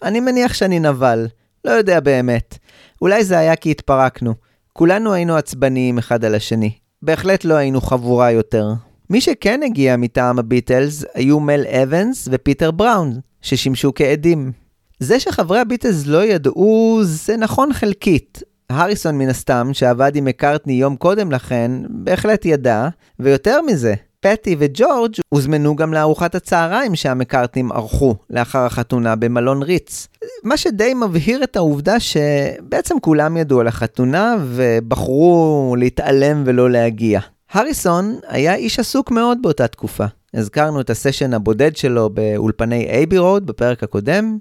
אני 0.03 0.19
מניח 0.19 0.53
שאני 0.53 0.79
נבל. 0.79 1.27
לא 1.65 1.71
יודע 1.71 1.99
באמת. 1.99 2.57
אולי 3.01 3.23
זה 3.23 3.37
היה 3.37 3.55
כי 3.55 3.71
התפרקנו. 3.71 4.33
כולנו 4.73 5.13
היינו 5.13 5.35
עצבניים 5.35 5.97
אחד 5.97 6.25
על 6.25 6.35
השני. 6.35 6.71
בהחלט 7.01 7.45
לא 7.45 7.53
היינו 7.53 7.81
חבורה 7.81 8.31
יותר. 8.31 8.73
מי 9.09 9.21
שכן 9.21 9.61
הגיע 9.65 9.97
מטעם 9.97 10.39
הביטלס 10.39 11.05
היו 11.13 11.39
מל 11.39 11.65
אבנס 11.67 12.27
ופיטר 12.31 12.71
בראון, 12.71 13.19
ששימשו 13.41 13.91
כעדים. 13.95 14.51
זה 14.99 15.19
שחברי 15.19 15.59
הביטלס 15.59 16.05
לא 16.05 16.25
ידעו, 16.25 16.99
זה 17.03 17.37
נכון 17.37 17.73
חלקית. 17.73 18.43
הריסון 18.69 19.17
מן 19.17 19.29
הסתם, 19.29 19.69
שעבד 19.73 20.15
עם 20.15 20.25
מקארטני 20.25 20.73
יום 20.73 20.95
קודם 20.95 21.31
לכן, 21.31 21.71
בהחלט 21.89 22.45
ידע, 22.45 22.87
ויותר 23.19 23.61
מזה, 23.61 23.93
פטי 24.21 24.55
וג'ורג' 24.59 25.15
הוזמנו 25.29 25.75
גם 25.75 25.93
לארוחת 25.93 26.35
הצהריים 26.35 26.95
שהמקארטנים 26.95 27.71
ערכו 27.71 28.15
לאחר 28.29 28.65
החתונה 28.65 29.15
במלון 29.15 29.63
ריץ. 29.63 30.07
מה 30.43 30.57
שדי 30.57 30.93
מבהיר 30.93 31.43
את 31.43 31.55
העובדה 31.55 31.99
שבעצם 31.99 32.95
כולם 33.01 33.37
ידעו 33.37 33.59
על 33.59 33.67
החתונה 33.67 34.35
ובחרו 34.45 35.75
להתעלם 35.77 36.43
ולא 36.45 36.69
להגיע. 36.69 37.19
הריסון 37.51 38.19
היה 38.27 38.55
איש 38.55 38.79
עסוק 38.79 39.11
מאוד 39.11 39.37
באותה 39.41 39.67
תקופה. 39.67 40.05
הזכרנו 40.33 40.81
את 40.81 40.89
הסשן 40.89 41.33
הבודד 41.33 41.75
שלו 41.75 42.09
באולפני 42.09 42.85
אייבי 42.89 43.17
רוד 43.17 43.45
בפרק 43.45 43.83
הקודם. 43.83 44.37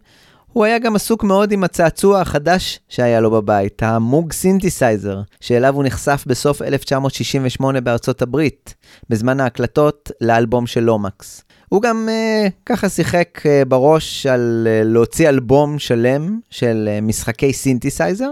הוא 0.59 0.65
היה 0.65 0.79
גם 0.79 0.97
עסוק 0.97 1.25
מאוד 1.25 1.53
עם 1.53 1.65
הצעצוע 1.65 2.21
החדש 2.21 2.81
שהיה 2.89 3.21
לו 3.21 3.31
בבית, 3.31 3.83
המוג 3.83 4.33
סינתסייזר, 4.33 5.21
שאליו 5.41 5.75
הוא 5.75 5.85
נחשף 5.85 6.25
בסוף 6.27 6.63
1968 6.63 7.81
בארצות 7.81 8.23
הברית, 8.23 8.75
בזמן 9.11 9.41
ההקלטות 9.41 10.11
לאלבום 10.21 10.67
של 10.67 10.81
לומקס. 10.81 11.45
הוא 11.69 11.83
גם 11.83 12.09
אה, 12.09 12.51
ככה 12.67 12.89
שיחק 12.89 13.39
אה, 13.43 13.69
בראש 13.69 14.27
על 14.27 14.67
אה, 14.71 14.85
להוציא 14.85 15.29
אלבום 15.29 15.79
שלם 15.79 16.41
של 16.51 16.89
אה, 16.89 17.05
משחקי 17.05 17.53
סינתסייזר, 17.53 18.31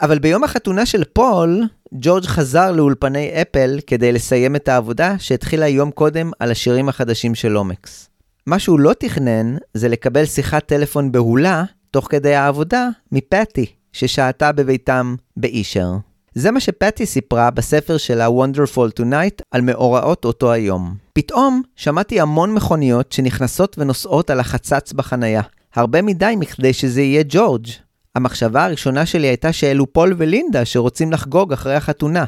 אבל 0.00 0.18
ביום 0.18 0.44
החתונה 0.44 0.86
של 0.86 1.04
פול, 1.04 1.62
ג'ורג' 1.94 2.24
חזר 2.24 2.72
לאולפני 2.72 3.42
אפל 3.42 3.78
כדי 3.86 4.12
לסיים 4.12 4.56
את 4.56 4.68
העבודה 4.68 5.14
שהתחילה 5.18 5.68
יום 5.68 5.90
קודם 5.90 6.30
על 6.38 6.50
השירים 6.50 6.88
החדשים 6.88 7.34
של 7.34 7.48
לומקס. 7.48 8.15
מה 8.46 8.58
שהוא 8.58 8.80
לא 8.80 8.92
תכנן 8.98 9.56
זה 9.74 9.88
לקבל 9.88 10.24
שיחת 10.24 10.66
טלפון 10.66 11.12
בהולה, 11.12 11.64
תוך 11.90 12.06
כדי 12.10 12.34
העבודה, 12.34 12.88
מפטי, 13.12 13.66
ששהתה 13.92 14.52
בביתם 14.52 15.14
באישר. 15.36 15.92
זה 16.34 16.50
מה 16.50 16.60
שפטי 16.60 17.06
סיפרה 17.06 17.50
בספר 17.50 17.96
שלה 17.96 18.26
Wonderful 18.28 19.00
Tonight 19.00 19.42
על 19.50 19.60
מאורעות 19.60 20.24
אותו 20.24 20.52
היום. 20.52 20.94
פתאום 21.12 21.62
שמעתי 21.76 22.20
המון 22.20 22.54
מכוניות 22.54 23.12
שנכנסות 23.12 23.76
ונוסעות 23.78 24.30
על 24.30 24.40
החצץ 24.40 24.92
בחנייה. 24.92 25.42
הרבה 25.74 26.02
מדי 26.02 26.34
מכדי 26.38 26.72
שזה 26.72 27.02
יהיה 27.02 27.22
ג'ורג'. 27.28 27.66
המחשבה 28.14 28.64
הראשונה 28.64 29.06
שלי 29.06 29.26
הייתה 29.26 29.52
שאלו 29.52 29.92
פול 29.92 30.14
ולינדה 30.16 30.64
שרוצים 30.64 31.12
לחגוג 31.12 31.52
אחרי 31.52 31.74
החתונה. 31.74 32.24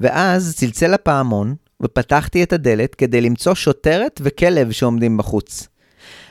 ואז 0.00 0.54
צלצל 0.56 0.94
הפעמון, 0.94 1.54
ופתחתי 1.82 2.42
את 2.42 2.52
הדלת 2.52 2.94
כדי 2.94 3.20
למצוא 3.20 3.54
שוטרת 3.54 4.20
וכלב 4.24 4.70
שעומדים 4.70 5.16
בחוץ. 5.16 5.68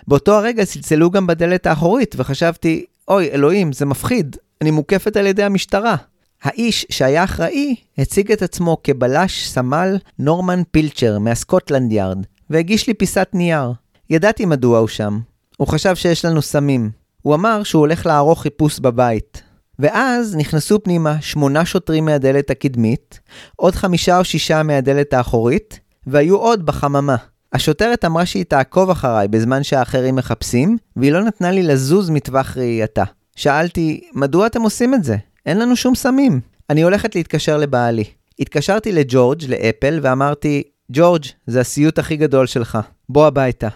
באותו 0.08 0.34
הרגע 0.34 0.66
צלצלו 0.66 1.12
גם 1.12 1.28
בדלת 1.28 1.68
האחורית, 1.68 2.16
וחשבתי, 2.18 2.86
אוי, 3.08 3.32
אלוהים, 3.32 3.74
זה 3.74 3.86
מפחיד, 3.86 4.36
אני 4.62 4.72
מוקפת 4.72 5.18
על 5.18 5.28
ידי 5.28 5.44
המשטרה. 5.44 5.96
האיש 6.44 6.86
שהיה 6.90 7.24
אחראי 7.24 7.76
הציג 7.98 8.32
את 8.32 8.42
עצמו 8.42 8.78
כבלש 8.84 9.48
סמל 9.48 9.98
נורמן 10.20 10.62
פילצ'ר 10.72 11.20
מהסקוטלנד 11.20 11.92
יארד, 11.92 12.26
והגיש 12.50 12.88
לי 12.88 12.94
פיסת 12.94 13.30
נייר. 13.34 13.72
ידעתי 14.10 14.46
מדוע 14.46 14.80
הוא 14.80 14.88
שם. 14.88 15.20
הוא 15.58 15.68
חשב 15.68 15.96
שיש 15.96 16.26
לנו 16.26 16.42
סמים. 16.42 16.90
הוא 17.22 17.36
אמר 17.36 17.64
שהוא 17.64 17.80
הולך 17.80 18.06
לערוך 18.06 18.42
חיפוש 18.42 18.80
בבית. 18.80 19.44
ואז 19.82 20.36
נכנסו 20.36 20.84
פנימה 20.84 21.22
שמונה 21.22 21.66
שוטרים 21.66 22.06
מהדלת 22.06 22.50
הקדמית, 22.50 23.20
עוד 23.56 23.76
חמישה 23.76 24.18
או 24.18 24.24
שישה 24.24 24.64
מהדלת 24.64 25.14
האחורית, 25.14 25.80
והיו 26.08 26.38
עוד 26.38 26.66
בחממה. 26.66 27.16
השוטרת 27.54 28.06
אמרה 28.06 28.26
שהיא 28.26 28.46
תעקוב 28.46 28.90
אחריי 28.90 29.28
בזמן 29.28 29.64
שהאחרים 29.64 30.16
מחפשים, 30.16 30.78
והיא 30.96 31.12
לא 31.12 31.24
נתנה 31.24 31.52
לי 31.52 31.64
לזוז 31.64 32.10
מטווח 32.10 32.58
ראייתה. 32.58 33.04
שאלתי, 33.36 34.02
מדוע 34.14 34.48
אתם 34.48 34.62
עושים 34.62 34.94
את 34.94 35.04
זה? 35.04 35.18
אין 35.46 35.60
לנו 35.60 35.76
שום 35.76 35.96
סמים. 35.96 36.40
אני 36.70 36.82
הולכת 36.82 37.16
להתקשר 37.16 37.58
לבעלי. 37.58 38.04
התקשרתי 38.40 38.92
לג'ורג', 38.92 39.44
לאפל, 39.48 40.00
ואמרתי, 40.02 40.64
ג'ורג', 40.92 41.26
זה 41.48 41.62
הסיוט 41.62 42.00
הכי 42.00 42.18
גדול 42.18 42.48
שלך. 42.48 42.80
בוא 43.10 43.28
הביתה. 43.28 43.68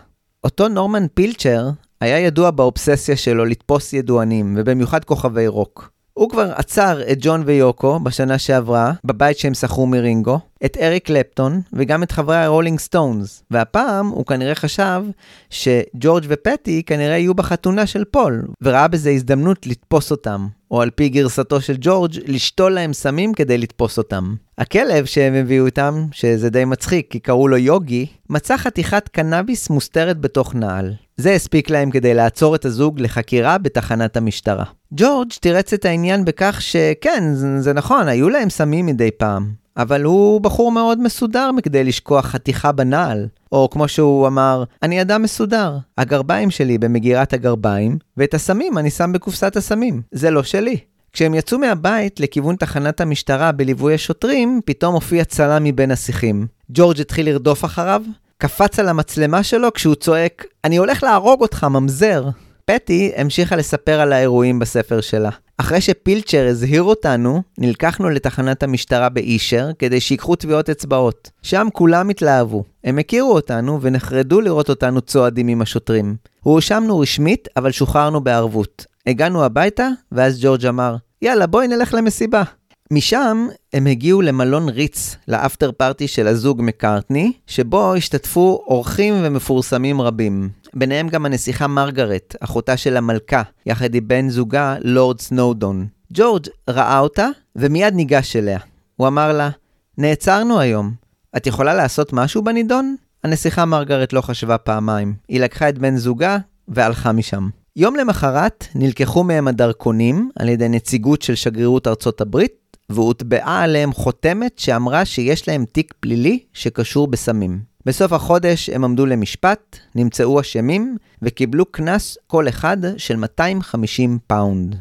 אותו 0.43 0.67
נורמן 0.67 1.07
פילצ'ר 1.13 1.69
היה 2.01 2.19
ידוע 2.19 2.51
באובססיה 2.51 3.17
שלו 3.17 3.45
לתפוס 3.45 3.93
ידוענים, 3.93 4.55
ובמיוחד 4.57 5.03
כוכבי 5.03 5.47
רוק. 5.47 5.94
הוא 6.17 6.29
כבר 6.29 6.51
עצר 6.55 7.01
את 7.11 7.17
ג'ון 7.21 7.43
ויוקו 7.45 7.99
בשנה 7.99 8.37
שעברה, 8.37 8.93
בבית 9.05 9.37
שהם 9.37 9.53
שכרו 9.53 9.85
מרינגו, 9.87 10.39
את 10.65 10.77
אריק 10.81 11.05
קלפטון 11.05 11.61
וגם 11.73 12.03
את 12.03 12.11
חברי 12.11 12.37
הרולינג 12.37 12.79
סטונס. 12.79 13.43
והפעם 13.51 14.07
הוא 14.07 14.25
כנראה 14.25 14.55
חשב 14.55 15.03
שג'ורג' 15.49 16.25
ופטי 16.27 16.83
כנראה 16.83 17.17
יהיו 17.17 17.33
בחתונה 17.33 17.85
של 17.85 18.03
פול, 18.05 18.47
וראה 18.61 18.87
בזה 18.87 19.09
הזדמנות 19.09 19.67
לתפוס 19.67 20.11
אותם, 20.11 20.47
או 20.75 20.81
על 20.81 20.89
פי 20.89 21.09
גרסתו 21.09 21.61
של 21.61 21.75
ג'ורג', 21.79 22.11
לשתול 22.27 22.71
להם 22.71 22.93
סמים 22.93 23.33
כדי 23.33 23.57
לתפוס 23.57 23.97
אותם. 23.97 24.35
הכלב 24.57 25.05
שהם 25.05 25.33
הביאו 25.33 25.65
איתם, 25.65 26.05
שזה 26.11 26.49
די 26.49 26.65
מצחיק 26.65 27.07
כי 27.09 27.19
קראו 27.19 27.47
לו 27.47 27.57
יוגי, 27.57 28.05
מצא 28.29 28.57
חתיכת 28.57 29.09
קנאביס 29.09 29.69
מוסתרת 29.69 30.19
בתוך 30.19 30.55
נעל. 30.55 30.93
זה 31.17 31.33
הספיק 31.33 31.69
להם 31.69 31.91
כדי 31.91 32.13
לעצור 32.13 32.55
את 32.55 32.65
הזוג 32.65 32.99
לחקירה 32.99 33.57
בתחנת 33.57 34.17
המשטרה. 34.17 34.65
ג'ורג' 34.93 35.31
תירץ 35.41 35.73
את 35.73 35.85
העניין 35.85 36.25
בכך 36.25 36.61
שכן, 36.61 37.23
זה 37.59 37.73
נכון, 37.73 38.07
היו 38.07 38.29
להם 38.29 38.49
סמים 38.49 38.85
מדי 38.85 39.11
פעם, 39.11 39.64
אבל 39.77 40.03
הוא 40.03 40.41
בחור 40.41 40.71
מאוד 40.71 41.01
מסודר 41.01 41.51
מכדי 41.51 41.83
לשכוח 41.83 42.25
חתיכה 42.25 42.71
בנעל. 42.71 43.27
או 43.51 43.69
כמו 43.71 43.87
שהוא 43.87 44.27
אמר, 44.27 44.63
אני 44.83 45.01
אדם 45.01 45.21
מסודר. 45.21 45.77
הגרביים 45.97 46.51
שלי 46.51 46.77
במגירת 46.77 47.33
הגרביים, 47.33 47.97
ואת 48.17 48.33
הסמים 48.33 48.77
אני 48.77 48.89
שם 48.89 49.11
בקופסת 49.13 49.55
הסמים. 49.55 50.01
זה 50.11 50.31
לא 50.31 50.43
שלי. 50.43 50.77
כשהם 51.13 51.33
יצאו 51.33 51.59
מהבית 51.59 52.19
לכיוון 52.19 52.55
תחנת 52.55 53.01
המשטרה 53.01 53.51
בליווי 53.51 53.93
השוטרים, 53.93 54.61
פתאום 54.65 54.93
הופיע 54.93 55.23
צלם 55.23 55.63
מבין 55.63 55.91
השיחים. 55.91 56.47
ג'ורג' 56.69 56.99
התחיל 57.01 57.29
לרדוף 57.29 57.65
אחריו, 57.65 58.01
קפץ 58.37 58.79
על 58.79 58.89
המצלמה 58.89 59.43
שלו 59.43 59.73
כשהוא 59.73 59.95
צועק, 59.95 60.45
אני 60.63 60.77
הולך 60.77 61.03
להרוג 61.03 61.41
אותך, 61.41 61.63
ממזר. 61.63 62.29
פטי 62.65 63.11
המשיכה 63.15 63.55
לספר 63.55 63.99
על 63.99 64.13
האירועים 64.13 64.59
בספר 64.59 65.01
שלה. 65.01 65.29
אחרי 65.57 65.81
שפילצ'ר 65.81 66.47
הזהיר 66.49 66.83
אותנו, 66.83 67.41
נלקחנו 67.57 68.09
לתחנת 68.09 68.63
המשטרה 68.63 69.09
באישר 69.09 69.69
כדי 69.79 69.99
שיקחו 69.99 70.35
טביעות 70.35 70.69
אצבעות. 70.69 71.29
שם 71.41 71.67
כולם 71.73 72.09
התלהבו. 72.09 72.63
הם 72.83 72.99
הכירו 72.99 73.31
אותנו 73.31 73.81
ונחרדו 73.81 74.41
לראות 74.41 74.69
אותנו 74.69 75.01
צועדים 75.01 75.47
עם 75.47 75.61
השוטרים. 75.61 76.15
הואשמנו 76.41 76.99
רשמית, 76.99 77.47
אבל 77.57 77.71
שוחררנו 77.71 78.21
בערבות. 78.21 78.85
הגענו 79.07 79.43
הביתה, 79.43 79.89
ואז 80.11 80.39
ג'ורג' 80.41 80.65
אמר, 80.65 80.95
יאללה, 81.21 81.47
בואי 81.47 81.67
נלך 81.67 81.93
למסיבה. 81.93 82.43
משם 82.91 83.47
הם 83.73 83.87
הגיעו 83.87 84.21
למלון 84.21 84.69
ריץ, 84.69 85.15
לאפטר 85.27 85.71
פארטי 85.71 86.07
של 86.07 86.27
הזוג 86.27 86.61
מקארטני, 86.61 87.33
שבו 87.47 87.95
השתתפו 87.95 88.63
אורחים 88.67 89.13
ומפורסמים 89.23 90.01
רבים. 90.01 90.49
ביניהם 90.73 91.09
גם 91.09 91.25
הנסיכה 91.25 91.67
מרגרט, 91.67 92.35
אחותה 92.39 92.77
של 92.77 92.97
המלכה, 92.97 93.41
יחד 93.65 93.95
עם 93.95 94.07
בן 94.07 94.29
זוגה, 94.29 94.75
לורד 94.81 95.21
סנודון. 95.21 95.87
ג'ורג' 96.13 96.47
ראה 96.69 96.99
אותה, 96.99 97.27
ומיד 97.55 97.93
ניגש 97.93 98.35
אליה. 98.35 98.59
הוא 98.95 99.07
אמר 99.07 99.33
לה, 99.33 99.49
נעצרנו 99.97 100.59
היום. 100.59 100.93
את 101.37 101.47
יכולה 101.47 101.73
לעשות 101.73 102.13
משהו 102.13 102.43
בנידון? 102.43 102.95
הנסיכה 103.23 103.65
מרגרט 103.65 104.13
לא 104.13 104.21
חשבה 104.21 104.57
פעמיים. 104.57 105.13
היא 105.27 105.39
לקחה 105.39 105.69
את 105.69 105.77
בן 105.77 105.97
זוגה 105.97 106.37
והלכה 106.67 107.11
משם. 107.11 107.49
יום 107.75 107.95
למחרת 107.95 108.67
נלקחו 108.75 109.23
מהם 109.23 109.47
הדרכונים 109.47 110.29
על 110.39 110.49
ידי 110.49 110.69
נציגות 110.69 111.21
של 111.21 111.35
שגרירות 111.35 111.87
ארצות 111.87 112.21
הברית, 112.21 112.51
והוטבעה 112.89 113.63
עליהם 113.63 113.93
חותמת 113.93 114.59
שאמרה 114.59 115.05
שיש 115.05 115.47
להם 115.47 115.65
תיק 115.71 115.93
פלילי 115.99 116.39
שקשור 116.53 117.07
בסמים. 117.07 117.59
בסוף 117.85 118.13
החודש 118.13 118.69
הם 118.69 118.83
עמדו 118.83 119.05
למשפט, 119.05 119.77
נמצאו 119.95 120.41
אשמים 120.41 120.97
וקיבלו 121.21 121.65
קנס 121.65 122.17
כל 122.27 122.47
אחד 122.47 122.77
של 122.97 123.15
250 123.15 124.19
פאונד. 124.27 124.75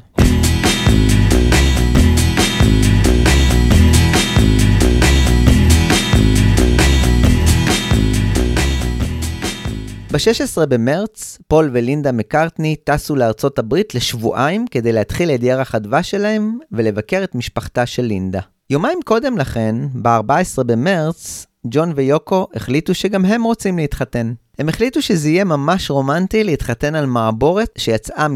ב-16 10.15 10.67
במרץ, 10.67 11.39
פול 11.49 11.71
ולינדה 11.73 12.13
מקארטני 12.13 12.77
טסו 12.85 13.17
לארצות 13.17 13.59
הברית 13.59 13.95
לשבועיים 13.95 14.67
כדי 14.71 14.93
להתחיל 14.93 15.31
את 15.31 15.43
ירח 15.43 15.75
הדבש 15.75 16.11
שלהם 16.11 16.59
ולבקר 16.73 17.25
את 17.25 17.35
משפחתה 17.35 17.87
של 17.87 18.03
לינדה. 18.03 18.41
יומיים 18.71 18.99
קודם 19.05 19.39
לכן, 19.39 19.77
ב-14 20.03 20.63
במרץ, 20.67 21.47
ג'ון 21.67 21.93
ויוקו 21.97 22.47
החליטו 22.55 22.95
שגם 22.95 23.25
הם 23.25 23.43
רוצים 23.43 23.79
להתחתן. 23.79 24.33
הם 24.59 24.69
החליטו 24.69 25.03
שזה 25.03 25.29
יהיה 25.29 25.45
ממש 25.45 25.91
רומנטי 25.91 26.45
להתחתן 26.45 26.95
על 26.95 27.07
מעבורת 27.07 27.71
שיצאה 27.79 28.29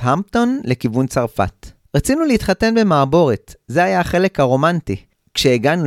המפטון 0.00 0.60
לכיוון 0.64 1.06
צרפת. 1.06 1.66
רצינו 1.96 2.24
להתחתן 2.24 2.74
במעבורת, 2.74 3.54
זה 3.68 3.84
היה 3.84 4.00
החלק 4.00 4.40
הרומנטי. 4.40 4.96
כשהגענו 5.34 5.84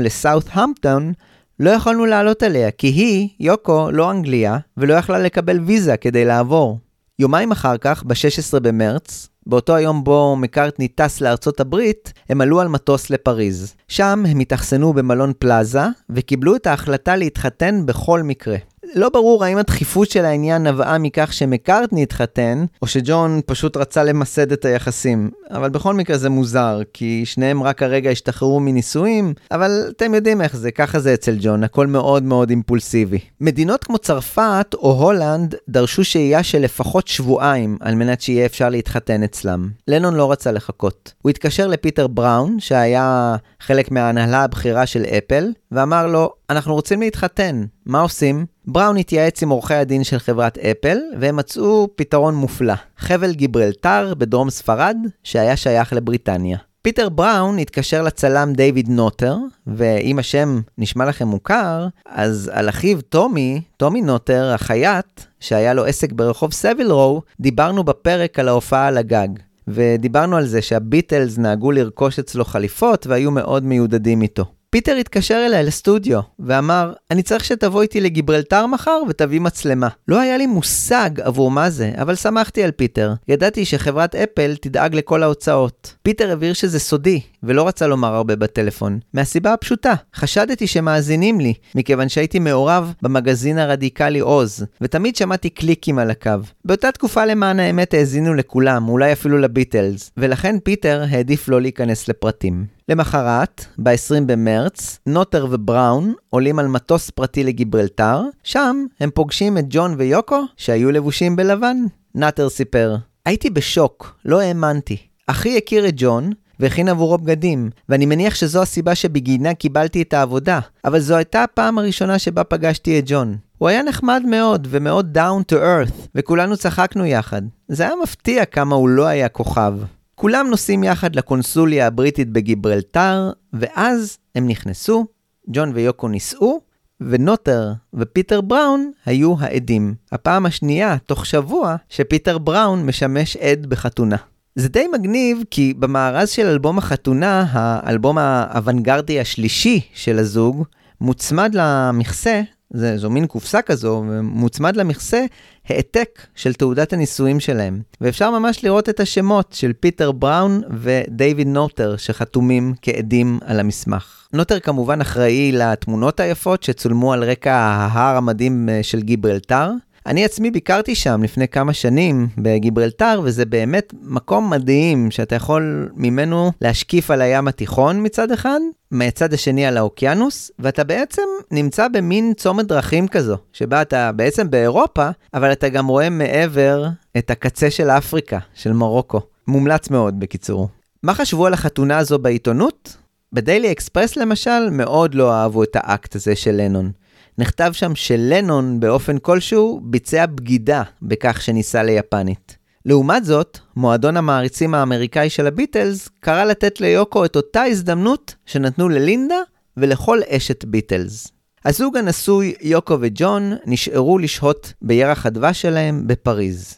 המפטון, 0.52 1.13
לא 1.60 1.69
יכולנו 1.69 2.06
לעלות 2.06 2.43
עליה, 2.43 2.72
כי 2.72 2.88
היא, 2.88 3.30
יוקו, 3.39 3.91
לא 3.91 4.12
אנגליה, 4.12 4.58
ולא 4.78 4.93
יכלה 4.93 5.19
לקבל 5.19 5.60
ויזה 5.60 5.98
כדי 5.98 6.26
לעבור. 6.26 6.80
יומיים 7.19 7.52
אחר 7.52 7.78
כך, 7.78 8.04
ב-16 8.04 8.60
במרץ, 8.60 9.30
באותו 9.48 9.76
היום 9.76 10.04
בו 10.04 10.36
מקארטני 10.36 10.88
טס 10.88 11.22
לארצות 11.22 11.60
הברית, 11.60 12.13
הם 12.30 12.41
עלו 12.41 12.60
על 12.60 12.67
מטוס 12.67 13.10
לפריז. 13.10 13.76
שם 13.88 14.24
הם 14.28 14.39
התאכסנו 14.39 14.93
במלון 14.93 15.32
פלאזה, 15.39 15.84
וקיבלו 16.10 16.56
את 16.56 16.67
ההחלטה 16.67 17.15
להתחתן 17.15 17.86
בכל 17.86 18.24
מקרה. 18.24 18.58
לא 18.95 19.10
ברור 19.10 19.43
האם 19.43 19.58
הדחיפות 19.58 20.10
של 20.10 20.25
העניין 20.25 20.67
נבעה 20.67 20.97
מכך 20.97 21.34
שמקארטני 21.34 22.04
התחתן, 22.04 22.65
או 22.82 22.88
שג'ון 22.88 23.41
פשוט 23.45 23.78
רצה 23.78 24.04
למסד 24.04 24.52
את 24.52 24.65
היחסים. 24.65 25.30
אבל 25.52 25.69
בכל 25.69 25.93
מקרה 25.93 26.17
זה 26.17 26.30
מוזר, 26.30 26.82
כי 26.93 27.21
שניהם 27.25 27.63
רק 27.63 27.84
הרגע 27.84 28.10
השתחררו 28.10 28.60
מנישואים, 28.60 29.34
אבל 29.52 29.86
אתם 29.97 30.13
יודעים 30.13 30.41
איך 30.41 30.56
זה, 30.56 30.71
ככה 30.71 30.99
זה 30.99 31.13
אצל 31.13 31.38
ג'ון, 31.41 31.63
הכל 31.63 31.88
מאוד 31.88 32.23
מאוד 32.23 32.49
אימפולסיבי. 32.49 33.19
מדינות 33.41 33.84
כמו 33.84 33.97
צרפת 33.97 34.73
או 34.73 34.91
הולנד 34.91 35.56
דרשו 35.69 36.04
שהייה 36.04 36.43
של 36.43 36.60
לפחות 36.60 37.08
שבועיים 37.08 37.78
על 37.82 37.95
מנת 37.95 38.21
שיהיה 38.21 38.45
אפשר 38.45 38.69
להתחתן 38.69 39.23
אצלם. 39.23 39.69
לנון 39.88 40.15
לא 40.15 40.32
רצה 40.32 40.52
לחכות. 40.52 41.13
הוא 41.21 41.29
התקשר 41.29 41.67
לפיטר 41.67 42.08
בראון, 42.08 42.60
שהיה 42.60 43.35
חלק 43.60 43.91
מההנהלה 43.91 44.43
הבכירה 44.43 44.85
של 44.85 45.03
אפל, 45.03 45.51
ואמר 45.71 46.07
לו, 46.07 46.33
אנחנו 46.49 46.73
רוצים 46.73 47.01
להתחתן, 47.01 47.63
מה 47.85 48.01
עושים? 48.01 48.45
בראון 48.65 48.97
התייעץ 48.97 49.43
עם 49.43 49.49
עורכי 49.49 49.73
הדין 49.73 50.03
של 50.03 50.19
חברת 50.19 50.57
אפל, 50.57 50.97
והם 51.19 51.35
מצאו 51.35 51.87
פתרון 51.95 52.35
מופלא. 52.35 52.73
חבל 52.97 53.33
גיברלטר 53.33 54.13
בדרום 54.17 54.49
ספרד, 54.49 54.97
שהיה 55.23 55.55
שייך 55.55 55.93
לבריטניה. 55.93 56.57
פיטר 56.81 57.10
בראון 57.10 57.60
התקשר 57.60 58.01
לצלם 58.01 58.53
דיוויד 58.53 58.89
נוטר, 58.89 59.37
ואם 59.67 60.19
השם 60.19 60.62
נשמע 60.77 61.05
לכם 61.05 61.27
מוכר, 61.27 61.87
אז 62.05 62.51
על 62.53 62.69
אחיו 62.69 63.01
טומי, 63.01 63.62
טומי 63.77 64.01
נוטר, 64.01 64.51
החייט, 64.53 65.21
שהיה 65.39 65.73
לו 65.73 65.85
עסק 65.85 66.12
ברחוב 66.12 66.53
סביל 66.53 66.91
דיברנו 67.39 67.83
בפרק 67.83 68.39
על 68.39 68.47
ההופעה 68.47 68.87
על 68.87 68.97
הגג. 68.97 69.27
ודיברנו 69.70 70.38
על 70.38 70.46
זה 70.46 70.62
שהביטלס 70.62 71.38
נהגו 71.38 71.72
לרכוש 71.72 72.20
אצלו 72.20 72.46
חליפות 72.46 73.08
והיו 73.08 73.32
מאוד 73.32 73.63
מיודדים 73.63 74.22
איתו. 74.22 74.46
פיטר 74.72 74.96
התקשר 74.96 75.44
אליי 75.46 75.63
לסטודיו 75.63 76.20
ואמר, 76.40 76.94
אני 77.12 77.24
צריך 77.24 77.46
שתבוא 77.46 77.82
איתי 77.82 78.02
לגיברלטר 78.02 78.65
מחר 78.65 79.02
ותביא 79.10 79.42
מצלמה. 79.42 79.88
לא 80.08 80.20
היה 80.20 80.38
לי 80.38 80.46
מושג 80.46 81.10
עבור 81.22 81.52
מה 81.52 81.70
זה, 81.70 81.92
אבל 81.96 82.15
סמכתי 82.15 82.63
על 82.63 82.72
פיטר. 82.72 83.13
ידעתי 83.28 83.65
שחברת 83.65 84.15
אפל 84.15 84.56
תדאג 84.62 84.96
לכל 84.96 85.24
ההוצאות. 85.24 85.96
פיטר 86.02 86.32
הבהיר 86.32 86.54
שזה 86.54 86.80
סודי, 86.80 87.22
ולא 87.44 87.67
רצה 87.67 87.87
לומר 87.87 88.15
הרבה 88.15 88.35
בטלפון. 88.35 89.00
מהסיבה 89.13 89.54
הפשוטה, 89.54 89.94
חשדתי 90.15 90.67
שמאזינים 90.67 91.40
לי, 91.40 91.54
מכיוון 91.75 92.10
שהייתי 92.10 92.40
מעורב 92.40 92.94
במגזין 93.02 93.58
הרדיקלי 93.58 94.19
עוז, 94.19 94.65
ותמיד 94.81 95.15
שמעתי 95.15 95.50
קליקים 95.50 96.00
על 96.00 96.12
הקו. 96.12 96.31
באותה 96.65 96.92
תקופה 96.92 97.25
למען 97.25 97.60
האמת 97.60 97.94
האזינו 97.94 98.33
לכולם, 98.33 98.90
אולי 98.90 99.13
אפילו 99.13 99.37
לביטלס, 99.37 100.12
ולכן 100.17 100.60
פיטר 100.63 101.04
העדיף 101.10 101.50
לא 101.50 101.62
להיכנס 101.62 102.08
לפרטים. 102.08 102.65
למחרת, 102.90 103.65
ב-20 103.77 104.23
במרץ, 104.25 105.00
נוטר 105.06 105.48
ובראון 105.52 106.13
עולים 106.29 106.60
על 106.60 106.67
מטוס 106.67 107.10
פרטי 107.10 107.44
לגיברלטר, 107.44 108.21
שם 108.44 108.85
הם 109.00 109.10
פוגשים 109.13 109.58
את 109.58 109.65
ג'ון 109.69 109.96
ויוקו 109.98 110.42
שהיו 110.58 110.92
לבושים 110.92 111.35
בלבן. 111.35 111.77
נאטר 112.15 112.50
סיפר, 112.50 112.96
הייתי 113.25 113.50
בשוק, 113.50 114.15
לא 114.25 114.40
האמנתי. 114.40 114.98
אחי 115.27 115.58
הכיר 115.58 115.87
את 115.87 115.94
ג'ון, 115.98 116.31
והכין 116.60 116.89
עבורו 116.89 117.17
בגדים, 117.17 117.69
ואני 117.89 118.05
מניח 118.05 118.35
שזו 118.35 118.62
הסיבה 118.62 118.95
שבגינה 118.95 119.53
קיבלתי 119.53 120.01
את 120.01 120.13
העבודה, 120.13 120.60
אבל 120.85 120.99
זו 120.99 121.15
הייתה 121.15 121.43
הפעם 121.43 121.77
הראשונה 121.77 122.19
שבה 122.19 122.43
פגשתי 122.43 122.99
את 122.99 123.03
ג'ון. 123.07 123.37
הוא 123.57 123.69
היה 123.69 123.83
נחמד 123.83 124.23
מאוד 124.27 124.67
ומאוד 124.71 125.17
down 125.17 125.53
to 125.53 125.55
earth, 125.55 126.07
וכולנו 126.15 126.57
צחקנו 126.57 127.05
יחד. 127.05 127.41
זה 127.67 127.83
היה 127.83 127.93
מפתיע 128.03 128.45
כמה 128.45 128.75
הוא 128.75 128.89
לא 128.89 129.05
היה 129.05 129.29
כוכב. 129.29 129.73
כולם 130.15 130.47
נוסעים 130.49 130.83
יחד 130.83 131.15
לקונסוליה 131.15 131.87
הבריטית 131.87 132.29
בגיברלטר, 132.29 133.31
ואז 133.53 134.17
הם 134.35 134.47
נכנסו, 134.47 135.05
ג'ון 135.49 135.71
ויוקו 135.75 136.07
נישאו, 136.07 136.60
ונוטר 137.01 137.73
ופיטר 137.93 138.41
בראון 138.41 138.91
היו 139.05 139.35
העדים. 139.39 139.95
הפעם 140.12 140.45
השנייה, 140.45 140.97
תוך 141.05 141.25
שבוע, 141.25 141.75
שפיטר 141.89 142.37
בראון 142.37 142.85
משמש 142.85 143.37
עד 143.37 143.65
בחתונה. 143.65 144.15
זה 144.60 144.69
די 144.69 144.87
מגניב, 144.93 145.43
כי 145.51 145.73
במארז 145.73 146.29
של 146.29 146.47
אלבום 146.47 146.77
החתונה, 146.77 147.45
האלבום 147.51 148.17
האוונגרדי 148.17 149.19
השלישי 149.19 149.81
של 149.93 150.19
הזוג, 150.19 150.63
מוצמד 151.01 151.51
למכסה 151.53 152.41
זה, 152.73 152.97
זו 152.97 153.10
מין 153.10 153.27
קופסה 153.27 153.62
כזו, 153.62 154.03
ומוצמד 154.10 154.75
למכסה 154.75 155.25
העתק 155.69 156.21
של 156.35 156.53
תעודת 156.53 156.93
הנישואים 156.93 157.39
שלהם. 157.39 157.81
ואפשר 158.01 158.31
ממש 158.31 158.63
לראות 158.63 158.89
את 158.89 158.99
השמות 158.99 159.53
של 159.53 159.73
פיטר 159.73 160.12
בראון 160.12 160.62
ודייוויד 160.71 161.47
נוטר 161.47 161.97
שחתומים 161.97 162.73
כעדים 162.81 163.39
על 163.45 163.60
המסמך. 163.60 164.27
נוטר 164.33 164.60
כמובן 164.60 165.01
אחראי 165.01 165.51
לתמונות 165.51 166.19
היפות 166.19 166.63
שצולמו 166.63 167.13
על 167.13 167.23
רקע 167.23 167.53
ההר 167.53 168.17
המדהים 168.17 168.69
אה, 168.69 168.83
של 168.83 169.01
גיברלטר. 169.01 169.71
אני 170.10 170.25
עצמי 170.25 170.51
ביקרתי 170.51 170.95
שם 170.95 171.23
לפני 171.23 171.47
כמה 171.47 171.73
שנים 171.73 172.27
בגיברלטר, 172.37 173.21
וזה 173.23 173.45
באמת 173.45 173.93
מקום 174.01 174.49
מדהים 174.49 175.12
שאתה 175.12 175.35
יכול 175.35 175.89
ממנו 175.95 176.51
להשקיף 176.62 177.12
על 177.12 177.21
הים 177.21 177.47
התיכון 177.47 178.05
מצד 178.05 178.31
אחד, 178.31 178.60
מהצד 178.91 179.33
השני 179.33 179.65
על 179.65 179.77
האוקיינוס, 179.77 180.51
ואתה 180.60 180.83
בעצם 180.83 181.21
נמצא 181.51 181.87
במין 181.87 182.33
צומת 182.33 182.65
דרכים 182.65 183.07
כזו, 183.07 183.37
שבה 183.53 183.81
אתה 183.81 184.12
בעצם 184.12 184.49
באירופה, 184.49 185.10
אבל 185.33 185.51
אתה 185.51 185.69
גם 185.69 185.87
רואה 185.87 186.10
מעבר 186.10 186.85
את 187.17 187.31
הקצה 187.31 187.71
של 187.71 187.89
אפריקה, 187.89 188.39
של 188.53 188.73
מרוקו. 188.73 189.21
מומלץ 189.47 189.89
מאוד, 189.89 190.19
בקיצור. 190.19 190.69
מה 191.03 191.13
חשבו 191.13 191.45
על 191.45 191.53
החתונה 191.53 191.97
הזו 191.97 192.19
בעיתונות? 192.19 192.97
בדיילי 193.33 193.71
אקספרס 193.71 194.17
למשל, 194.17 194.69
מאוד 194.71 195.15
לא 195.15 195.33
אהבו 195.33 195.63
את 195.63 195.75
האקט 195.75 196.15
הזה 196.15 196.35
של 196.35 196.51
לנון. 196.51 196.91
נכתב 197.40 197.71
שם 197.73 197.96
שלנון 197.96 198.79
באופן 198.79 199.17
כלשהו 199.17 199.81
ביצע 199.83 200.25
בגידה 200.25 200.83
בכך 201.02 201.42
שניסה 201.42 201.83
ליפנית. 201.83 202.58
לעומת 202.85 203.25
זאת, 203.25 203.60
מועדון 203.75 204.17
המעריצים 204.17 204.73
האמריקאי 204.73 205.29
של 205.29 205.48
הביטלס 205.48 206.10
קרא 206.19 206.44
לתת 206.44 206.81
ליוקו 206.81 207.25
את 207.25 207.35
אותה 207.35 207.63
הזדמנות 207.63 208.35
שנתנו 208.46 208.90
ללינדה 208.90 209.35
ולכל 209.77 210.19
אשת 210.29 210.65
ביטלס. 210.65 211.27
הזוג 211.65 211.98
הנשוי, 211.98 212.54
יוקו 212.62 212.98
וג'ון, 213.02 213.54
נשארו 213.65 214.17
לשהות 214.17 214.73
בירח 214.81 215.25
הדבש 215.25 215.62
שלהם 215.62 216.08
בפריז. 216.08 216.77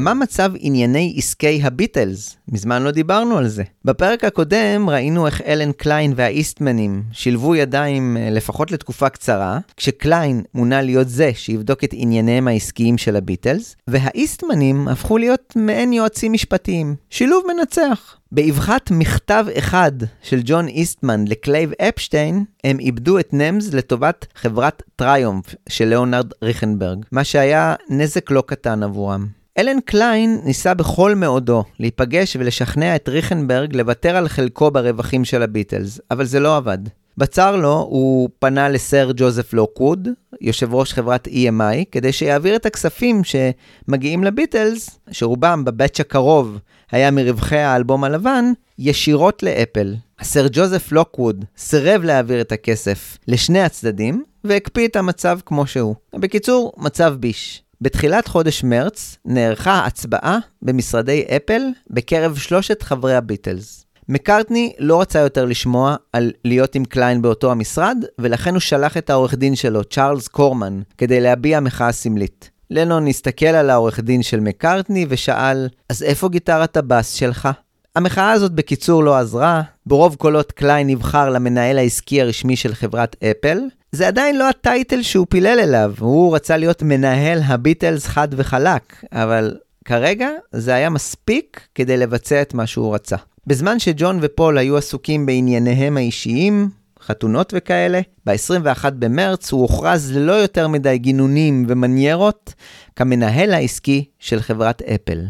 מה 0.00 0.14
מצב 0.14 0.52
ענייני 0.58 1.14
עסקי 1.16 1.60
הביטלס? 1.62 2.36
מזמן 2.48 2.82
לא 2.82 2.90
דיברנו 2.90 3.38
על 3.38 3.48
זה. 3.48 3.62
בפרק 3.84 4.24
הקודם 4.24 4.90
ראינו 4.90 5.26
איך 5.26 5.42
אלן 5.46 5.72
קליין 5.72 6.12
והאיסטמנים 6.16 7.02
שילבו 7.12 7.56
ידיים 7.56 8.16
אה, 8.16 8.30
לפחות 8.30 8.70
לתקופה 8.70 9.08
קצרה, 9.08 9.58
כשקליין 9.76 10.42
מונה 10.54 10.82
להיות 10.82 11.08
זה 11.08 11.30
שיבדוק 11.34 11.84
את 11.84 11.90
ענייניהם 11.92 12.48
העסקיים 12.48 12.98
של 12.98 13.16
הביטלס, 13.16 13.76
והאיסטמנים 13.88 14.88
הפכו 14.88 15.18
להיות 15.18 15.52
מעין 15.56 15.92
יועצים 15.92 16.32
משפטיים. 16.32 16.94
שילוב 17.10 17.44
מנצח. 17.48 18.16
באבחת 18.32 18.90
מכתב 18.90 19.46
אחד 19.58 19.92
של 20.22 20.40
ג'ון 20.44 20.68
איסטמן 20.68 21.24
לקלייב 21.28 21.72
אפשטיין, 21.88 22.44
הם 22.64 22.80
איבדו 22.80 23.18
את 23.18 23.28
נמס 23.32 23.72
לטובת 23.72 24.26
חברת 24.34 24.82
טריומף 24.96 25.54
של 25.68 25.84
ליאונרד 25.84 26.30
ריכנברג, 26.42 27.04
מה 27.12 27.24
שהיה 27.24 27.74
נזק 27.88 28.30
לא 28.30 28.42
קטן 28.46 28.82
עבורם. 28.82 29.39
אלן 29.60 29.80
קליין 29.80 30.40
ניסה 30.44 30.74
בכל 30.74 31.14
מאודו 31.14 31.64
להיפגש 31.80 32.36
ולשכנע 32.36 32.96
את 32.96 33.08
ריכנברג 33.08 33.76
לוותר 33.76 34.16
על 34.16 34.28
חלקו 34.28 34.70
ברווחים 34.70 35.24
של 35.24 35.42
הביטלס, 35.42 36.00
אבל 36.10 36.24
זה 36.24 36.40
לא 36.40 36.56
עבד. 36.56 36.78
בצר 37.18 37.56
לו, 37.56 37.72
הוא 37.90 38.28
פנה 38.38 38.68
לסר 38.68 39.10
ג'וזף 39.16 39.52
לוקווד, 39.52 40.08
יושב 40.40 40.74
ראש 40.74 40.92
חברת 40.92 41.28
EMI, 41.28 41.84
כדי 41.92 42.12
שיעביר 42.12 42.56
את 42.56 42.66
הכספים 42.66 43.22
שמגיעים 43.24 44.24
לביטלס, 44.24 44.98
שרובם 45.10 45.64
ב 45.64 45.70
batch 45.70 46.00
הקרוב 46.00 46.58
היה 46.90 47.10
מרווחי 47.10 47.58
האלבום 47.58 48.04
הלבן, 48.04 48.52
ישירות 48.78 49.42
לאפל. 49.42 49.94
הסר 50.18 50.46
ג'וזף 50.52 50.92
לוקווד 50.92 51.44
סירב 51.56 52.02
להעביר 52.04 52.40
את 52.40 52.52
הכסף 52.52 53.18
לשני 53.28 53.60
הצדדים, 53.60 54.24
והקפיא 54.44 54.88
את 54.88 54.96
המצב 54.96 55.38
כמו 55.46 55.66
שהוא. 55.66 55.94
בקיצור, 56.14 56.72
מצב 56.76 57.14
ביש. 57.20 57.62
בתחילת 57.82 58.28
חודש 58.28 58.64
מרץ 58.64 59.16
נערכה 59.24 59.84
הצבעה 59.86 60.38
במשרדי 60.62 61.24
אפל 61.36 61.62
בקרב 61.90 62.36
שלושת 62.36 62.82
חברי 62.82 63.14
הביטלס. 63.14 63.84
מקארטני 64.08 64.72
לא 64.78 65.00
רצה 65.00 65.18
יותר 65.18 65.44
לשמוע 65.44 65.96
על 66.12 66.32
להיות 66.44 66.74
עם 66.74 66.84
קליין 66.84 67.22
באותו 67.22 67.50
המשרד, 67.50 68.04
ולכן 68.18 68.50
הוא 68.50 68.60
שלח 68.60 68.96
את 68.96 69.10
העורך 69.10 69.34
דין 69.34 69.56
שלו, 69.56 69.84
צ'ארלס 69.84 70.28
קורמן, 70.28 70.80
כדי 70.98 71.20
להביע 71.20 71.60
מחאה 71.60 71.92
סמלית. 71.92 72.50
לנון 72.70 73.06
הסתכל 73.06 73.46
על 73.46 73.70
העורך 73.70 74.00
דין 74.00 74.22
של 74.22 74.40
מקארטני 74.40 75.06
ושאל, 75.08 75.68
אז 75.88 76.02
איפה 76.02 76.28
גיטרת 76.28 76.76
הבאס 76.76 77.14
שלך? 77.14 77.48
המחאה 77.96 78.32
הזאת 78.32 78.52
בקיצור 78.52 79.04
לא 79.04 79.16
עזרה, 79.16 79.62
ברוב 79.86 80.14
קולות 80.14 80.52
קליין 80.52 80.86
נבחר 80.86 81.30
למנהל 81.30 81.78
העסקי 81.78 82.22
הרשמי 82.22 82.56
של 82.56 82.74
חברת 82.74 83.16
אפל, 83.24 83.58
זה 83.92 84.08
עדיין 84.08 84.38
לא 84.38 84.48
הטייטל 84.48 85.02
שהוא 85.02 85.26
פילל 85.30 85.58
אליו, 85.62 85.94
הוא 85.98 86.34
רצה 86.34 86.56
להיות 86.56 86.82
מנהל 86.82 87.38
הביטלס 87.44 88.06
חד 88.06 88.28
וחלק, 88.32 89.04
אבל 89.12 89.56
כרגע 89.84 90.28
זה 90.52 90.74
היה 90.74 90.90
מספיק 90.90 91.60
כדי 91.74 91.96
לבצע 91.96 92.42
את 92.42 92.54
מה 92.54 92.66
שהוא 92.66 92.94
רצה. 92.94 93.16
בזמן 93.46 93.78
שג'ון 93.78 94.18
ופול 94.22 94.58
היו 94.58 94.76
עסוקים 94.76 95.26
בענייניהם 95.26 95.96
האישיים, 95.96 96.68
חתונות 97.02 97.52
וכאלה, 97.56 98.00
ב-21 98.26 98.90
במרץ 98.90 99.52
הוא 99.52 99.60
הוכרז 99.62 100.12
ללא 100.16 100.32
יותר 100.32 100.68
מדי 100.68 100.98
גינונים 100.98 101.64
ומניירות 101.68 102.54
כמנהל 102.96 103.54
העסקי 103.54 104.04
של 104.18 104.40
חברת 104.40 104.82
אפל. 104.82 105.24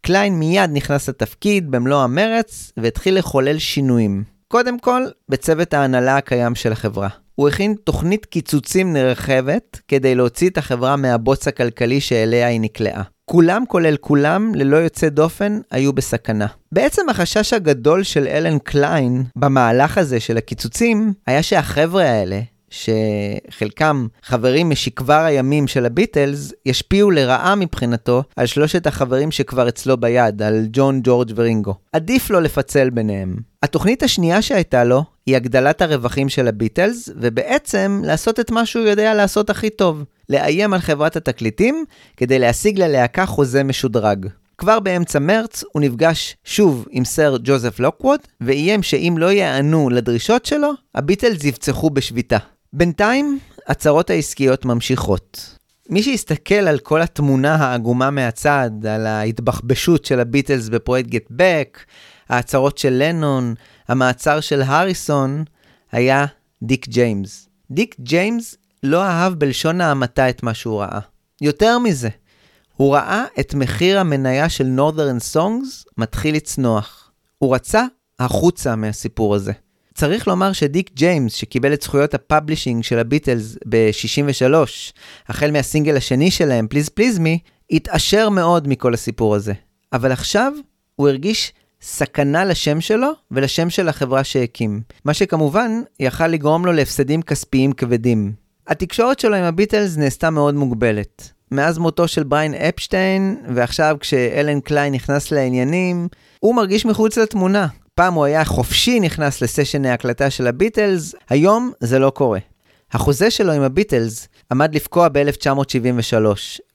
קליין 0.00 0.38
מיד 0.38 0.70
נכנס 0.72 1.08
לתפקיד 1.08 1.70
במלוא 1.70 2.02
המרץ 2.02 2.72
והתחיל 2.76 3.18
לחולל 3.18 3.58
שינויים. 3.58 4.24
קודם 4.48 4.78
כל, 4.78 5.02
בצוות 5.28 5.74
ההנהלה 5.74 6.16
הקיים 6.16 6.54
של 6.54 6.72
החברה. 6.72 7.08
הוא 7.34 7.48
הכין 7.48 7.74
תוכנית 7.84 8.26
קיצוצים 8.26 8.92
נרחבת 8.92 9.80
כדי 9.88 10.14
להוציא 10.14 10.50
את 10.50 10.58
החברה 10.58 10.96
מהבוץ 10.96 11.48
הכלכלי 11.48 12.00
שאליה 12.00 12.46
היא 12.46 12.60
נקלעה. 12.60 13.02
כולם 13.30 13.64
כולל 13.68 13.96
כולם, 13.96 14.54
ללא 14.54 14.76
יוצא 14.76 15.08
דופן, 15.08 15.60
היו 15.70 15.92
בסכנה. 15.92 16.46
בעצם 16.72 17.08
החשש 17.08 17.52
הגדול 17.52 18.02
של 18.02 18.26
אלן 18.26 18.58
קליין 18.58 19.24
במהלך 19.36 19.98
הזה 19.98 20.20
של 20.20 20.36
הקיצוצים, 20.36 21.12
היה 21.26 21.42
שהחבר'ה 21.42 22.04
האלה, 22.04 22.40
שחלקם 22.74 24.06
חברים 24.22 24.70
משכבר 24.70 25.24
הימים 25.24 25.66
של 25.66 25.86
הביטלס, 25.86 26.52
ישפיעו 26.66 27.10
לרעה 27.10 27.54
מבחינתו 27.54 28.22
על 28.36 28.46
שלושת 28.46 28.86
החברים 28.86 29.30
שכבר 29.30 29.68
אצלו 29.68 29.96
ביד, 29.96 30.42
על 30.42 30.66
ג'ון, 30.72 31.00
ג'ורג' 31.02 31.32
ורינגו. 31.34 31.74
עדיף 31.92 32.30
לו 32.30 32.40
לפצל 32.40 32.90
ביניהם. 32.90 33.36
התוכנית 33.62 34.02
השנייה 34.02 34.42
שהייתה 34.42 34.84
לו 34.84 35.04
היא 35.26 35.36
הגדלת 35.36 35.82
הרווחים 35.82 36.28
של 36.28 36.48
הביטלס, 36.48 37.08
ובעצם 37.16 38.02
לעשות 38.04 38.40
את 38.40 38.50
מה 38.50 38.66
שהוא 38.66 38.84
יודע 38.84 39.14
לעשות 39.14 39.50
הכי 39.50 39.70
טוב, 39.70 40.04
לאיים 40.28 40.72
על 40.72 40.80
חברת 40.80 41.16
התקליטים 41.16 41.84
כדי 42.16 42.38
להשיג 42.38 42.80
ללהקה 42.80 43.26
חוזה 43.26 43.64
משודרג. 43.64 44.26
כבר 44.58 44.80
באמצע 44.80 45.18
מרץ 45.18 45.64
הוא 45.72 45.82
נפגש 45.82 46.36
שוב 46.44 46.86
עם 46.90 47.04
סר 47.04 47.36
ג'וזף 47.44 47.80
לוקווד, 47.80 48.20
ואיים 48.40 48.82
שאם 48.82 49.14
לא 49.18 49.32
יענו 49.32 49.90
לדרישות 49.90 50.46
שלו, 50.46 50.70
הביטלס 50.94 51.44
יפצחו 51.44 51.90
בשביתה. 51.90 52.38
בינתיים, 52.76 53.38
הצהרות 53.66 54.10
העסקיות 54.10 54.64
ממשיכות. 54.64 55.58
מי 55.90 56.02
שיסתכל 56.02 56.54
על 56.54 56.78
כל 56.78 57.02
התמונה 57.02 57.54
העגומה 57.54 58.10
מהצד, 58.10 58.70
על 58.90 59.06
ההתבחבשות 59.06 60.04
של 60.04 60.20
הביטלס 60.20 60.68
בפרויקט 60.68 61.08
גט 61.08 61.26
בק, 61.30 61.84
ההצהרות 62.28 62.78
של 62.78 63.02
לנון, 63.02 63.54
המעצר 63.88 64.40
של 64.40 64.62
הריסון, 64.62 65.44
היה 65.92 66.26
דיק 66.62 66.88
ג'יימס. 66.88 67.48
דיק 67.70 67.96
ג'יימס 68.00 68.56
לא 68.82 69.02
אהב 69.04 69.32
בלשון 69.32 69.80
ההמעטה 69.80 70.30
את 70.30 70.42
מה 70.42 70.54
שהוא 70.54 70.80
ראה. 70.80 71.00
יותר 71.40 71.78
מזה, 71.78 72.08
הוא 72.76 72.94
ראה 72.94 73.24
את 73.40 73.54
מחיר 73.54 74.00
המניה 74.00 74.48
של 74.48 74.78
Northern 74.78 75.34
Songs 75.34 75.90
מתחיל 75.98 76.34
לצנוח. 76.34 77.10
הוא 77.38 77.54
רצה 77.54 77.84
החוצה 78.18 78.76
מהסיפור 78.76 79.34
הזה. 79.34 79.52
צריך 79.94 80.28
לומר 80.28 80.52
שדיק 80.52 80.90
ג'יימס, 80.94 81.34
שקיבל 81.34 81.72
את 81.74 81.82
זכויות 81.82 82.14
ה 82.14 82.20
publishing 82.20 82.84
של 82.84 82.98
הביטלס 82.98 83.56
ב-63, 83.68 84.54
החל 85.28 85.50
מהסינגל 85.50 85.96
השני 85.96 86.30
שלהם, 86.30 86.68
Please 86.68 86.88
Please 86.88 87.18
Me, 87.18 87.38
התעשר 87.70 88.28
מאוד 88.28 88.68
מכל 88.68 88.94
הסיפור 88.94 89.34
הזה. 89.34 89.52
אבל 89.92 90.12
עכשיו 90.12 90.52
הוא 90.96 91.08
הרגיש 91.08 91.52
סכנה 91.82 92.44
לשם 92.44 92.80
שלו 92.80 93.08
ולשם 93.30 93.70
של 93.70 93.88
החברה 93.88 94.24
שהקים, 94.24 94.82
מה 95.04 95.14
שכמובן 95.14 95.70
יכל 96.00 96.26
לגרום 96.26 96.66
לו 96.66 96.72
להפסדים 96.72 97.22
כספיים 97.22 97.72
כבדים. 97.72 98.32
התקשורת 98.66 99.20
שלו 99.20 99.36
עם 99.36 99.44
הביטלס 99.44 99.96
נעשתה 99.96 100.30
מאוד 100.30 100.54
מוגבלת. 100.54 101.32
מאז 101.50 101.78
מותו 101.78 102.08
של 102.08 102.22
בריין 102.22 102.54
אפשטיין, 102.54 103.36
ועכשיו 103.54 103.96
כשאלן 104.00 104.60
קליין 104.60 104.94
נכנס 104.94 105.30
לעניינים, 105.30 106.08
הוא 106.40 106.54
מרגיש 106.54 106.86
מחוץ 106.86 107.18
לתמונה. 107.18 107.66
פעם 107.94 108.14
הוא 108.14 108.24
היה 108.24 108.44
חופשי 108.44 109.00
נכנס 109.00 109.42
לסשני 109.42 109.90
הקלטה 109.90 110.30
של 110.30 110.46
הביטלס, 110.46 111.14
היום 111.28 111.72
זה 111.80 111.98
לא 111.98 112.10
קורה. 112.10 112.38
החוזה 112.92 113.30
שלו 113.30 113.52
עם 113.52 113.62
הביטלס 113.62 114.28
עמד 114.52 114.74
לפקוע 114.74 115.08
ב-1973, 115.08 116.14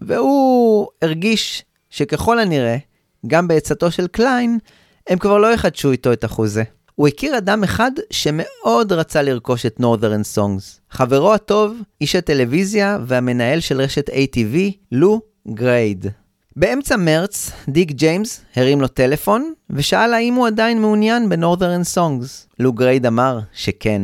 והוא 0.02 0.88
הרגיש 1.02 1.64
שככל 1.90 2.40
הנראה, 2.40 2.78
גם 3.28 3.48
בעצתו 3.48 3.92
של 3.92 4.08
קליין, 4.08 4.58
הם 5.10 5.18
כבר 5.18 5.38
לא 5.38 5.54
יחדשו 5.54 5.92
איתו 5.92 6.14
את 6.14 6.24
החוזה. 6.24 6.64
הוא 6.96 7.08
הכיר 7.08 7.38
אדם 7.38 7.64
אחד 7.64 7.92
שמאוד 8.12 8.92
רצה 8.92 9.22
לרכוש 9.22 9.66
את 9.66 9.80
Northern 9.80 10.38
Songs. 10.38 10.80
חברו 10.92 11.34
הטוב, 11.34 11.78
איש 12.02 12.16
הטלוויזיה 12.16 12.98
והמנהל 13.06 13.60
של 13.60 13.82
רשת 13.82 14.10
ATV, 14.10 14.58
לו 14.92 15.22
גרייד. 15.48 16.06
באמצע 16.56 16.98
מרץ, 16.98 17.52
דיק 17.68 17.92
ג'יימס 17.92 18.42
הרים 18.56 18.82
לו 18.82 18.88
טלפון 18.88 19.54
ושאל 19.70 20.14
האם 20.14 20.34
הוא 20.34 20.48
עדיין 20.48 20.82
מעוניין 20.82 21.30
ב-Northern 21.30 21.96
Songs. 21.96 22.48
לו 22.60 22.74
גרייד 22.74 23.06
אמר 23.06 23.40
שכן. 23.54 24.02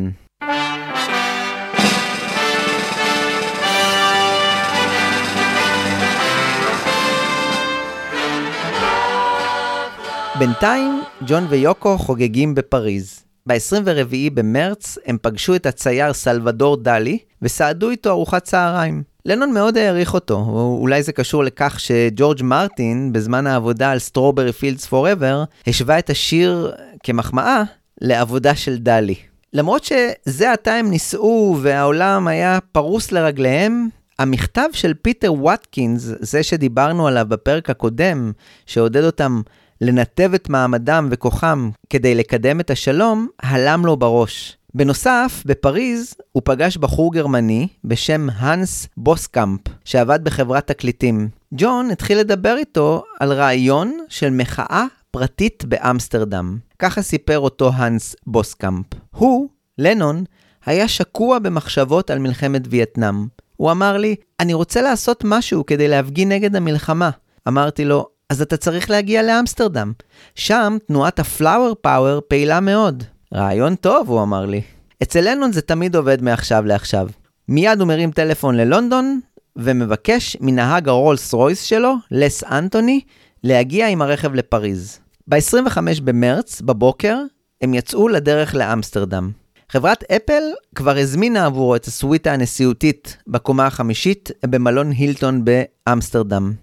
בינתיים, 10.39 11.01
ג'ון 11.27 11.45
ויוקו 11.49 11.97
חוגגים 11.97 12.55
בפריז. 12.55 13.23
ב-24 13.47 14.31
במרץ 14.33 14.97
הם 15.05 15.17
פגשו 15.21 15.55
את 15.55 15.65
הצייר 15.65 16.13
סלבדור 16.13 16.77
דלי 16.77 17.17
וסעדו 17.41 17.89
איתו 17.89 18.09
ארוחת 18.09 18.43
צהריים. 18.43 19.14
לנון 19.25 19.53
מאוד 19.53 19.77
העריך 19.77 20.13
אותו, 20.13 20.45
אולי 20.79 21.03
זה 21.03 21.11
קשור 21.11 21.43
לכך 21.43 21.79
שג'ורג' 21.79 22.43
מרטין, 22.43 23.13
בזמן 23.13 23.47
העבודה 23.47 23.91
על 23.91 23.99
Strawberry 23.99 24.53
Fields 24.53 24.85
Forever, 24.85 25.43
השווה 25.67 25.99
את 25.99 26.09
השיר 26.09 26.71
כמחמאה 27.03 27.63
לעבודה 28.01 28.55
של 28.55 28.77
דלי. 28.77 29.15
למרות 29.53 29.83
שזה 29.83 30.51
עתה 30.51 30.73
הם 30.73 30.89
נישאו 30.89 31.57
והעולם 31.61 32.27
היה 32.27 32.59
פרוס 32.71 33.11
לרגליהם, 33.11 33.87
המכתב 34.19 34.69
של 34.73 34.93
פיטר 34.93 35.33
וואטקינס, 35.33 36.01
זה 36.19 36.43
שדיברנו 36.43 37.07
עליו 37.07 37.25
בפרק 37.29 37.69
הקודם, 37.69 38.31
שעודד 38.65 39.03
אותם 39.03 39.41
לנתב 39.81 40.31
את 40.35 40.49
מעמדם 40.49 41.07
וכוחם 41.11 41.69
כדי 41.89 42.15
לקדם 42.15 42.59
את 42.59 42.69
השלום, 42.69 43.27
הלם 43.41 43.85
לו 43.85 43.97
בראש. 43.97 44.57
בנוסף, 44.77 45.43
בפריז 45.45 46.15
הוא 46.31 46.41
פגש 46.45 46.77
בחור 46.77 47.13
גרמני 47.13 47.67
בשם 47.83 48.27
האנס 48.35 48.87
בוסקאמפ, 48.97 49.59
שעבד 49.85 50.23
בחברת 50.23 50.67
תקליטים. 50.67 51.29
ג'ון 51.53 51.91
התחיל 51.91 52.19
לדבר 52.19 52.55
איתו 52.57 53.03
על 53.19 53.33
רעיון 53.33 53.99
של 54.09 54.29
מחאה 54.29 54.85
פרטית 55.11 55.65
באמסטרדם. 55.65 56.57
ככה 56.79 57.01
סיפר 57.01 57.39
אותו 57.39 57.71
האנס 57.73 58.15
בוסקאמפ. 58.27 58.85
הוא, 59.11 59.49
לנון, 59.77 60.23
היה 60.65 60.87
שקוע 60.87 61.39
במחשבות 61.39 62.09
על 62.09 62.19
מלחמת 62.19 62.61
וייטנאם. 62.69 63.27
הוא 63.57 63.71
אמר 63.71 63.97
לי, 63.97 64.15
אני 64.39 64.53
רוצה 64.53 64.81
לעשות 64.81 65.23
משהו 65.23 65.65
כדי 65.65 65.87
להפגין 65.87 66.31
נגד 66.31 66.55
המלחמה. 66.55 67.09
אמרתי 67.47 67.85
לו, 67.85 68.07
אז 68.29 68.41
אתה 68.41 68.57
צריך 68.57 68.89
להגיע 68.89 69.23
לאמסטרדם. 69.23 69.93
שם 70.35 70.77
תנועת 70.87 71.19
הפלאואר 71.19 71.73
פאוור 71.81 72.21
פעילה 72.27 72.59
מאוד. 72.59 73.03
רעיון 73.33 73.75
טוב, 73.75 74.09
הוא 74.09 74.21
אמר 74.23 74.45
לי. 74.45 74.61
אצל 75.03 75.31
לנון 75.31 75.51
זה 75.51 75.61
תמיד 75.61 75.95
עובד 75.95 76.21
מעכשיו 76.21 76.65
לעכשיו. 76.65 77.07
מיד 77.49 77.79
הוא 77.79 77.87
מרים 77.87 78.11
טלפון 78.11 78.55
ללונדון, 78.55 79.19
ומבקש 79.55 80.37
מנהג 80.41 80.89
הרולס 80.89 81.33
רויס 81.33 81.63
שלו, 81.63 81.93
לס 82.11 82.43
אנטוני, 82.43 83.01
להגיע 83.43 83.87
עם 83.87 84.01
הרכב 84.01 84.33
לפריז. 84.33 84.99
ב-25 85.27 85.77
במרץ, 86.03 86.61
בבוקר, 86.61 87.17
הם 87.61 87.73
יצאו 87.73 88.07
לדרך 88.07 88.55
לאמסטרדם. 88.55 89.31
חברת 89.69 90.03
אפל 90.11 90.43
כבר 90.75 90.97
הזמינה 90.97 91.45
עבורו 91.45 91.75
את 91.75 91.85
הסוויטה 91.85 92.33
הנשיאותית 92.33 93.17
בקומה 93.27 93.65
החמישית 93.65 94.31
במלון 94.45 94.91
הילטון 94.91 95.45
באמסטרדם. 95.45 96.53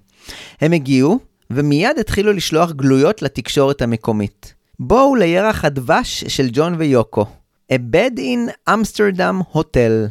הם 0.61 0.73
הגיעו, 0.73 1.19
ומיד 1.51 1.99
התחילו 1.99 2.33
לשלוח 2.33 2.73
גלויות 2.73 3.23
לתקשורת 3.23 3.83
המקומית. 3.83 4.55
בואו 4.81 5.15
לירח 5.15 5.65
הדבש 5.65 6.25
של 6.29 6.49
ג'ון 6.53 6.75
ויוקו. 6.79 7.27
A 7.73 7.75
bed 7.75 8.19
in 8.19 8.71
Amsterdam 8.71 9.57
Hotel. 9.57 10.09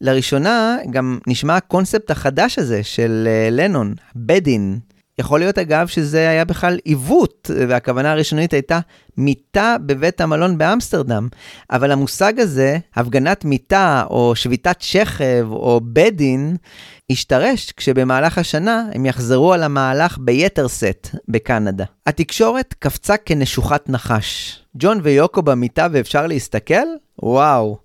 לראשונה 0.00 0.76
גם 0.90 1.18
נשמע 1.26 1.56
הקונספט 1.56 2.10
החדש 2.10 2.58
הזה 2.58 2.82
של 2.82 3.28
uh, 3.28 3.50
לנון, 3.54 3.94
בדין. 4.16 4.78
יכול 5.18 5.40
להיות 5.40 5.58
אגב 5.58 5.86
שזה 5.86 6.28
היה 6.28 6.44
בכלל 6.44 6.78
עיוות, 6.84 7.50
והכוונה 7.68 8.12
הראשונית 8.12 8.52
הייתה 8.52 8.80
מיטה 9.16 9.76
בבית 9.86 10.20
המלון 10.20 10.58
באמסטרדם. 10.58 11.28
אבל 11.70 11.90
המושג 11.90 12.40
הזה, 12.40 12.78
הפגנת 12.94 13.44
מיטה 13.44 14.04
או 14.10 14.36
שביתת 14.36 14.76
שכב 14.80 15.46
או 15.50 15.80
בדין, 15.84 16.56
השתרש 17.10 17.72
כשבמהלך 17.72 18.38
השנה 18.38 18.84
הם 18.94 19.06
יחזרו 19.06 19.52
על 19.52 19.62
המהלך 19.62 20.18
ביתר 20.20 20.68
סט 20.68 21.08
בקנדה. 21.28 21.84
התקשורת 22.06 22.74
קפצה 22.78 23.16
כנשוכת 23.16 23.88
נחש. 23.88 24.60
ג'ון 24.74 25.00
ויוקו 25.02 25.42
במיטה 25.42 25.86
ואפשר 25.92 26.26
להסתכל? 26.26 26.74
וואו. 27.22 27.78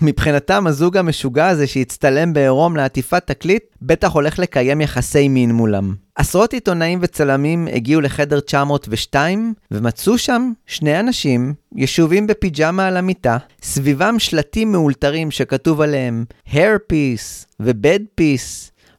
מבחינתם 0.00 0.66
הזוג 0.66 0.96
המשוגע 0.96 1.48
הזה 1.48 1.66
שהצטלם 1.66 2.32
בעירום 2.32 2.76
לעטיפת 2.76 3.26
תקליט, 3.26 3.62
בטח 3.82 4.12
הולך 4.12 4.38
לקיים 4.38 4.80
יחסי 4.80 5.28
מין 5.28 5.52
מולם. 5.52 5.94
עשרות 6.14 6.52
עיתונאים 6.52 6.98
וצלמים 7.02 7.68
הגיעו 7.72 8.00
לחדר 8.00 8.40
902, 8.40 9.54
ומצאו 9.70 10.18
שם 10.18 10.52
שני 10.66 11.00
אנשים 11.00 11.54
ישובים 11.76 12.26
בפיג'מה 12.26 12.86
על 12.86 12.96
המיטה, 12.96 13.36
סביבם 13.62 14.18
שלטים 14.18 14.72
מאולתרים 14.72 15.30
שכתוב 15.30 15.80
עליהם 15.80 16.24
hair 16.48 16.92
piece 16.92 17.46
ו-bed 17.60 18.22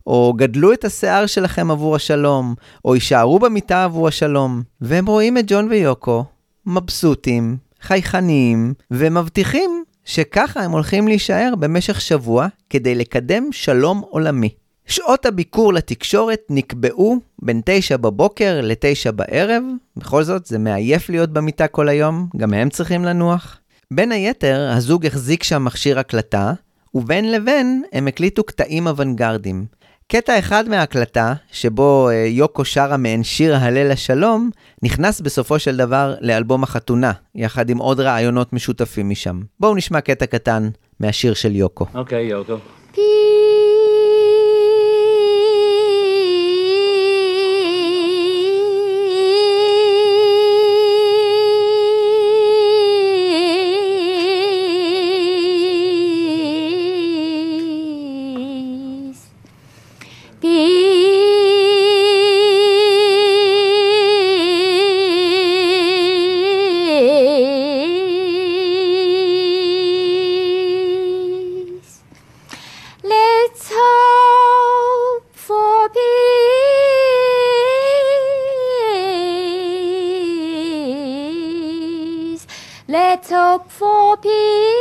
או 0.07 0.33
גדלו 0.37 0.73
את 0.73 0.85
השיער 0.85 1.25
שלכם 1.25 1.71
עבור 1.71 1.95
השלום, 1.95 2.55
או 2.85 2.95
יישארו 2.95 3.39
במיטה 3.39 3.83
עבור 3.83 4.07
השלום. 4.07 4.61
והם 4.81 5.05
רואים 5.05 5.37
את 5.37 5.43
ג'ון 5.47 5.67
ויוקו, 5.69 6.25
מבסוטים, 6.65 7.57
חייכניים, 7.81 8.73
ומבטיחים 8.91 9.83
שככה 10.05 10.61
הם 10.61 10.71
הולכים 10.71 11.07
להישאר 11.07 11.53
במשך 11.59 12.01
שבוע 12.01 12.47
כדי 12.69 12.95
לקדם 12.95 13.43
שלום 13.51 14.01
עולמי. 14.09 14.49
שעות 14.85 15.25
הביקור 15.25 15.73
לתקשורת 15.73 16.39
נקבעו 16.49 17.19
בין 17.41 17.61
9 17.65 17.97
בבוקר 17.97 18.59
ל-9 18.63 19.11
בערב, 19.11 19.63
בכל 19.97 20.23
זאת 20.23 20.45
זה 20.45 20.59
מעייף 20.59 21.09
להיות 21.09 21.29
במיטה 21.29 21.67
כל 21.67 21.89
היום, 21.89 22.27
גם 22.37 22.53
הם 22.53 22.69
צריכים 22.69 23.05
לנוח. 23.05 23.59
בין 23.91 24.11
היתר, 24.11 24.69
הזוג 24.71 25.05
החזיק 25.05 25.43
שם 25.43 25.65
מכשיר 25.65 25.99
הקלטה, 25.99 26.53
ובין 26.95 27.31
לבין 27.31 27.83
הם 27.93 28.07
הקליטו 28.07 28.43
קטעים 28.43 28.87
אוונגרדים. 28.87 29.65
קטע 30.07 30.39
אחד 30.39 30.69
מההקלטה, 30.69 31.33
שבו 31.51 32.09
אה, 32.09 32.15
יוקו 32.15 32.65
שרה 32.65 32.97
מעין 32.97 33.23
שיר 33.23 33.55
הלל 33.55 33.91
השלום, 33.91 34.49
נכנס 34.83 35.21
בסופו 35.21 35.59
של 35.59 35.77
דבר 35.77 36.15
לאלבום 36.21 36.63
החתונה, 36.63 37.11
יחד 37.35 37.69
עם 37.69 37.77
עוד 37.77 37.99
רעיונות 37.99 38.53
משותפים 38.53 39.09
משם. 39.09 39.41
בואו 39.59 39.75
נשמע 39.75 40.01
קטע 40.01 40.25
קטן 40.25 40.69
מהשיר 40.99 41.33
של 41.33 41.55
יוקו. 41.55 41.85
אוקיי, 41.95 42.25
יוקו. 42.25 42.57
Let's 82.85 83.29
hope 83.29 83.71
for 83.71 84.17
peace. 84.17 84.72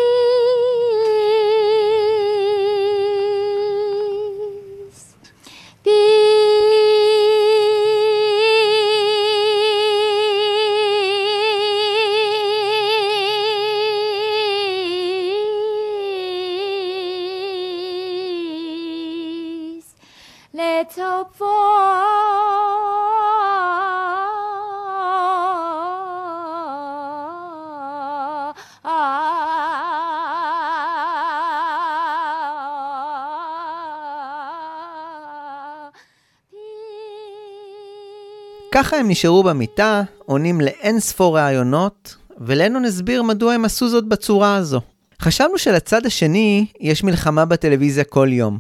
ככה 38.74 38.96
הם 38.96 39.08
נשארו 39.08 39.42
במיטה, 39.42 40.02
עונים 40.18 40.60
לאין 40.60 41.00
ספור 41.00 41.38
ראיונות, 41.38 42.16
ולנון 42.40 42.84
הסביר 42.84 43.22
מדוע 43.22 43.52
הם 43.54 43.64
עשו 43.64 43.88
זאת 43.88 44.08
בצורה 44.08 44.56
הזו. 44.56 44.80
חשבנו 45.22 45.58
שלצד 45.58 46.06
השני 46.06 46.66
יש 46.80 47.04
מלחמה 47.04 47.44
בטלוויזיה 47.44 48.04
כל 48.04 48.28
יום. 48.30 48.58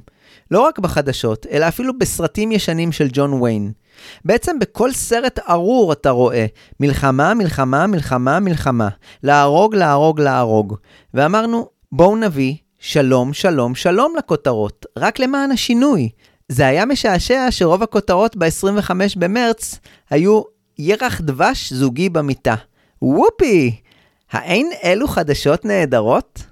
לא 0.50 0.60
רק 0.60 0.78
בחדשות, 0.78 1.46
אלא 1.50 1.68
אפילו 1.68 1.98
בסרטים 1.98 2.52
ישנים 2.52 2.92
של 2.92 3.08
ג'ון 3.12 3.32
ויין. 3.32 3.72
בעצם 4.24 4.58
בכל 4.58 4.92
סרט 4.92 5.38
ארור 5.48 5.92
אתה 5.92 6.10
רואה 6.10 6.46
מלחמה, 6.80 7.34
מלחמה, 7.34 7.86
מלחמה, 7.86 8.40
מלחמה. 8.40 8.88
להרוג, 9.22 9.74
להרוג, 9.74 10.20
להרוג. 10.20 10.76
ואמרנו, 11.14 11.68
בואו 11.92 12.16
נביא 12.16 12.54
שלום, 12.78 13.32
שלום, 13.32 13.74
שלום 13.74 14.14
לכותרות, 14.18 14.86
רק 14.98 15.18
למען 15.18 15.50
השינוי. 15.50 16.08
זה 16.48 16.66
היה 16.66 16.86
משעשע 16.86 17.46
שרוב 17.50 17.82
הכותרות 17.82 18.36
ב-25 18.36 18.90
במרץ 19.16 19.78
היו 20.10 20.42
ירח 20.78 21.20
דבש 21.20 21.72
זוגי 21.72 22.08
במיטה. 22.08 22.54
וופי! 23.02 23.80
האין 24.32 24.70
אלו 24.84 25.08
חדשות 25.08 25.64
נהדרות? 25.64 26.42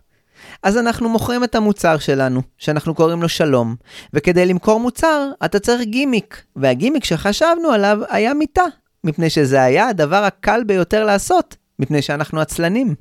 אז 0.63 0.79
אנחנו 0.79 1.09
מוכרים 1.09 1.45
את 1.45 1.55
המוצר 1.55 1.99
שלנו, 1.99 2.43
שאנחנו 2.59 2.95
קוראים 2.95 3.23
לו 3.23 3.29
שלום, 3.29 3.77
וכדי 4.13 4.47
למכור 4.47 4.81
מוצר, 4.81 5.31
אתה 5.45 5.59
צריך 5.59 5.83
גימיק, 5.83 6.43
והגימיק 6.57 7.05
שחשבנו 7.05 7.69
עליו 7.69 7.99
היה 8.09 8.35
מיטה, 8.35 8.65
מפני 9.05 9.31
שזה 9.31 9.63
היה 9.63 9.89
הדבר 9.89 10.25
הקל 10.25 10.65
ביותר 10.67 11.05
לעשות, 11.05 11.57
מפני 11.79 12.03
שאנחנו 12.03 12.41
עצלנים. 12.41 12.95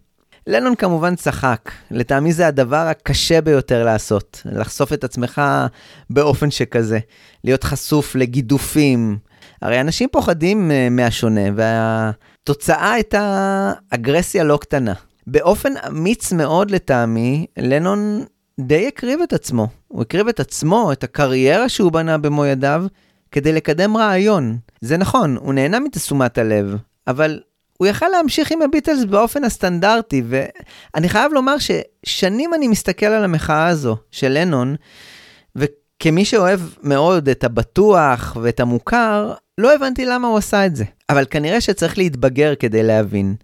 לנון 0.51 0.75
כמובן 0.75 1.15
צחק, 1.15 1.71
לטעמי 1.91 2.33
זה 2.33 2.47
הדבר 2.47 2.87
הקשה 2.87 3.41
ביותר 3.41 3.83
לעשות, 3.83 4.41
לחשוף 4.45 4.93
את 4.93 5.03
עצמך 5.03 5.41
באופן 6.09 6.51
שכזה, 6.51 6.99
להיות 7.43 7.63
חשוף 7.63 8.15
לגידופים. 8.15 9.17
הרי 9.61 9.81
אנשים 9.81 10.09
פוחדים 10.11 10.71
אה, 10.71 10.87
מהשונה, 10.91 11.41
והתוצאה 11.55 12.91
הייתה 12.91 13.73
אגרסיה 13.89 14.43
לא 14.43 14.57
קטנה. 14.61 14.93
באופן 15.27 15.73
אמיץ 15.87 16.33
מאוד 16.33 16.71
לטעמי, 16.71 17.45
לנון 17.57 18.23
די 18.59 18.87
הקריב 18.87 19.21
את 19.21 19.33
עצמו. 19.33 19.67
הוא 19.87 20.01
הקריב 20.01 20.27
את 20.27 20.39
עצמו, 20.39 20.91
את 20.91 21.03
הקריירה 21.03 21.69
שהוא 21.69 21.91
בנה 21.91 22.17
במו 22.17 22.45
ידיו, 22.45 22.85
כדי 23.31 23.51
לקדם 23.53 23.97
רעיון. 23.97 24.57
זה 24.81 24.97
נכון, 24.97 25.37
הוא 25.37 25.53
נהנה 25.53 25.79
מתשומת 25.79 26.37
הלב, 26.37 26.75
אבל 27.07 27.39
הוא 27.81 27.87
יכל 27.87 28.07
להמשיך 28.07 28.51
עם 28.51 28.61
הביטלס 28.61 29.03
באופן 29.03 29.43
הסטנדרטי, 29.43 30.23
ואני 30.27 31.09
חייב 31.09 31.33
לומר 31.33 31.55
ששנים 31.57 32.53
אני 32.53 32.67
מסתכל 32.67 33.05
על 33.05 33.23
המחאה 33.23 33.67
הזו 33.67 33.97
של 34.11 34.27
לנון, 34.27 34.75
וכמי 35.55 36.25
שאוהב 36.25 36.59
מאוד 36.83 37.29
את 37.29 37.43
הבטוח 37.43 38.37
ואת 38.41 38.59
המוכר, 38.59 39.33
לא 39.57 39.75
הבנתי 39.75 40.05
למה 40.05 40.27
הוא 40.27 40.37
עשה 40.37 40.65
את 40.65 40.75
זה. 40.75 40.83
אבל 41.09 41.25
כנראה 41.29 41.61
שצריך 41.61 41.97
להתבגר 41.97 42.53
כדי 42.55 42.83
להבין. 42.83 43.35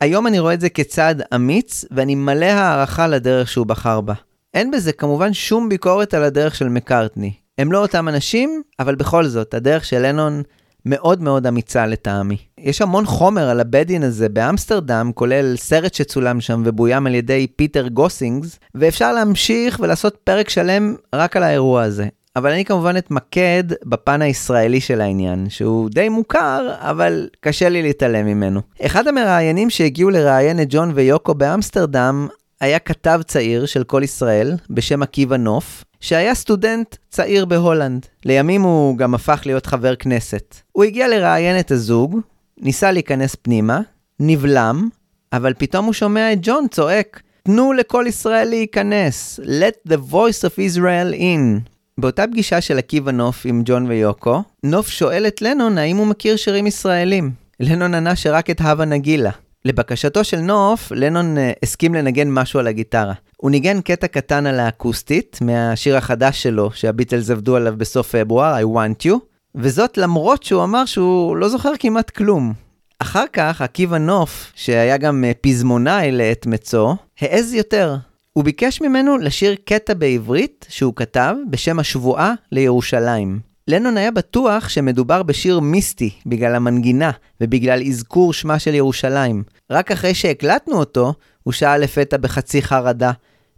היום 0.00 0.26
אני 0.26 0.38
רואה 0.38 0.54
את 0.54 0.60
זה 0.60 0.68
כצעד 0.68 1.22
אמיץ, 1.34 1.84
ואני 1.90 2.14
מלא 2.14 2.44
הערכה 2.44 3.06
לדרך 3.06 3.48
שהוא 3.48 3.66
בחר 3.66 4.00
בה. 4.00 4.14
אין 4.54 4.70
בזה 4.70 4.92
כמובן 4.92 5.32
שום 5.32 5.68
ביקורת 5.68 6.14
על 6.14 6.24
הדרך 6.24 6.54
של 6.54 6.68
מקארטני. 6.68 7.32
הם 7.58 7.72
לא 7.72 7.78
אותם 7.78 8.08
אנשים, 8.08 8.62
אבל 8.78 8.94
בכל 8.94 9.26
זאת, 9.26 9.54
הדרך 9.54 9.84
של 9.84 10.06
לנון 10.06 10.42
מאוד 10.90 11.22
מאוד 11.22 11.46
אמיצה 11.46 11.86
לטעמי. 11.86 12.36
יש 12.58 12.82
המון 12.82 13.06
חומר 13.06 13.48
על 13.48 13.60
הבדין 13.60 14.02
הזה 14.02 14.28
באמסטרדם, 14.28 15.10
כולל 15.14 15.56
סרט 15.56 15.94
שצולם 15.94 16.40
שם 16.40 16.62
ובוים 16.66 17.06
על 17.06 17.14
ידי 17.14 17.46
פיטר 17.56 17.88
גוסינגס, 17.88 18.58
ואפשר 18.74 19.12
להמשיך 19.12 19.80
ולעשות 19.80 20.16
פרק 20.24 20.48
שלם 20.48 20.94
רק 21.14 21.36
על 21.36 21.42
האירוע 21.42 21.82
הזה. 21.82 22.06
אבל 22.36 22.52
אני 22.52 22.64
כמובן 22.64 22.96
אתמקד 22.96 23.64
בפן 23.84 24.22
הישראלי 24.22 24.80
של 24.80 25.00
העניין, 25.00 25.46
שהוא 25.48 25.90
די 25.90 26.08
מוכר, 26.08 26.68
אבל 26.78 27.28
קשה 27.40 27.68
לי 27.68 27.82
להתעלם 27.82 28.26
ממנו. 28.26 28.60
אחד 28.86 29.08
המראיינים 29.08 29.70
שהגיעו 29.70 30.10
לראיין 30.10 30.60
את 30.60 30.66
ג'ון 30.70 30.92
ויוקו 30.94 31.34
באמסטרדם 31.34 32.28
היה 32.60 32.78
כתב 32.78 33.20
צעיר 33.26 33.66
של 33.66 33.84
כל 33.84 34.00
ישראל 34.04 34.56
בשם 34.70 35.02
עקיבא 35.02 35.36
נוף, 35.36 35.84
שהיה 36.00 36.34
סטודנט 36.34 36.96
צעיר 37.10 37.44
בהולנד. 37.44 38.06
לימים 38.24 38.62
הוא 38.62 38.96
גם 38.96 39.14
הפך 39.14 39.42
להיות 39.46 39.66
חבר 39.66 39.96
כנסת. 39.96 40.54
הוא 40.72 40.84
הגיע 40.84 41.08
לראיין 41.08 41.60
את 41.60 41.70
הזוג, 41.70 42.20
ניסה 42.60 42.92
להיכנס 42.92 43.34
פנימה, 43.34 43.80
נבלם, 44.20 44.88
אבל 45.32 45.54
פתאום 45.58 45.84
הוא 45.84 45.92
שומע 45.92 46.32
את 46.32 46.38
ג'ון 46.42 46.66
צועק, 46.70 47.22
תנו 47.42 47.72
לכל 47.72 48.04
ישראל 48.08 48.48
להיכנס, 48.48 49.40
let 49.42 49.90
the 49.92 50.12
voice 50.12 50.48
of 50.48 50.76
Israel 50.76 51.14
in. 51.14 51.70
באותה 51.98 52.26
פגישה 52.26 52.60
של 52.60 52.78
עקיבא 52.78 53.10
נוף 53.10 53.42
עם 53.44 53.62
ג'ון 53.64 53.86
ויוקו, 53.86 54.42
נוף 54.64 54.88
שואל 54.88 55.26
את 55.26 55.42
לנון 55.42 55.78
האם 55.78 55.96
הוא 55.96 56.06
מכיר 56.06 56.36
שירים 56.36 56.66
ישראלים. 56.66 57.30
לנון 57.60 57.94
ענה 57.94 58.16
שרק 58.16 58.50
את 58.50 58.60
הווה 58.60 58.84
נגילה. 58.84 59.30
לבקשתו 59.68 60.24
של 60.24 60.36
נוף, 60.36 60.92
לנון 60.92 61.36
uh, 61.36 61.40
הסכים 61.62 61.94
לנגן 61.94 62.30
משהו 62.30 62.60
על 62.60 62.66
הגיטרה. 62.66 63.12
הוא 63.36 63.50
ניגן 63.50 63.80
קטע 63.80 64.06
קטן 64.06 64.46
על 64.46 64.60
האקוסטית, 64.60 65.38
מהשיר 65.40 65.96
החדש 65.96 66.42
שלו, 66.42 66.70
שהביטלס 66.72 67.30
עבדו 67.30 67.56
עליו 67.56 67.74
בסוף 67.76 68.14
פברואר, 68.14 68.56
I 68.58 68.76
want 68.76 69.06
you, 69.06 69.14
וזאת 69.54 69.98
למרות 69.98 70.42
שהוא 70.42 70.64
אמר 70.64 70.84
שהוא 70.84 71.36
לא 71.36 71.48
זוכר 71.48 71.72
כמעט 71.78 72.10
כלום. 72.10 72.52
אחר 72.98 73.24
כך, 73.32 73.62
עקיבא 73.62 73.98
נוף, 73.98 74.52
שהיה 74.54 74.96
גם 74.96 75.24
uh, 75.24 75.34
פזמונאי 75.40 76.12
לעת 76.12 76.46
מצו, 76.46 76.96
העז 77.20 77.54
יותר. 77.54 77.96
הוא 78.32 78.44
ביקש 78.44 78.80
ממנו 78.80 79.18
לשיר 79.18 79.56
קטע 79.64 79.94
בעברית 79.94 80.66
שהוא 80.68 80.92
כתב 80.96 81.34
בשם 81.50 81.78
השבועה 81.78 82.34
לירושלים. 82.52 83.47
לנון 83.70 83.96
היה 83.96 84.10
בטוח 84.10 84.68
שמדובר 84.68 85.22
בשיר 85.22 85.60
מיסטי 85.60 86.10
בגלל 86.26 86.54
המנגינה 86.54 87.10
ובגלל 87.40 87.82
אזכור 87.82 88.32
שמה 88.32 88.58
של 88.58 88.74
ירושלים. 88.74 89.42
רק 89.70 89.90
אחרי 89.90 90.14
שהקלטנו 90.14 90.78
אותו, 90.78 91.14
הוא 91.42 91.52
שאל 91.52 91.80
לפתע 91.80 92.16
בחצי 92.16 92.62
חרדה, 92.62 93.10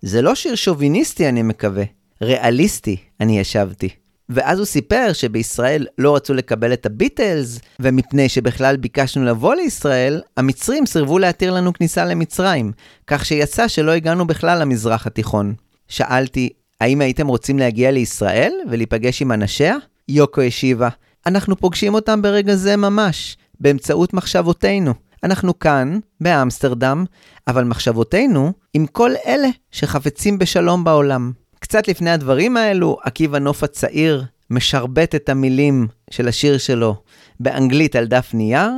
זה 0.02 0.22
לא 0.22 0.34
שיר 0.34 0.54
שוביניסטי 0.54 1.28
אני 1.28 1.42
מקווה, 1.42 1.84
ריאליסטי, 2.22 2.96
אני 3.20 3.40
השבתי. 3.40 3.88
ואז 4.28 4.58
הוא 4.58 4.66
סיפר 4.66 5.12
שבישראל 5.12 5.86
לא 5.98 6.16
רצו 6.16 6.34
לקבל 6.34 6.72
את 6.72 6.86
הביטלס, 6.86 7.61
ומפני 7.80 8.28
שבכלל 8.28 8.76
ביקשנו 8.76 9.24
לבוא 9.24 9.54
לישראל, 9.54 10.20
המצרים 10.36 10.86
סירבו 10.86 11.18
להתיר 11.18 11.52
לנו 11.52 11.72
כניסה 11.72 12.04
למצרים, 12.04 12.72
כך 13.06 13.24
שיצא 13.24 13.68
שלא 13.68 13.90
הגענו 13.90 14.26
בכלל 14.26 14.61
למזרח 14.62 15.06
התיכון. 15.06 15.54
שאלתי, 15.88 16.48
האם 16.80 17.00
הייתם 17.00 17.26
רוצים 17.26 17.58
להגיע 17.58 17.90
לישראל 17.90 18.52
ולהיפגש 18.70 19.22
עם 19.22 19.32
אנשיה? 19.32 19.76
יוקו 20.11 20.40
השיבה, 20.40 20.88
אנחנו 21.26 21.56
פוגשים 21.56 21.94
אותם 21.94 22.22
ברגע 22.22 22.54
זה 22.54 22.76
ממש, 22.76 23.36
באמצעות 23.61 24.14
מחשבותינו. 24.14 24.94
אנחנו 25.24 25.58
כאן, 25.58 25.98
באמסטרדם, 26.20 27.04
אבל 27.48 27.64
מחשבותינו 27.64 28.52
עם 28.74 28.86
כל 28.86 29.11
אלה 29.26 29.48
שחפצים 29.70 30.38
בשלום 30.38 30.84
בעולם. 30.84 31.32
קצת 31.61 31.88
לפני 31.88 32.11
הדברים 32.11 32.56
האלו, 32.56 32.96
עקיבא 33.02 33.38
נוף 33.38 33.62
הצעיר 33.62 34.24
משרבט 34.50 35.14
את 35.14 35.28
המילים 35.28 35.86
של 36.11 36.28
השיר 36.28 36.58
שלו 36.58 37.02
באנגלית 37.40 37.96
על 37.96 38.06
דף 38.06 38.30
נייר, 38.34 38.70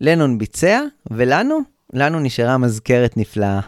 לנון 0.00 0.38
ביצע, 0.38 0.80
ולנו, 1.10 1.58
לנו 1.92 2.20
נשארה 2.20 2.58
מזכרת 2.58 3.16
נפלאה. 3.16 3.60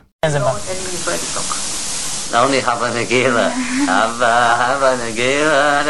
Only 2.35 2.61
have 2.61 2.83
a 2.83 2.91
nagila. 2.91 3.51
Have 3.87 4.21
a, 4.21 4.57
have 4.57 4.83
a 4.83 4.97
nagila. 4.99 5.85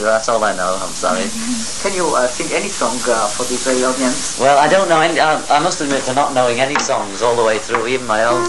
That's 0.00 0.28
all 0.28 0.42
I 0.44 0.54
know, 0.54 0.78
I'm 0.80 0.92
sorry. 0.94 1.26
Can 1.82 1.94
you 1.94 2.14
uh, 2.14 2.26
sing 2.28 2.46
any 2.54 2.68
song 2.68 2.96
uh, 3.06 3.26
for 3.28 3.44
the 3.44 3.54
Israeli 3.54 3.84
audience? 3.84 4.38
Well, 4.38 4.58
I 4.58 4.68
don't 4.68 4.88
know 4.88 5.00
any, 5.00 5.18
I, 5.18 5.42
I 5.50 5.58
must 5.58 5.80
admit 5.80 6.04
to 6.04 6.14
not 6.14 6.32
knowing 6.32 6.60
any 6.60 6.78
songs 6.78 7.22
all 7.22 7.34
the 7.36 7.44
way 7.44 7.58
through, 7.58 7.88
even 7.88 8.06
my 8.06 8.24
own. 8.24 8.46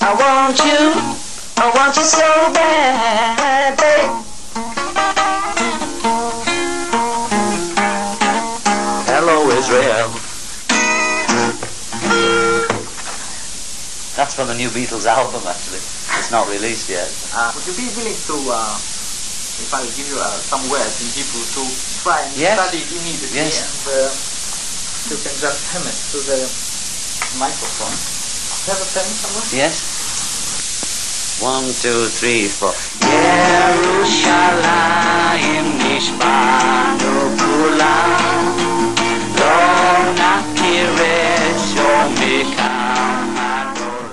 I 0.00 0.12
want 0.12 0.58
you, 0.60 0.92
I 1.56 1.70
want 1.74 1.96
you 1.96 2.04
so 2.04 2.52
bad, 2.52 3.76
babe. 3.80 4.10
Hello, 9.08 9.50
Israel. 9.50 10.25
That's 14.15 14.35
from 14.35 14.49
a 14.49 14.55
new 14.55 14.69
Beatles 14.69 15.05
album, 15.07 15.41
actually. 15.47 15.79
It's 16.19 16.31
not 16.31 16.47
released 16.51 16.89
yet. 16.91 17.07
Uh, 17.33 17.51
would 17.55 17.63
you 17.67 17.73
be 17.79 17.87
willing 17.95 18.17
to, 18.27 18.35
uh, 18.51 18.75
if 19.63 19.71
I 19.71 19.79
will 19.81 19.95
give 19.95 20.07
you 20.11 20.19
uh, 20.19 20.27
some 20.51 20.61
words 20.69 20.99
in 20.99 21.07
Hebrew, 21.15 21.39
to 21.55 21.63
try 22.03 22.19
and 22.27 22.31
Yes. 22.35 22.59
study 22.59 22.79
it 22.83 22.91
immediately 22.91 23.39
Yes. 23.39 23.63
and 23.63 23.71
uh, 23.87 24.11
you 25.09 25.17
can 25.23 25.31
just 25.39 25.59
hum 25.71 25.83
it 25.87 25.97
to 26.11 26.17
the 26.27 26.39
microphone. 27.39 27.95
Have 28.67 28.81
a 28.83 28.87
pen 28.93 29.07
somewhere? 29.07 29.47
Yes? 29.55 29.79
One, 31.41 31.65
two, 31.81 32.05
three, 32.19 32.45
four. 32.51 32.75
ירושלים 34.41 35.77
נשבענו 35.77 37.37
כולם, 37.39 38.57
לא 39.39 40.13
נכיר 40.13 40.93
את 40.95 41.55
שום 41.75 42.13
מכאן. 42.13 42.84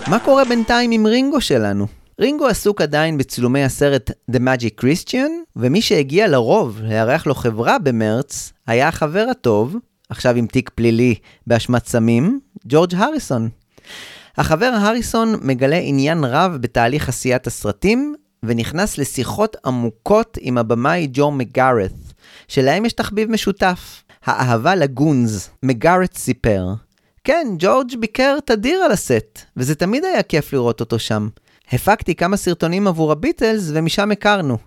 מה 0.07 0.19
קורה 0.19 0.45
בינתיים 0.45 0.91
עם 0.91 1.07
רינגו 1.07 1.41
שלנו? 1.41 1.87
רינגו 2.19 2.47
עסוק 2.47 2.81
עדיין 2.81 3.17
בצילומי 3.17 3.63
הסרט 3.63 4.11
The 4.31 4.35
Magic 4.35 4.83
Christian, 4.83 5.29
ומי 5.55 5.81
שהגיע 5.81 6.27
לרוב 6.27 6.79
לארח 6.83 7.25
לו 7.25 7.35
חברה 7.35 7.79
במרץ, 7.79 8.53
היה 8.67 8.87
החבר 8.87 9.25
הטוב, 9.31 9.75
עכשיו 10.09 10.35
עם 10.35 10.47
תיק 10.47 10.69
פלילי 10.75 11.15
באשמת 11.47 11.87
סמים, 11.87 12.39
ג'ורג' 12.65 12.95
הריסון. 12.95 13.49
החבר 14.37 14.65
הריסון 14.65 15.35
מגלה 15.41 15.77
עניין 15.77 16.23
רב 16.23 16.57
בתהליך 16.61 17.09
עשיית 17.09 17.47
הסרטים, 17.47 18.15
ונכנס 18.43 18.97
לשיחות 18.97 19.55
עמוקות 19.65 20.37
עם 20.41 20.57
הבמאי 20.57 21.07
ג'ו 21.13 21.31
מגארת, 21.31 21.93
שלהם 22.47 22.85
יש 22.85 22.93
תחביב 22.93 23.31
משותף, 23.31 24.03
האהבה 24.25 24.75
לגונז, 24.75 25.49
מגארת 25.63 26.17
סיפר. 26.17 26.65
כן, 27.25 27.47
ג'ורג' 27.59 27.95
ביקר 27.99 28.37
תדיר 28.45 28.79
על 28.79 28.91
הסט, 28.91 29.39
וזה 29.57 29.75
תמיד 29.75 30.05
היה 30.05 30.23
כיף 30.23 30.53
לראות 30.53 30.79
אותו 30.79 30.99
שם. 30.99 31.27
הפקתי 31.71 32.15
כמה 32.15 32.37
סרטונים 32.37 32.87
עבור 32.87 33.11
הביטלס, 33.11 33.69
ומשם 33.73 34.11
הכרנו. 34.11 34.57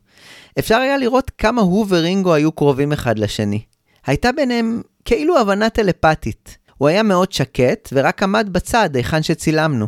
אפשר 0.58 0.76
היה 0.76 0.98
לראות 0.98 1.30
כמה 1.38 1.62
הוא 1.62 1.86
ורינגו 1.88 2.34
היו 2.34 2.52
קרובים 2.52 2.92
אחד 2.92 3.18
לשני. 3.18 3.62
הייתה 4.06 4.32
ביניהם 4.32 4.82
כאילו 5.04 5.38
הבנה 5.38 5.70
טלפתית. 5.70 6.58
הוא 6.78 6.88
היה 6.88 7.02
מאוד 7.02 7.32
שקט, 7.32 7.88
ורק 7.92 8.22
עמד 8.22 8.48
בצד 8.52 8.96
היכן 8.96 9.22
שצילמנו. 9.22 9.86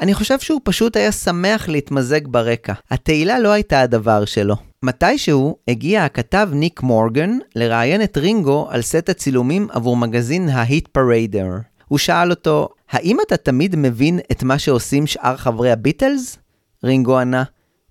אני 0.00 0.14
חושב 0.14 0.38
שהוא 0.38 0.60
פשוט 0.64 0.96
היה 0.96 1.12
שמח 1.12 1.68
להתמזג 1.68 2.26
ברקע. 2.28 2.72
התהילה 2.90 3.38
לא 3.38 3.48
הייתה 3.48 3.80
הדבר 3.80 4.24
שלו. 4.24 4.56
מתישהו 4.82 5.56
הגיע 5.68 6.04
הכתב 6.04 6.48
ניק 6.52 6.82
מורגן 6.82 7.38
לראיין 7.56 8.02
את 8.02 8.16
רינגו 8.16 8.66
על 8.70 8.82
סט 8.82 9.08
הצילומים 9.08 9.68
עבור 9.70 9.96
מגזין 9.96 10.48
ההיט 10.48 10.88
פריידר. 10.88 11.48
הוא 11.88 11.98
שאל 11.98 12.30
אותו, 12.30 12.68
האם 12.90 13.16
אתה 13.26 13.36
תמיד 13.36 13.76
מבין 13.76 14.20
את 14.32 14.42
מה 14.42 14.58
שעושים 14.58 15.06
שאר 15.06 15.36
חברי 15.36 15.70
הביטלס? 15.70 16.38
רינגו 16.84 17.18
ענה, 17.18 17.44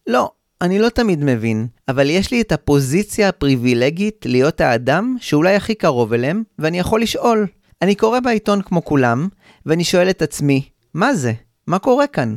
לא, 0.07 0.31
אני 0.61 0.79
לא 0.79 0.89
תמיד 0.89 1.23
מבין, 1.23 1.67
אבל 1.87 2.09
יש 2.09 2.31
לי 2.31 2.41
את 2.41 2.51
הפוזיציה 2.51 3.29
הפריבילגית 3.29 4.25
להיות 4.25 4.61
האדם 4.61 5.17
שאולי 5.19 5.55
הכי 5.55 5.75
קרוב 5.75 6.13
אליהם, 6.13 6.43
ואני 6.59 6.79
יכול 6.79 7.01
לשאול. 7.01 7.47
אני 7.81 7.95
קורא 7.95 8.19
בעיתון 8.19 8.61
כמו 8.61 8.85
כולם, 8.85 9.27
ואני 9.65 9.83
שואל 9.83 10.09
את 10.09 10.21
עצמי, 10.21 10.69
מה 10.93 11.13
זה? 11.13 11.33
מה 11.67 11.79
קורה 11.79 12.07
כאן? 12.07 12.35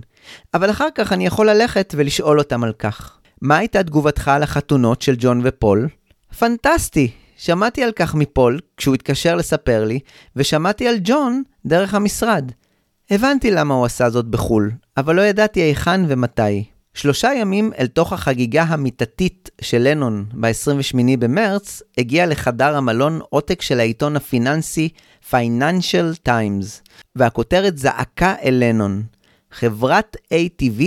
אבל 0.54 0.70
אחר 0.70 0.88
כך 0.94 1.12
אני 1.12 1.26
יכול 1.26 1.50
ללכת 1.50 1.94
ולשאול 1.96 2.38
אותם 2.38 2.64
על 2.64 2.72
כך. 2.72 3.18
מה 3.42 3.56
הייתה 3.56 3.82
תגובתך 3.82 4.28
על 4.28 4.42
החתונות 4.42 5.02
של 5.02 5.14
ג'ון 5.18 5.40
ופול? 5.44 5.88
פנטסטי! 6.38 7.11
שמעתי 7.39 7.82
על 7.82 7.93
כך 7.93 8.14
מפול 8.14 8.61
כשהוא 8.76 8.95
התקשר 8.95 9.34
לספר 9.34 9.84
לי, 9.84 9.99
ושמעתי 10.36 10.89
על 10.89 10.97
ג'ון 11.05 11.43
דרך 11.66 11.95
המשרד. 11.95 12.53
הבנתי 13.11 13.51
למה 13.51 13.74
הוא 13.74 13.86
עשה 13.86 14.11
זאת 14.11 14.26
בחו"ל, 14.26 14.70
אבל 14.97 15.14
לא 15.14 15.22
ידעתי 15.22 15.61
היכן 15.61 16.01
ומתי. 16.09 16.64
שלושה 16.95 17.30
ימים 17.34 17.72
אל 17.78 17.86
תוך 17.86 18.12
החגיגה 18.12 18.62
המיטתית 18.62 19.51
של 19.61 19.78
לנון 19.78 20.24
ב-28 20.41 21.16
במרץ, 21.18 21.82
הגיע 21.99 22.26
לחדר 22.26 22.76
המלון 22.76 23.20
עותק 23.30 23.62
של 23.62 23.80
העיתון 23.80 24.16
הפיננסי 24.16 24.89
Financial 25.30 26.28
Times, 26.28 26.91
והכותרת 27.16 27.78
זעקה 27.78 28.34
אל 28.43 28.55
לנון. 28.59 29.03
חברת 29.53 30.16
ATV 30.34 30.82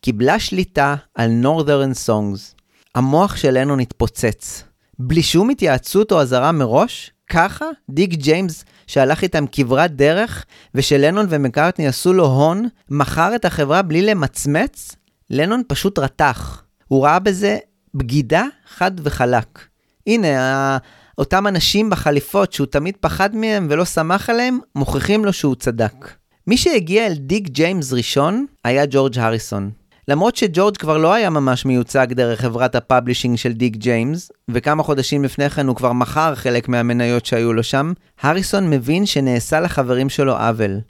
קיבלה 0.00 0.38
שליטה 0.38 0.94
על 1.14 1.30
Northern 1.42 2.08
Songs. 2.08 2.62
המוח 2.94 3.36
של 3.36 3.58
לנון 3.58 3.80
התפוצץ. 3.80 4.64
בלי 5.04 5.22
שום 5.22 5.50
התייעצות 5.50 6.12
או 6.12 6.20
אזהרה 6.20 6.52
מראש, 6.52 7.10
ככה 7.30 7.64
דיק 7.90 8.14
ג'יימס, 8.14 8.64
שהלך 8.86 9.22
איתם 9.22 9.44
כברת 9.52 9.96
דרך, 9.96 10.44
ושלנון 10.74 11.26
ומקארטני 11.28 11.86
עשו 11.86 12.12
לו 12.12 12.26
הון, 12.26 12.68
מכר 12.90 13.34
את 13.34 13.44
החברה 13.44 13.82
בלי 13.82 14.02
למצמץ? 14.02 14.96
לנון 15.30 15.62
פשוט 15.68 15.98
רתח. 15.98 16.62
הוא 16.88 17.04
ראה 17.04 17.18
בזה 17.18 17.58
בגידה 17.94 18.44
חד 18.66 18.90
וחלק. 19.02 19.58
הנה, 20.06 20.78
אותם 21.18 21.46
אנשים 21.46 21.90
בחליפות 21.90 22.52
שהוא 22.52 22.66
תמיד 22.66 22.96
פחד 23.00 23.36
מהם 23.36 23.66
ולא 23.70 23.84
שמח 23.84 24.30
עליהם, 24.30 24.58
מוכיחים 24.74 25.24
לו 25.24 25.32
שהוא 25.32 25.54
צדק. 25.54 26.14
מי 26.46 26.56
שהגיע 26.56 27.06
אל 27.06 27.14
דיק 27.14 27.48
ג'יימס 27.48 27.92
ראשון 27.92 28.46
היה 28.64 28.84
ג'ורג' 28.90 29.18
הריסון. 29.18 29.81
למרות 30.08 30.36
שג'ורג' 30.36 30.76
כבר 30.76 30.98
לא 30.98 31.14
היה 31.14 31.30
ממש 31.30 31.64
מיוצג 31.64 32.06
דרך 32.10 32.40
חברת 32.40 32.74
ה 32.74 32.80
publishing 32.80 33.36
של 33.36 33.52
דיק 33.52 33.76
ג'יימס, 33.76 34.32
וכמה 34.50 34.82
חודשים 34.82 35.24
לפני 35.24 35.50
כן 35.50 35.66
הוא 35.66 35.76
כבר 35.76 35.92
מכר 35.92 36.34
חלק 36.34 36.68
מהמניות 36.68 37.26
שהיו 37.26 37.52
לו 37.52 37.62
שם, 37.62 37.92
הריסון 38.22 38.70
מבין 38.70 39.06
שנעשה 39.06 39.60
לחברים 39.60 40.08
שלו 40.08 40.36
עוול. 40.36 40.80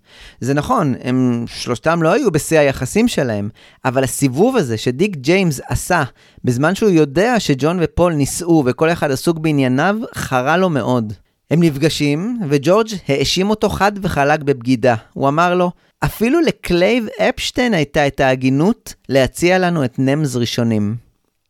זה 0.40 0.54
נכון, 0.54 0.94
הם 1.02 1.44
שלושתם 1.46 2.02
לא 2.02 2.12
היו 2.12 2.30
בשיא 2.30 2.58
היחסים 2.58 3.08
שלהם, 3.08 3.48
אבל 3.84 4.04
הסיבוב 4.04 4.56
הזה 4.56 4.76
שדיק 4.76 5.16
ג'יימס 5.16 5.60
עשה, 5.68 6.02
בזמן 6.44 6.74
שהוא 6.74 6.90
יודע 6.90 7.40
שג'ון 7.40 7.78
ופול 7.82 8.12
נישאו 8.12 8.62
וכל 8.66 8.90
אחד 8.90 9.10
עסוק 9.10 9.38
בענייניו, 9.38 9.96
חרה 10.14 10.56
לו 10.56 10.70
מאוד. 10.70 11.12
הם 11.50 11.62
נפגשים, 11.62 12.38
וג'ורג' 12.48 12.88
האשים 13.08 13.50
אותו 13.50 13.68
חד 13.68 13.92
וחלק 14.02 14.42
בבגידה. 14.42 14.94
הוא 15.12 15.28
אמר 15.28 15.54
לו, 15.54 15.70
אפילו 16.04 16.40
לקלייב 16.40 17.06
אפשטיין 17.28 17.74
הייתה 17.74 18.06
את 18.06 18.20
ההגינות 18.20 18.94
להציע 19.08 19.58
לנו 19.58 19.84
את 19.84 19.98
נמז 19.98 20.36
ראשונים. 20.36 20.96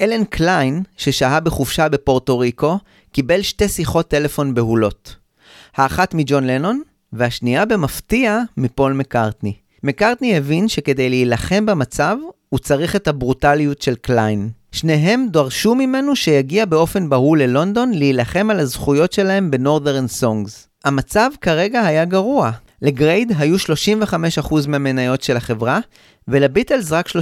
אלן 0.00 0.24
קליין, 0.24 0.82
ששהה 0.96 1.40
בחופשה 1.40 1.88
בפורטו 1.88 2.38
ריקו, 2.38 2.78
קיבל 3.12 3.42
שתי 3.42 3.68
שיחות 3.68 4.08
טלפון 4.08 4.54
בהולות. 4.54 5.16
האחת 5.76 6.14
מג'ון 6.14 6.44
לנון, 6.44 6.82
והשנייה 7.12 7.64
במפתיע 7.64 8.40
מפול 8.56 8.92
מקארטני. 8.92 9.54
מקארטני 9.82 10.36
הבין 10.36 10.68
שכדי 10.68 11.08
להילחם 11.08 11.66
במצב, 11.66 12.16
הוא 12.48 12.58
צריך 12.58 12.96
את 12.96 13.08
הברוטליות 13.08 13.82
של 13.82 13.94
קליין. 13.94 14.50
שניהם 14.72 15.26
דרשו 15.30 15.74
ממנו 15.74 16.16
שיגיע 16.16 16.64
באופן 16.64 17.08
בהול 17.08 17.42
ללונדון 17.42 17.92
להילחם 17.94 18.50
על 18.50 18.60
הזכויות 18.60 19.12
שלהם 19.12 19.50
בנורת'רן 19.50 20.06
סונגס. 20.06 20.68
המצב 20.84 21.30
כרגע 21.40 21.80
היה 21.80 22.04
גרוע. 22.04 22.50
לגרייד 22.82 23.32
היו 23.38 23.56
35% 24.40 24.68
מהמניות 24.68 25.22
של 25.22 25.36
החברה, 25.36 25.80
ולביטלס 26.28 26.92
רק 26.92 27.08
30%. 27.08 27.12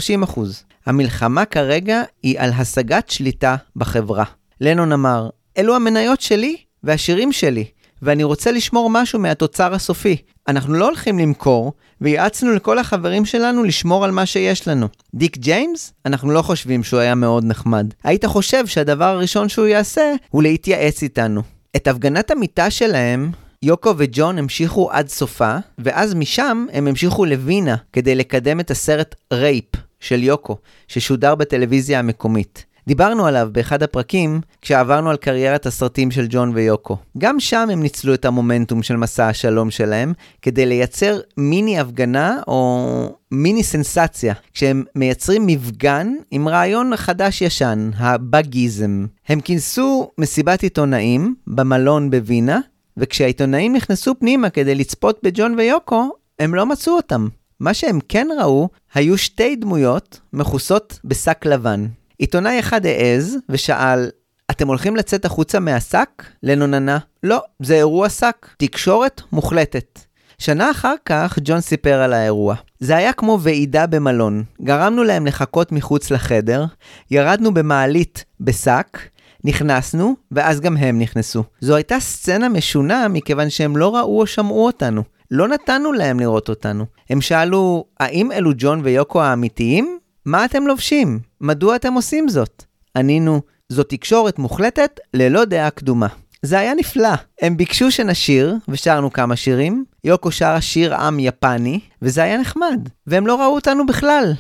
המלחמה 0.86 1.44
כרגע 1.44 2.02
היא 2.22 2.40
על 2.40 2.50
השגת 2.52 3.10
שליטה 3.10 3.56
בחברה. 3.76 4.24
לנון 4.60 4.92
אמר, 4.92 5.28
אלו 5.58 5.76
המניות 5.76 6.20
שלי 6.20 6.56
והשירים 6.82 7.32
שלי, 7.32 7.64
ואני 8.02 8.24
רוצה 8.24 8.50
לשמור 8.52 8.90
משהו 8.90 9.18
מהתוצר 9.18 9.74
הסופי. 9.74 10.16
אנחנו 10.48 10.74
לא 10.74 10.84
הולכים 10.84 11.18
למכור, 11.18 11.72
ויעצנו 12.00 12.54
לכל 12.54 12.78
החברים 12.78 13.24
שלנו 13.24 13.64
לשמור 13.64 14.04
על 14.04 14.10
מה 14.10 14.26
שיש 14.26 14.68
לנו. 14.68 14.88
דיק 15.14 15.36
ג'יימס? 15.36 15.92
אנחנו 16.06 16.30
לא 16.30 16.42
חושבים 16.42 16.84
שהוא 16.84 17.00
היה 17.00 17.14
מאוד 17.14 17.44
נחמד. 17.44 17.86
היית 18.04 18.24
חושב 18.24 18.66
שהדבר 18.66 19.04
הראשון 19.04 19.48
שהוא 19.48 19.66
יעשה 19.66 20.12
הוא 20.30 20.42
להתייעץ 20.42 21.02
איתנו. 21.02 21.42
את 21.76 21.88
הפגנת 21.88 22.30
המיטה 22.30 22.70
שלהם 22.70 23.30
יוקו 23.64 23.94
וג'ון 23.96 24.38
המשיכו 24.38 24.90
עד 24.90 25.08
סופה, 25.08 25.56
ואז 25.78 26.14
משם 26.14 26.66
הם 26.72 26.86
המשיכו 26.86 27.24
לווינה 27.24 27.76
כדי 27.92 28.14
לקדם 28.14 28.60
את 28.60 28.70
הסרט 28.70 29.14
Rape 29.32 29.64
של 30.00 30.22
יוקו, 30.22 30.56
ששודר 30.88 31.34
בטלוויזיה 31.34 31.98
המקומית. 31.98 32.64
דיברנו 32.86 33.26
עליו 33.26 33.48
באחד 33.52 33.82
הפרקים 33.82 34.40
כשעברנו 34.62 35.10
על 35.10 35.16
קריירת 35.16 35.66
הסרטים 35.66 36.10
של 36.10 36.26
ג'ון 36.30 36.52
ויוקו. 36.54 36.96
גם 37.18 37.40
שם 37.40 37.68
הם 37.72 37.82
ניצלו 37.82 38.14
את 38.14 38.24
המומנטום 38.24 38.82
של 38.82 38.96
מסע 38.96 39.28
השלום 39.28 39.70
שלהם 39.70 40.12
כדי 40.42 40.66
לייצר 40.66 41.20
מיני 41.36 41.78
הפגנה 41.78 42.38
או 42.48 43.16
מיני 43.30 43.62
סנסציה, 43.62 44.34
כשהם 44.52 44.84
מייצרים 44.94 45.46
מפגן 45.46 46.08
עם 46.30 46.48
רעיון 46.48 46.96
חדש-ישן, 46.96 47.90
הבאגיזם. 47.96 49.06
הם 49.28 49.40
כינסו 49.40 50.10
מסיבת 50.18 50.62
עיתונאים 50.62 51.34
במלון 51.46 52.10
בווינה, 52.10 52.58
וכשהעיתונאים 53.00 53.76
נכנסו 53.76 54.14
פנימה 54.18 54.50
כדי 54.50 54.74
לצפות 54.74 55.18
בג'ון 55.22 55.54
ויוקו, 55.58 56.10
הם 56.38 56.54
לא 56.54 56.66
מצאו 56.66 56.92
אותם. 56.92 57.28
מה 57.60 57.74
שהם 57.74 57.98
כן 58.08 58.28
ראו, 58.40 58.68
היו 58.94 59.18
שתי 59.18 59.56
דמויות 59.56 60.20
מכוסות 60.32 60.98
בשק 61.04 61.46
לבן. 61.46 61.86
עיתונאי 62.18 62.60
אחד 62.60 62.86
העז 62.86 63.36
ושאל, 63.48 64.10
אתם 64.50 64.68
הולכים 64.68 64.96
לצאת 64.96 65.24
החוצה 65.24 65.60
מהשק? 65.60 66.08
לנון 66.42 66.74
ענה, 66.74 66.98
לא, 67.22 67.42
זה 67.62 67.74
אירוע 67.74 68.08
שק, 68.08 68.46
תקשורת 68.58 69.22
מוחלטת. 69.32 69.98
שנה 70.38 70.70
אחר 70.70 70.94
כך 71.04 71.38
ג'ון 71.44 71.60
סיפר 71.60 72.00
על 72.00 72.12
האירוע. 72.12 72.54
זה 72.78 72.96
היה 72.96 73.12
כמו 73.12 73.38
ועידה 73.40 73.86
במלון. 73.86 74.44
גרמנו 74.62 75.04
להם 75.04 75.26
לחכות 75.26 75.72
מחוץ 75.72 76.10
לחדר, 76.10 76.64
ירדנו 77.10 77.54
במעלית 77.54 78.24
בשק, 78.40 78.98
נכנסנו, 79.44 80.16
ואז 80.32 80.60
גם 80.60 80.76
הם 80.76 80.98
נכנסו. 80.98 81.44
זו 81.60 81.76
הייתה 81.76 82.00
סצנה 82.00 82.48
משונה 82.48 83.08
מכיוון 83.08 83.50
שהם 83.50 83.76
לא 83.76 83.96
ראו 83.96 84.20
או 84.20 84.26
שמעו 84.26 84.66
אותנו. 84.66 85.02
לא 85.30 85.48
נתנו 85.48 85.92
להם 85.92 86.20
לראות 86.20 86.48
אותנו. 86.48 86.86
הם 87.10 87.20
שאלו, 87.20 87.84
האם 88.00 88.32
אלו 88.32 88.50
ג'ון 88.56 88.80
ויוקו 88.84 89.22
האמיתיים? 89.22 89.98
מה 90.26 90.44
אתם 90.44 90.66
לובשים? 90.66 91.18
מדוע 91.40 91.76
אתם 91.76 91.92
עושים 91.92 92.28
זאת? 92.28 92.64
ענינו, 92.96 93.40
זו 93.68 93.82
תקשורת 93.82 94.38
מוחלטת 94.38 95.00
ללא 95.14 95.44
דעה 95.44 95.70
קדומה. 95.70 96.06
זה 96.42 96.58
היה 96.58 96.74
נפלא. 96.74 97.14
הם 97.42 97.56
ביקשו 97.56 97.90
שנשיר, 97.90 98.56
ושרנו 98.68 99.12
כמה 99.12 99.36
שירים. 99.36 99.84
יוקו 100.04 100.30
שרה 100.30 100.60
שיר 100.60 100.94
עם 100.94 101.18
יפני, 101.18 101.80
וזה 102.02 102.22
היה 102.22 102.38
נחמד. 102.38 102.88
והם 103.06 103.26
לא 103.26 103.40
ראו 103.40 103.54
אותנו 103.54 103.86
בכלל. 103.86 104.32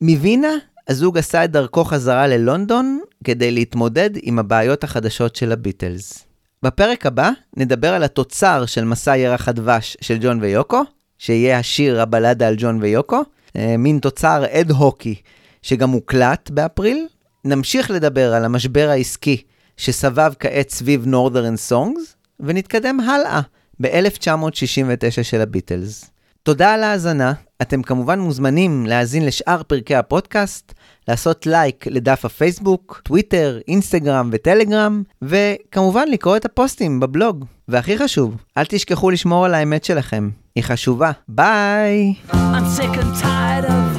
מווינה 0.00 0.52
הזוג 0.88 1.18
עשה 1.18 1.44
את 1.44 1.50
דרכו 1.50 1.84
חזרה 1.84 2.26
ללונדון 2.26 3.00
כדי 3.24 3.50
להתמודד 3.50 4.10
עם 4.22 4.38
הבעיות 4.38 4.84
החדשות 4.84 5.36
של 5.36 5.52
הביטלס. 5.52 6.24
בפרק 6.62 7.06
הבא 7.06 7.30
נדבר 7.56 7.94
על 7.94 8.02
התוצר 8.02 8.66
של 8.66 8.84
מסע 8.84 9.16
ירח 9.16 9.48
הדבש 9.48 9.96
של 10.00 10.18
ג'ון 10.20 10.40
ויוקו, 10.40 10.82
שיהיה 11.18 11.58
השיר 11.58 12.00
הבלדה 12.00 12.48
על 12.48 12.54
ג'ון 12.58 12.78
ויוקו, 12.82 13.22
אה, 13.56 13.76
מין 13.78 13.98
תוצר 13.98 14.44
אד 14.50 14.70
הוקי 14.70 15.14
שגם 15.62 15.90
הוקלט 15.90 16.50
באפריל. 16.50 17.06
נמשיך 17.44 17.90
לדבר 17.90 18.34
על 18.34 18.44
המשבר 18.44 18.88
העסקי 18.88 19.42
שסבב 19.76 20.32
כעת 20.38 20.70
סביב 20.70 21.06
נורת'רן 21.06 21.56
סונגס, 21.56 22.16
ונתקדם 22.40 23.00
הלאה 23.00 23.40
ב-1969 23.80 25.22
של 25.22 25.40
הביטלס. 25.40 26.10
תודה 26.44 26.74
על 26.74 26.82
ההאזנה, 26.82 27.32
אתם 27.62 27.82
כמובן 27.82 28.20
מוזמנים 28.20 28.86
להאזין 28.86 29.26
לשאר 29.26 29.62
פרקי 29.62 29.94
הפודקאסט, 29.94 30.72
לעשות 31.08 31.46
לייק 31.46 31.86
לדף 31.86 32.24
הפייסבוק, 32.24 33.00
טוויטר, 33.04 33.58
אינסטגרם 33.68 34.30
וטלגרם, 34.32 35.02
וכמובן 35.22 36.08
לקרוא 36.08 36.36
את 36.36 36.44
הפוסטים 36.44 37.00
בבלוג. 37.00 37.44
והכי 37.68 37.98
חשוב, 37.98 38.36
אל 38.58 38.64
תשכחו 38.64 39.10
לשמור 39.10 39.44
על 39.44 39.54
האמת 39.54 39.84
שלכם, 39.84 40.30
היא 40.54 40.64
חשובה. 40.64 41.10
ביי! 41.28 42.14
I'm 42.30 42.78
sick 42.78 42.96
and 42.96 43.22
tired 43.22 43.64
of 43.64 43.93